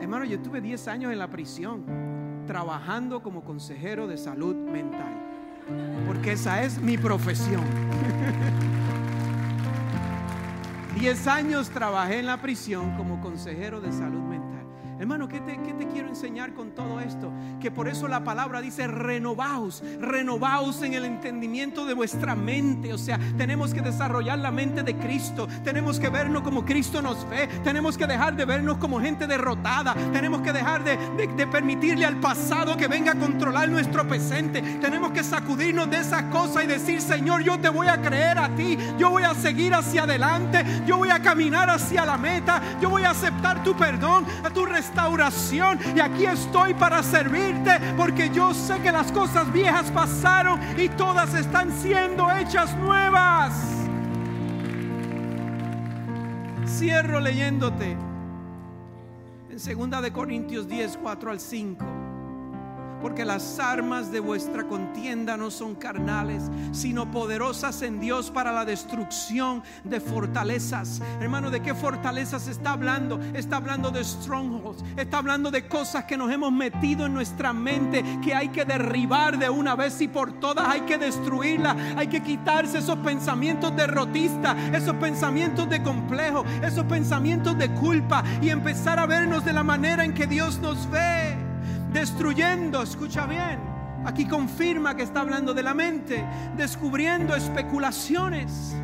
Hermano, 0.00 0.24
yo 0.24 0.36
estuve 0.36 0.60
10 0.60 0.88
años 0.88 1.12
en 1.12 1.18
la 1.18 1.30
prisión 1.30 1.84
trabajando 2.46 3.22
como 3.22 3.42
consejero 3.42 4.06
de 4.06 4.18
salud 4.18 4.56
mental. 4.56 5.14
Porque 6.06 6.32
esa 6.32 6.62
es 6.62 6.82
mi 6.82 6.98
profesión. 6.98 7.62
10 10.94 11.26
años 11.28 11.70
trabajé 11.70 12.18
en 12.18 12.26
la 12.26 12.36
prisión 12.40 12.96
como 12.96 13.20
consejero 13.20 13.80
de 13.80 13.92
salud 13.92 14.22
mental. 14.22 14.59
Hermano, 15.00 15.28
¿qué 15.28 15.40
te, 15.40 15.56
quiero 15.94 16.08
enseñar 16.08 16.52
con 16.52 16.72
todo 16.72 17.00
esto? 17.00 17.32
Que 17.58 17.70
por 17.70 17.88
eso 17.88 18.06
la 18.06 18.22
palabra 18.22 18.60
dice 18.60 18.86
renovaos, 18.86 19.82
renovaos 19.98 20.82
en 20.82 20.92
el 20.92 21.06
entendimiento 21.06 21.86
de 21.86 21.94
vuestra 21.94 22.34
mente. 22.34 22.92
O 22.92 22.98
sea, 22.98 23.18
tenemos 23.38 23.72
que 23.72 23.80
desarrollar 23.80 24.38
la 24.40 24.50
mente 24.50 24.82
de 24.82 24.94
Cristo. 24.96 25.48
Tenemos 25.64 25.98
que 25.98 26.10
vernos 26.10 26.42
como 26.42 26.66
Cristo 26.66 27.00
nos 27.00 27.26
ve. 27.30 27.48
Tenemos 27.64 27.96
que 27.96 28.06
dejar 28.06 28.36
de 28.36 28.44
vernos 28.44 28.76
como 28.76 29.00
gente 29.00 29.26
derrotada. 29.26 29.94
Tenemos 30.12 30.42
que 30.42 30.52
dejar 30.52 30.84
de, 30.84 30.98
de 31.34 31.46
permitirle 31.46 32.04
al 32.04 32.20
pasado 32.20 32.76
que 32.76 32.86
venga 32.86 33.12
a 33.12 33.18
controlar 33.18 33.70
nuestro 33.70 34.06
presente. 34.06 34.60
Tenemos 34.82 35.12
que 35.12 35.24
sacudirnos 35.24 35.88
de 35.88 35.96
esas 35.96 36.24
cosas 36.24 36.64
y 36.64 36.66
decir, 36.66 37.00
Señor, 37.00 37.40
yo 37.40 37.58
te 37.58 37.70
voy 37.70 37.86
a 37.86 38.02
creer 38.02 38.38
a 38.38 38.54
ti. 38.54 38.76
Yo 38.98 39.08
voy 39.08 39.22
a 39.22 39.32
seguir 39.32 39.72
hacia 39.72 40.02
adelante. 40.02 40.62
Yo 40.84 40.98
voy 40.98 41.08
a 41.08 41.22
caminar 41.22 41.70
hacia 41.70 42.04
la 42.04 42.18
meta. 42.18 42.60
Yo 42.82 42.90
voy 42.90 43.04
a 43.04 43.12
aceptar 43.12 43.62
tu 43.64 43.74
perdón, 43.74 44.26
a 44.44 44.50
tu 44.50 44.66
restauración 44.66 44.89
restauración 44.90 45.78
y 45.96 46.00
aquí 46.00 46.26
estoy 46.26 46.74
para 46.74 47.02
servirte 47.02 47.78
porque 47.96 48.30
yo 48.30 48.52
sé 48.52 48.80
que 48.80 48.90
las 48.90 49.12
cosas 49.12 49.52
viejas 49.52 49.90
pasaron 49.90 50.58
y 50.76 50.88
todas 50.88 51.32
están 51.34 51.70
siendo 51.72 52.30
hechas 52.32 52.76
nuevas. 52.76 53.52
Cierro 56.66 57.20
leyéndote 57.20 57.96
en 59.50 59.60
segunda 59.60 60.00
de 60.00 60.12
Corintios 60.12 60.68
10, 60.68 60.98
4 61.00 61.30
al 61.30 61.40
5 61.40 61.99
porque 63.00 63.24
las 63.24 63.58
armas 63.58 64.12
de 64.12 64.20
vuestra 64.20 64.64
contienda 64.64 65.36
no 65.36 65.50
son 65.50 65.74
carnales, 65.74 66.42
sino 66.72 67.10
poderosas 67.10 67.82
en 67.82 68.00
Dios 68.00 68.30
para 68.30 68.52
la 68.52 68.64
destrucción 68.64 69.62
de 69.84 70.00
fortalezas. 70.00 71.00
Hermano, 71.20 71.50
¿de 71.50 71.60
qué 71.60 71.74
fortalezas 71.74 72.48
está 72.48 72.72
hablando? 72.72 73.20
Está 73.34 73.56
hablando 73.56 73.90
de 73.90 74.04
strongholds, 74.04 74.84
está 74.96 75.18
hablando 75.18 75.50
de 75.50 75.66
cosas 75.66 76.04
que 76.04 76.16
nos 76.16 76.30
hemos 76.30 76.52
metido 76.52 77.06
en 77.06 77.14
nuestra 77.14 77.52
mente 77.52 78.04
que 78.22 78.34
hay 78.34 78.48
que 78.48 78.64
derribar 78.64 79.38
de 79.38 79.48
una 79.48 79.74
vez 79.74 80.00
y 80.00 80.08
por 80.08 80.32
todas, 80.40 80.68
hay 80.68 80.82
que 80.82 80.98
destruirla, 80.98 81.76
hay 81.96 82.08
que 82.08 82.22
quitarse 82.22 82.78
esos 82.78 82.98
pensamientos 82.98 83.74
derrotistas, 83.74 84.56
esos 84.72 84.94
pensamientos 84.96 85.68
de 85.68 85.82
complejo, 85.82 86.44
esos 86.62 86.84
pensamientos 86.84 87.56
de 87.58 87.70
culpa 87.70 88.22
y 88.42 88.50
empezar 88.50 88.98
a 88.98 89.06
vernos 89.06 89.44
de 89.44 89.52
la 89.52 89.62
manera 89.62 90.04
en 90.04 90.14
que 90.14 90.26
Dios 90.26 90.58
nos 90.58 90.90
ve 90.90 91.39
destruyendo, 91.92 92.82
escucha 92.82 93.26
bien, 93.26 93.58
aquí 94.04 94.26
confirma 94.26 94.94
que 94.94 95.02
está 95.02 95.20
hablando 95.20 95.54
de 95.54 95.62
la 95.62 95.74
mente, 95.74 96.24
descubriendo 96.56 97.34
especulaciones. 97.34 98.74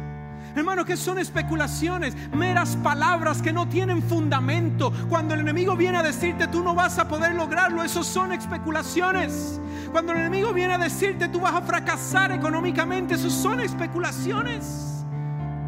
Hermano, 0.56 0.86
¿qué 0.86 0.96
son 0.96 1.18
especulaciones? 1.18 2.16
Meras 2.32 2.76
palabras 2.76 3.42
que 3.42 3.52
no 3.52 3.68
tienen 3.68 4.02
fundamento. 4.02 4.90
Cuando 5.10 5.34
el 5.34 5.40
enemigo 5.40 5.76
viene 5.76 5.98
a 5.98 6.02
decirte 6.02 6.48
tú 6.48 6.62
no 6.62 6.74
vas 6.74 6.98
a 6.98 7.06
poder 7.06 7.34
lograrlo, 7.34 7.82
eso 7.82 8.02
son 8.02 8.32
especulaciones. 8.32 9.60
Cuando 9.92 10.12
el 10.12 10.18
enemigo 10.18 10.54
viene 10.54 10.72
a 10.72 10.78
decirte 10.78 11.28
tú 11.28 11.40
vas 11.40 11.54
a 11.54 11.60
fracasar 11.60 12.32
económicamente, 12.32 13.16
eso 13.16 13.28
son 13.28 13.60
especulaciones. 13.60 15.04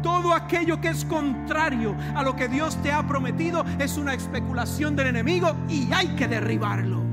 Todo 0.01 0.33
aquello 0.33 0.81
que 0.81 0.87
es 0.87 1.05
contrario 1.05 1.95
a 2.15 2.23
lo 2.23 2.35
que 2.35 2.47
Dios 2.47 2.75
te 2.81 2.91
ha 2.91 3.05
prometido 3.05 3.63
es 3.77 3.95
una 3.95 4.15
especulación 4.15 4.95
del 4.95 5.07
enemigo 5.07 5.55
y 5.69 5.91
hay 5.93 6.07
que 6.15 6.27
derribarlo. 6.27 7.08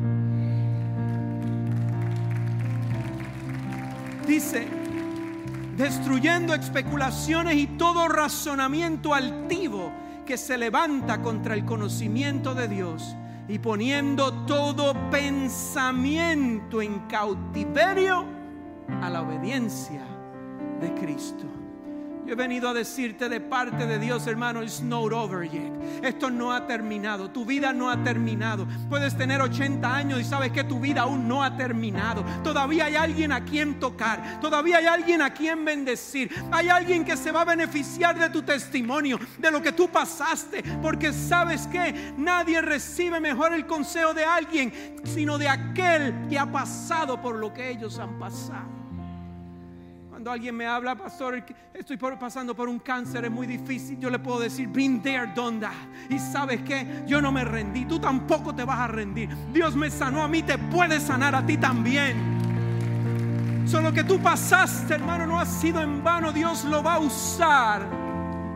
Dice, 4.27 4.67
destruyendo 5.77 6.55
especulaciones 6.55 7.57
y 7.57 7.67
todo 7.67 8.09
razonamiento 8.09 9.15
altivo 9.15 9.93
que 10.25 10.37
se 10.37 10.59
levanta 10.59 11.23
contra 11.23 11.55
el 11.55 11.65
conocimiento 11.65 12.55
de 12.55 12.69
Dios 12.69 13.17
y 13.49 13.59
poniendo 13.59 14.33
todo 14.47 14.95
pensamiento 15.11 16.83
en 16.83 16.99
cautiverio 17.09 18.25
a 19.01 19.09
la 19.09 19.23
obediencia 19.23 20.03
de 20.81 20.93
Cristo. 20.95 21.56
Yo 22.27 22.33
he 22.33 22.37
venido 22.37 22.69
a 22.69 22.75
decirte 22.75 23.29
de 23.29 23.41
parte 23.41 23.87
de 23.87 24.01
Dios, 24.01 24.27
hermano, 24.27 24.61
it's 24.61 24.81
not 24.81 25.13
over 25.13 25.49
yet. 25.49 25.73
Esto 26.03 26.29
no 26.29 26.53
ha 26.53 26.67
terminado. 26.67 27.31
Tu 27.31 27.45
vida 27.45 27.73
no 27.73 27.89
ha 27.89 28.03
terminado. 28.03 28.67
Puedes 28.89 29.17
tener 29.17 29.41
80 29.41 29.95
años 29.95 30.21
y 30.21 30.25
sabes 30.25 30.51
que 30.51 30.65
tu 30.65 30.81
vida 30.81 31.03
aún 31.03 31.29
no 31.29 31.45
ha 31.45 31.57
terminado. 31.57 32.25
Todavía 32.43 32.87
hay 32.87 32.97
alguien 32.97 33.31
a 33.31 33.45
quien 33.45 33.79
tocar. 33.79 34.41
Todavía 34.41 34.79
hay 34.79 34.87
alguien 34.87 35.23
a 35.23 35.33
quien 35.33 35.65
bendecir. 35.65 36.29
Hay 36.51 36.69
alguien 36.69 37.05
que 37.05 37.17
se 37.17 37.31
va 37.31 37.43
a 37.43 37.45
beneficiar 37.45 38.19
de 38.19 38.29
tu 38.29 38.43
testimonio, 38.43 39.21
de 39.39 39.51
lo 39.53 39.63
que 39.63 39.71
tú 39.71 39.89
pasaste. 39.89 40.65
Porque 40.83 41.13
sabes 41.13 41.69
que 41.69 42.13
nadie 42.19 42.61
recibe 42.61 43.21
mejor 43.21 43.53
el 43.53 43.69
consejo 43.69 44.15
de 44.15 44.25
alguien, 44.25 44.73
sino 45.05 45.39
de 45.39 45.49
aquel 45.49 46.27
que 46.29 46.41
ha 46.41 46.51
pasado 46.51 47.23
por 47.23 47.37
lo 47.37 47.55
que 47.55 47.71
ellos 47.71 48.01
han 48.01 48.19
pasado 48.19 48.86
alguien 50.31 50.55
me 50.55 50.67
habla, 50.67 50.95
pastor, 50.95 51.45
estoy 51.75 51.97
pasando 51.97 52.55
por 52.55 52.69
un 52.69 52.79
cáncer, 52.79 53.25
es 53.25 53.31
muy 53.31 53.47
difícil, 53.47 53.99
yo 53.99 54.11
le 54.11 54.19
puedo 54.19 54.41
decir, 54.41 54.69
been 54.69 55.03
there, 55.03 55.33
done. 55.35 55.61
Y 56.09 56.19
sabes 56.19 56.63
que 56.63 57.05
yo 57.07 57.21
no 57.21 57.33
me 57.33 57.45
rendí, 57.45 57.85
tú 57.85 57.99
tampoco 57.99 58.55
te 58.55 58.65
vas 58.65 58.79
a 58.79 58.87
rendir. 58.89 59.29
Dios 59.53 59.77
me 59.77 59.91
sanó 59.91 60.23
a 60.23 60.29
mí, 60.29 60.43
te 60.43 60.59
puede 60.59 61.01
sanar 61.01 61.35
a 61.35 61.45
ti 61.45 61.57
también. 61.57 62.37
Solo 63.67 63.93
que 63.93 64.05
tú 64.05 64.21
pasaste, 64.21 64.95
hermano, 64.95 65.27
no 65.27 65.41
ha 65.41 65.45
sido 65.45 65.83
en 65.83 66.03
vano. 66.03 66.31
Dios 66.31 66.65
lo 66.65 66.85
va 66.85 66.95
a 66.95 66.99
usar 67.01 67.85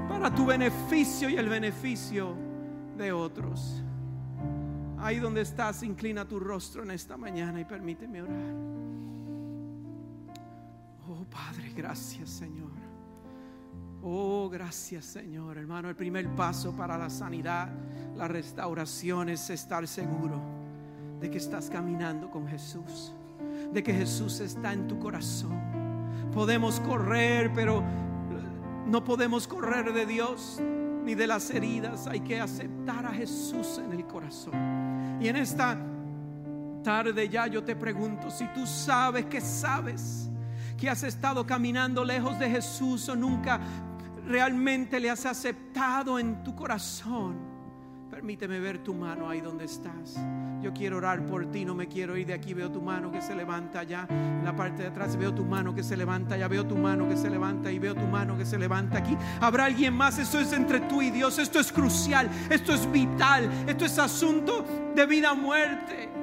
para 0.09 0.33
tu 0.33 0.47
beneficio 0.47 1.29
y 1.29 1.37
el 1.37 1.49
beneficio 1.49 2.37
de 2.97 3.11
otros. 3.11 3.83
Ahí 4.99 5.19
donde 5.19 5.41
estás, 5.41 5.83
inclina 5.83 6.27
tu 6.27 6.39
rostro 6.39 6.85
en 6.85 6.93
esta 6.93 7.17
mañana 7.17 7.61
y 7.61 7.65
permíteme 7.65 8.23
orar. 8.23 8.90
Padre, 11.31 11.73
gracias 11.75 12.29
Señor. 12.31 12.71
Oh, 14.03 14.49
gracias 14.49 15.05
Señor. 15.05 15.59
Hermano, 15.59 15.89
el 15.89 15.97
primer 15.97 16.29
paso 16.35 16.73
para 16.73 16.97
la 16.99 17.11
sanidad, 17.11 17.69
la 18.17 18.29
restauración 18.29 19.29
es 19.29 19.51
estar 19.51 19.87
seguro 19.87 20.41
de 21.21 21.31
que 21.31 21.39
estás 21.39 21.69
caminando 21.69 22.31
con 22.31 22.49
Jesús, 22.49 23.13
de 23.73 23.83
que 23.83 23.93
Jesús 23.93 24.41
está 24.41 24.73
en 24.73 24.89
tu 24.89 24.99
corazón. 24.99 25.59
Podemos 26.33 26.81
correr, 26.81 27.53
pero 27.55 27.85
no 28.87 29.05
podemos 29.05 29.47
correr 29.47 29.93
de 29.93 30.07
Dios 30.07 30.61
ni 31.05 31.15
de 31.15 31.27
las 31.27 31.51
heridas. 31.51 32.07
Hay 32.07 32.21
que 32.21 32.41
aceptar 32.41 33.05
a 33.07 33.13
Jesús 33.13 33.81
en 33.85 33.93
el 33.93 34.07
corazón. 34.07 35.19
Y 35.21 35.29
en 35.29 35.37
esta 35.37 35.79
tarde 36.83 37.29
ya 37.29 37.47
yo 37.47 37.63
te 37.63 37.77
pregunto, 37.77 38.31
si 38.31 38.47
tú 38.55 38.67
sabes 38.67 39.27
que 39.27 39.41
sabes 39.41 40.31
que 40.81 40.89
has 40.89 41.03
estado 41.03 41.47
caminando 41.47 42.03
lejos 42.05 42.39
de 42.39 42.49
Jesús 42.49 43.07
o 43.11 43.15
nunca 43.15 43.61
realmente 44.27 44.99
le 44.99 45.11
has 45.11 45.27
aceptado 45.27 46.19
en 46.19 46.43
tu 46.43 46.57
corazón, 46.57 47.37
permíteme 48.11 48.59
ver 48.61 48.79
tu 48.79 48.95
mano 48.95 49.29
ahí 49.29 49.43
donde 49.43 49.67
estás. 49.67 50.17
Yo 50.63 50.73
quiero 50.73 50.97
orar 50.97 51.25
por 51.27 51.51
ti, 51.51 51.67
no 51.67 51.75
me 51.75 51.87
quiero 51.87 52.17
ir 52.17 52.27
de 52.27 52.35
aquí. 52.35 52.55
Veo 52.55 52.71
tu 52.71 52.81
mano 52.81 53.11
que 53.11 53.21
se 53.21 53.35
levanta 53.35 53.81
allá 53.81 54.07
en 54.11 54.45
la 54.45 54.55
parte 54.55 54.83
de 54.83 54.89
atrás. 54.89 55.17
Veo 55.17 55.35
tu 55.35 55.45
mano 55.45 55.75
que 55.75 55.83
se 55.83 55.97
levanta 55.97 56.35
allá. 56.35 56.49
Veo 56.49 56.67
tu 56.67 56.77
mano 56.77 57.09
que 57.09 57.17
se 57.17 57.31
levanta 57.31 57.73
y 57.73 57.79
veo 57.79 57.95
tu 57.95 58.07
mano 58.07 58.37
que 58.37 58.45
se 58.45 58.59
levanta 58.59 58.99
aquí. 58.99 59.17
Habrá 59.41 59.65
alguien 59.65 59.95
más. 59.95 60.19
Esto 60.19 60.39
es 60.39 60.53
entre 60.53 60.81
tú 60.81 61.01
y 61.01 61.11
Dios. 61.11 61.39
Esto 61.39 61.61
es 61.61 61.73
crucial. 61.73 62.29
Esto 62.51 62.75
es 62.75 62.91
vital. 62.93 63.51
Esto 63.67 63.87
es 63.87 63.99
asunto 63.99 64.67
de 64.95 65.07
vida 65.07 65.33
o 65.33 65.37
muerte. 65.37 66.20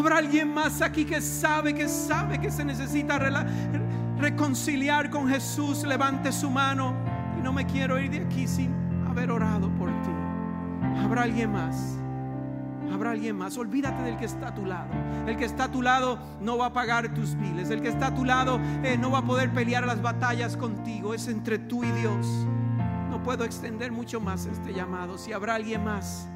Habrá 0.00 0.16
alguien 0.16 0.54
más 0.54 0.80
aquí 0.80 1.04
que 1.04 1.20
sabe, 1.20 1.74
que 1.74 1.86
sabe 1.86 2.40
que 2.40 2.50
se 2.50 2.64
necesita 2.64 3.18
reconciliar 4.18 5.10
con 5.10 5.28
Jesús, 5.28 5.84
levante 5.84 6.32
su 6.32 6.48
mano. 6.48 6.94
Y 7.38 7.42
no 7.42 7.52
me 7.52 7.66
quiero 7.66 8.00
ir 8.00 8.10
de 8.10 8.24
aquí 8.24 8.48
sin 8.48 8.72
haber 9.06 9.30
orado 9.30 9.68
por 9.76 9.90
ti. 9.90 10.10
Habrá 11.04 11.24
alguien 11.24 11.52
más. 11.52 11.98
Habrá 12.90 13.10
alguien 13.10 13.36
más. 13.36 13.58
Olvídate 13.58 14.02
del 14.02 14.16
que 14.16 14.24
está 14.24 14.48
a 14.48 14.54
tu 14.54 14.64
lado. 14.64 14.88
El 15.26 15.36
que 15.36 15.44
está 15.44 15.64
a 15.64 15.70
tu 15.70 15.82
lado 15.82 16.18
no 16.40 16.56
va 16.56 16.66
a 16.66 16.72
pagar 16.72 17.12
tus 17.12 17.34
biles. 17.34 17.68
El 17.68 17.82
que 17.82 17.88
está 17.88 18.06
a 18.06 18.14
tu 18.14 18.24
lado 18.24 18.58
eh, 18.82 18.96
no 18.98 19.10
va 19.10 19.18
a 19.18 19.24
poder 19.26 19.52
pelear 19.52 19.86
las 19.86 20.00
batallas 20.00 20.56
contigo. 20.56 21.12
Es 21.12 21.28
entre 21.28 21.58
tú 21.58 21.84
y 21.84 21.90
Dios. 21.90 22.26
No 23.10 23.22
puedo 23.22 23.44
extender 23.44 23.92
mucho 23.92 24.18
más 24.18 24.46
este 24.46 24.72
llamado. 24.72 25.18
Si 25.18 25.34
habrá 25.34 25.56
alguien 25.56 25.84
más, 25.84 26.26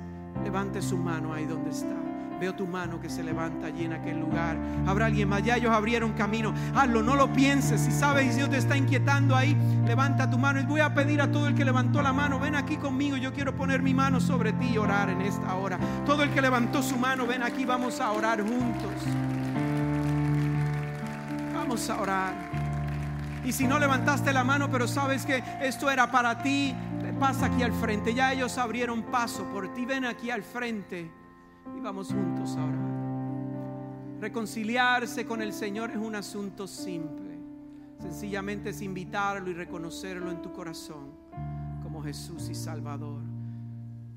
levante 0.44 0.82
su 0.82 0.98
mano 0.98 1.32
ahí 1.32 1.46
donde 1.46 1.70
está. 1.70 2.13
Veo 2.41 2.55
tu 2.55 2.66
mano 2.66 3.01
que 3.01 3.09
se 3.09 3.22
levanta 3.22 3.68
allí 3.68 3.85
en 3.85 3.93
aquel 3.93 4.18
lugar. 4.18 4.57
Habrá 4.87 5.07
alguien 5.07 5.28
más. 5.28 5.43
Ya 5.43 5.57
ellos 5.57 5.72
abrieron 5.72 6.12
camino. 6.12 6.53
Hazlo, 6.74 7.03
no 7.03 7.14
lo 7.14 7.32
pienses. 7.32 7.80
Si 7.80 7.91
sabes 7.91 8.37
Dios 8.37 8.51
te 8.51 8.59
está 8.59 8.76
inquietando 8.76 9.37
ahí, 9.37 9.57
levanta 9.87 10.28
tu 10.28 10.39
mano. 10.39 10.61
Y 10.61 10.64
voy 10.64 10.80
a 10.80 10.93
pedir 10.95 11.20
a 11.20 11.30
todo 11.30 11.47
el 11.47 11.55
que 11.55 11.64
levantó 11.64 12.03
la 12.03 12.12
mano, 12.12 12.39
ven 12.39 12.57
aquí 12.57 12.76
conmigo. 12.76 13.16
Yo 13.16 13.32
quiero 13.32 13.55
poner 13.55 13.82
mi 13.82 13.95
mano 13.95 14.20
sobre 14.20 14.53
ti 14.53 14.70
y 14.74 14.78
orar 14.78 15.09
en 15.11 15.20
esta 15.22 15.55
hora. 15.55 15.78
Todo 16.05 16.22
el 16.22 16.30
que 16.30 16.43
levantó 16.43 16.82
su 16.82 16.97
mano, 16.97 17.26
ven 17.26 17.43
aquí, 17.43 17.64
vamos 17.64 18.01
a 18.01 18.11
orar 18.12 18.41
juntos. 18.41 18.93
Vamos 21.55 21.89
a 21.89 22.01
orar. 22.01 22.35
Y 23.45 23.53
si 23.53 23.66
no 23.66 23.78
levantaste 23.78 24.32
la 24.32 24.43
mano, 24.43 24.70
pero 24.70 24.89
sabes 24.89 25.24
que 25.26 25.43
esto 25.61 25.91
era 25.91 26.11
para 26.11 26.43
ti, 26.43 26.74
pasa 27.20 27.47
aquí 27.47 27.62
al 27.62 27.72
frente. 27.72 28.14
Ya 28.14 28.32
ellos 28.32 28.59
abrieron 28.59 29.03
paso 29.05 29.45
por 29.45 29.72
ti. 29.74 29.85
Ven 29.85 30.05
aquí 30.05 30.30
al 30.30 30.43
frente 30.43 31.23
y 31.76 31.80
vamos 31.80 32.08
juntos 32.08 32.56
ahora. 32.56 32.94
Reconciliarse 34.20 35.26
con 35.26 35.42
el 35.42 35.52
Señor 35.52 35.90
es 35.90 35.96
un 35.96 36.14
asunto 36.14 36.66
simple. 36.66 37.38
Sencillamente 37.98 38.70
es 38.70 38.80
invitarlo 38.80 39.50
y 39.50 39.54
reconocerlo 39.54 40.30
en 40.30 40.42
tu 40.42 40.52
corazón 40.52 41.12
como 41.82 42.02
Jesús 42.02 42.48
y 42.48 42.54
Salvador. 42.54 43.22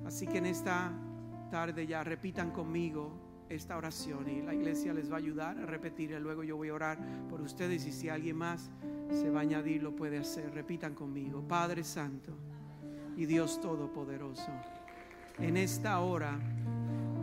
Así 0.05 0.25
que 0.25 0.37
en 0.37 0.45
esta 0.45 0.91
tarde 1.51 1.87
ya 1.87 2.03
repitan 2.03 2.51
conmigo 2.51 3.11
esta 3.49 3.77
oración 3.77 4.29
y 4.29 4.41
la 4.41 4.53
iglesia 4.53 4.93
les 4.93 5.09
va 5.09 5.15
a 5.15 5.19
ayudar 5.19 5.57
a 5.57 5.65
repetirla. 5.65 6.19
Luego 6.19 6.43
yo 6.43 6.57
voy 6.57 6.69
a 6.69 6.73
orar 6.73 6.97
por 7.29 7.41
ustedes 7.41 7.85
y 7.85 7.91
si 7.91 8.09
alguien 8.09 8.37
más 8.37 8.69
se 9.09 9.29
va 9.29 9.39
a 9.39 9.41
añadir 9.43 9.83
lo 9.83 9.95
puede 9.95 10.17
hacer. 10.17 10.53
Repitan 10.53 10.93
conmigo. 10.93 11.41
Padre 11.47 11.83
Santo 11.83 12.33
y 13.15 13.25
Dios 13.25 13.59
Todopoderoso. 13.61 14.51
En 15.39 15.55
esta 15.57 15.99
hora 15.99 16.39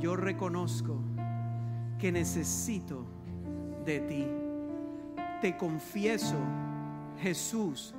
yo 0.00 0.16
reconozco 0.16 0.98
que 1.98 2.12
necesito 2.12 3.04
de 3.84 4.00
ti. 4.00 4.26
Te 5.40 5.56
confieso, 5.56 6.36
Jesús, 7.20 7.94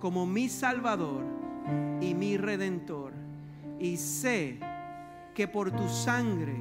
como 0.00 0.26
mi 0.26 0.48
Salvador 0.48 1.24
y 2.00 2.14
mi 2.14 2.36
Redentor. 2.36 3.12
Y 3.78 3.96
sé 3.96 4.58
que 5.34 5.46
por 5.46 5.70
tu 5.70 5.88
sangre, 5.88 6.56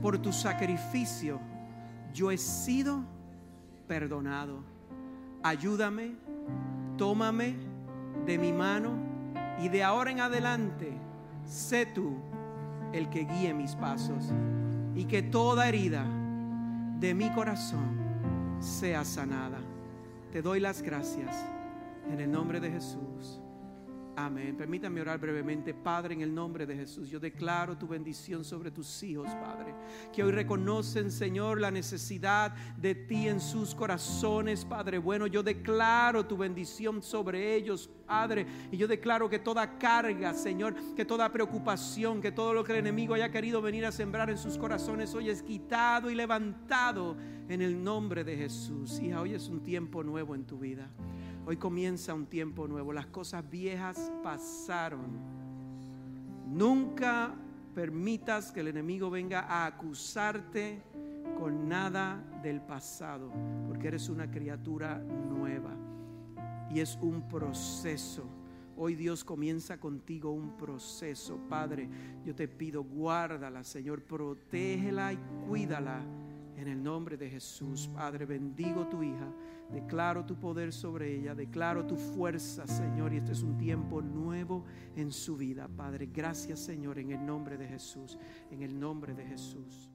por 0.00 0.18
tu 0.18 0.32
sacrificio, 0.32 1.40
yo 2.12 2.30
he 2.30 2.38
sido 2.38 3.04
perdonado. 3.86 4.62
Ayúdame, 5.42 6.16
tómame 6.96 7.56
de 8.24 8.38
mi 8.38 8.52
mano 8.52 8.94
y 9.62 9.68
de 9.68 9.84
ahora 9.84 10.10
en 10.10 10.20
adelante, 10.20 10.92
sé 11.44 11.86
tú 11.86 12.16
el 12.92 13.08
que 13.08 13.24
guíe 13.24 13.54
mis 13.54 13.74
pasos 13.74 14.32
y 14.94 15.04
que 15.04 15.22
toda 15.22 15.68
herida 15.68 16.04
de 16.98 17.14
mi 17.14 17.30
corazón 17.30 17.96
sea 18.60 19.04
sanada. 19.04 19.58
Te 20.32 20.42
doy 20.42 20.60
las 20.60 20.82
gracias 20.82 21.36
en 22.10 22.20
el 22.20 22.30
nombre 22.30 22.60
de 22.60 22.70
Jesús. 22.70 23.40
Amén. 24.18 24.56
Permítame 24.56 25.02
orar 25.02 25.20
brevemente. 25.20 25.74
Padre, 25.74 26.14
en 26.14 26.22
el 26.22 26.34
nombre 26.34 26.64
de 26.64 26.74
Jesús, 26.74 27.10
yo 27.10 27.20
declaro 27.20 27.76
tu 27.76 27.86
bendición 27.86 28.46
sobre 28.46 28.70
tus 28.70 29.02
hijos, 29.02 29.28
Padre. 29.28 29.74
Que 30.10 30.24
hoy 30.24 30.32
reconocen, 30.32 31.10
Señor, 31.10 31.60
la 31.60 31.70
necesidad 31.70 32.54
de 32.78 32.94
ti 32.94 33.28
en 33.28 33.40
sus 33.40 33.74
corazones, 33.74 34.64
Padre. 34.64 34.96
Bueno, 34.96 35.26
yo 35.26 35.42
declaro 35.42 36.24
tu 36.24 36.38
bendición 36.38 37.02
sobre 37.02 37.56
ellos, 37.56 37.90
Padre. 38.06 38.46
Y 38.72 38.78
yo 38.78 38.88
declaro 38.88 39.28
que 39.28 39.38
toda 39.38 39.78
carga, 39.78 40.32
Señor, 40.32 40.74
que 40.94 41.04
toda 41.04 41.30
preocupación, 41.30 42.22
que 42.22 42.32
todo 42.32 42.54
lo 42.54 42.64
que 42.64 42.72
el 42.72 42.78
enemigo 42.78 43.12
haya 43.12 43.30
querido 43.30 43.60
venir 43.60 43.84
a 43.84 43.92
sembrar 43.92 44.30
en 44.30 44.38
sus 44.38 44.56
corazones, 44.56 45.14
hoy 45.14 45.28
es 45.28 45.42
quitado 45.42 46.10
y 46.10 46.14
levantado 46.14 47.18
en 47.50 47.60
el 47.60 47.84
nombre 47.84 48.24
de 48.24 48.34
Jesús. 48.34 48.98
Y 48.98 49.12
hoy 49.12 49.34
es 49.34 49.48
un 49.48 49.62
tiempo 49.62 50.02
nuevo 50.02 50.34
en 50.34 50.46
tu 50.46 50.58
vida. 50.58 50.88
Hoy 51.48 51.58
comienza 51.58 52.12
un 52.12 52.26
tiempo 52.26 52.66
nuevo. 52.66 52.92
Las 52.92 53.06
cosas 53.06 53.48
viejas 53.48 54.10
pasaron. 54.20 55.06
Nunca 56.48 57.32
permitas 57.72 58.50
que 58.50 58.60
el 58.60 58.68
enemigo 58.68 59.10
venga 59.10 59.42
a 59.42 59.66
acusarte 59.66 60.82
con 61.38 61.68
nada 61.68 62.20
del 62.42 62.60
pasado, 62.60 63.32
porque 63.68 63.86
eres 63.86 64.08
una 64.08 64.28
criatura 64.28 64.98
nueva 64.98 65.70
y 66.68 66.80
es 66.80 66.98
un 67.00 67.28
proceso. 67.28 68.24
Hoy 68.76 68.96
Dios 68.96 69.22
comienza 69.22 69.78
contigo 69.78 70.32
un 70.32 70.56
proceso. 70.56 71.38
Padre, 71.48 71.88
yo 72.24 72.34
te 72.34 72.48
pido, 72.48 72.82
guárdala, 72.82 73.62
Señor, 73.62 74.02
protégela 74.02 75.12
y 75.12 75.18
cuídala 75.46 76.02
en 76.56 76.66
el 76.66 76.82
nombre 76.82 77.16
de 77.16 77.30
Jesús. 77.30 77.88
Padre, 77.94 78.26
bendigo 78.26 78.88
tu 78.88 79.04
hija. 79.04 79.28
Declaro 79.72 80.24
tu 80.24 80.36
poder 80.36 80.72
sobre 80.72 81.14
ella, 81.14 81.34
declaro 81.34 81.84
tu 81.86 81.96
fuerza, 81.96 82.66
Señor, 82.66 83.12
y 83.12 83.16
este 83.16 83.32
es 83.32 83.42
un 83.42 83.58
tiempo 83.58 84.00
nuevo 84.00 84.64
en 84.94 85.10
su 85.10 85.36
vida. 85.36 85.68
Padre, 85.68 86.08
gracias, 86.12 86.60
Señor, 86.60 86.98
en 86.98 87.10
el 87.10 87.24
nombre 87.24 87.56
de 87.56 87.66
Jesús, 87.66 88.16
en 88.50 88.62
el 88.62 88.78
nombre 88.78 89.14
de 89.14 89.24
Jesús. 89.26 89.90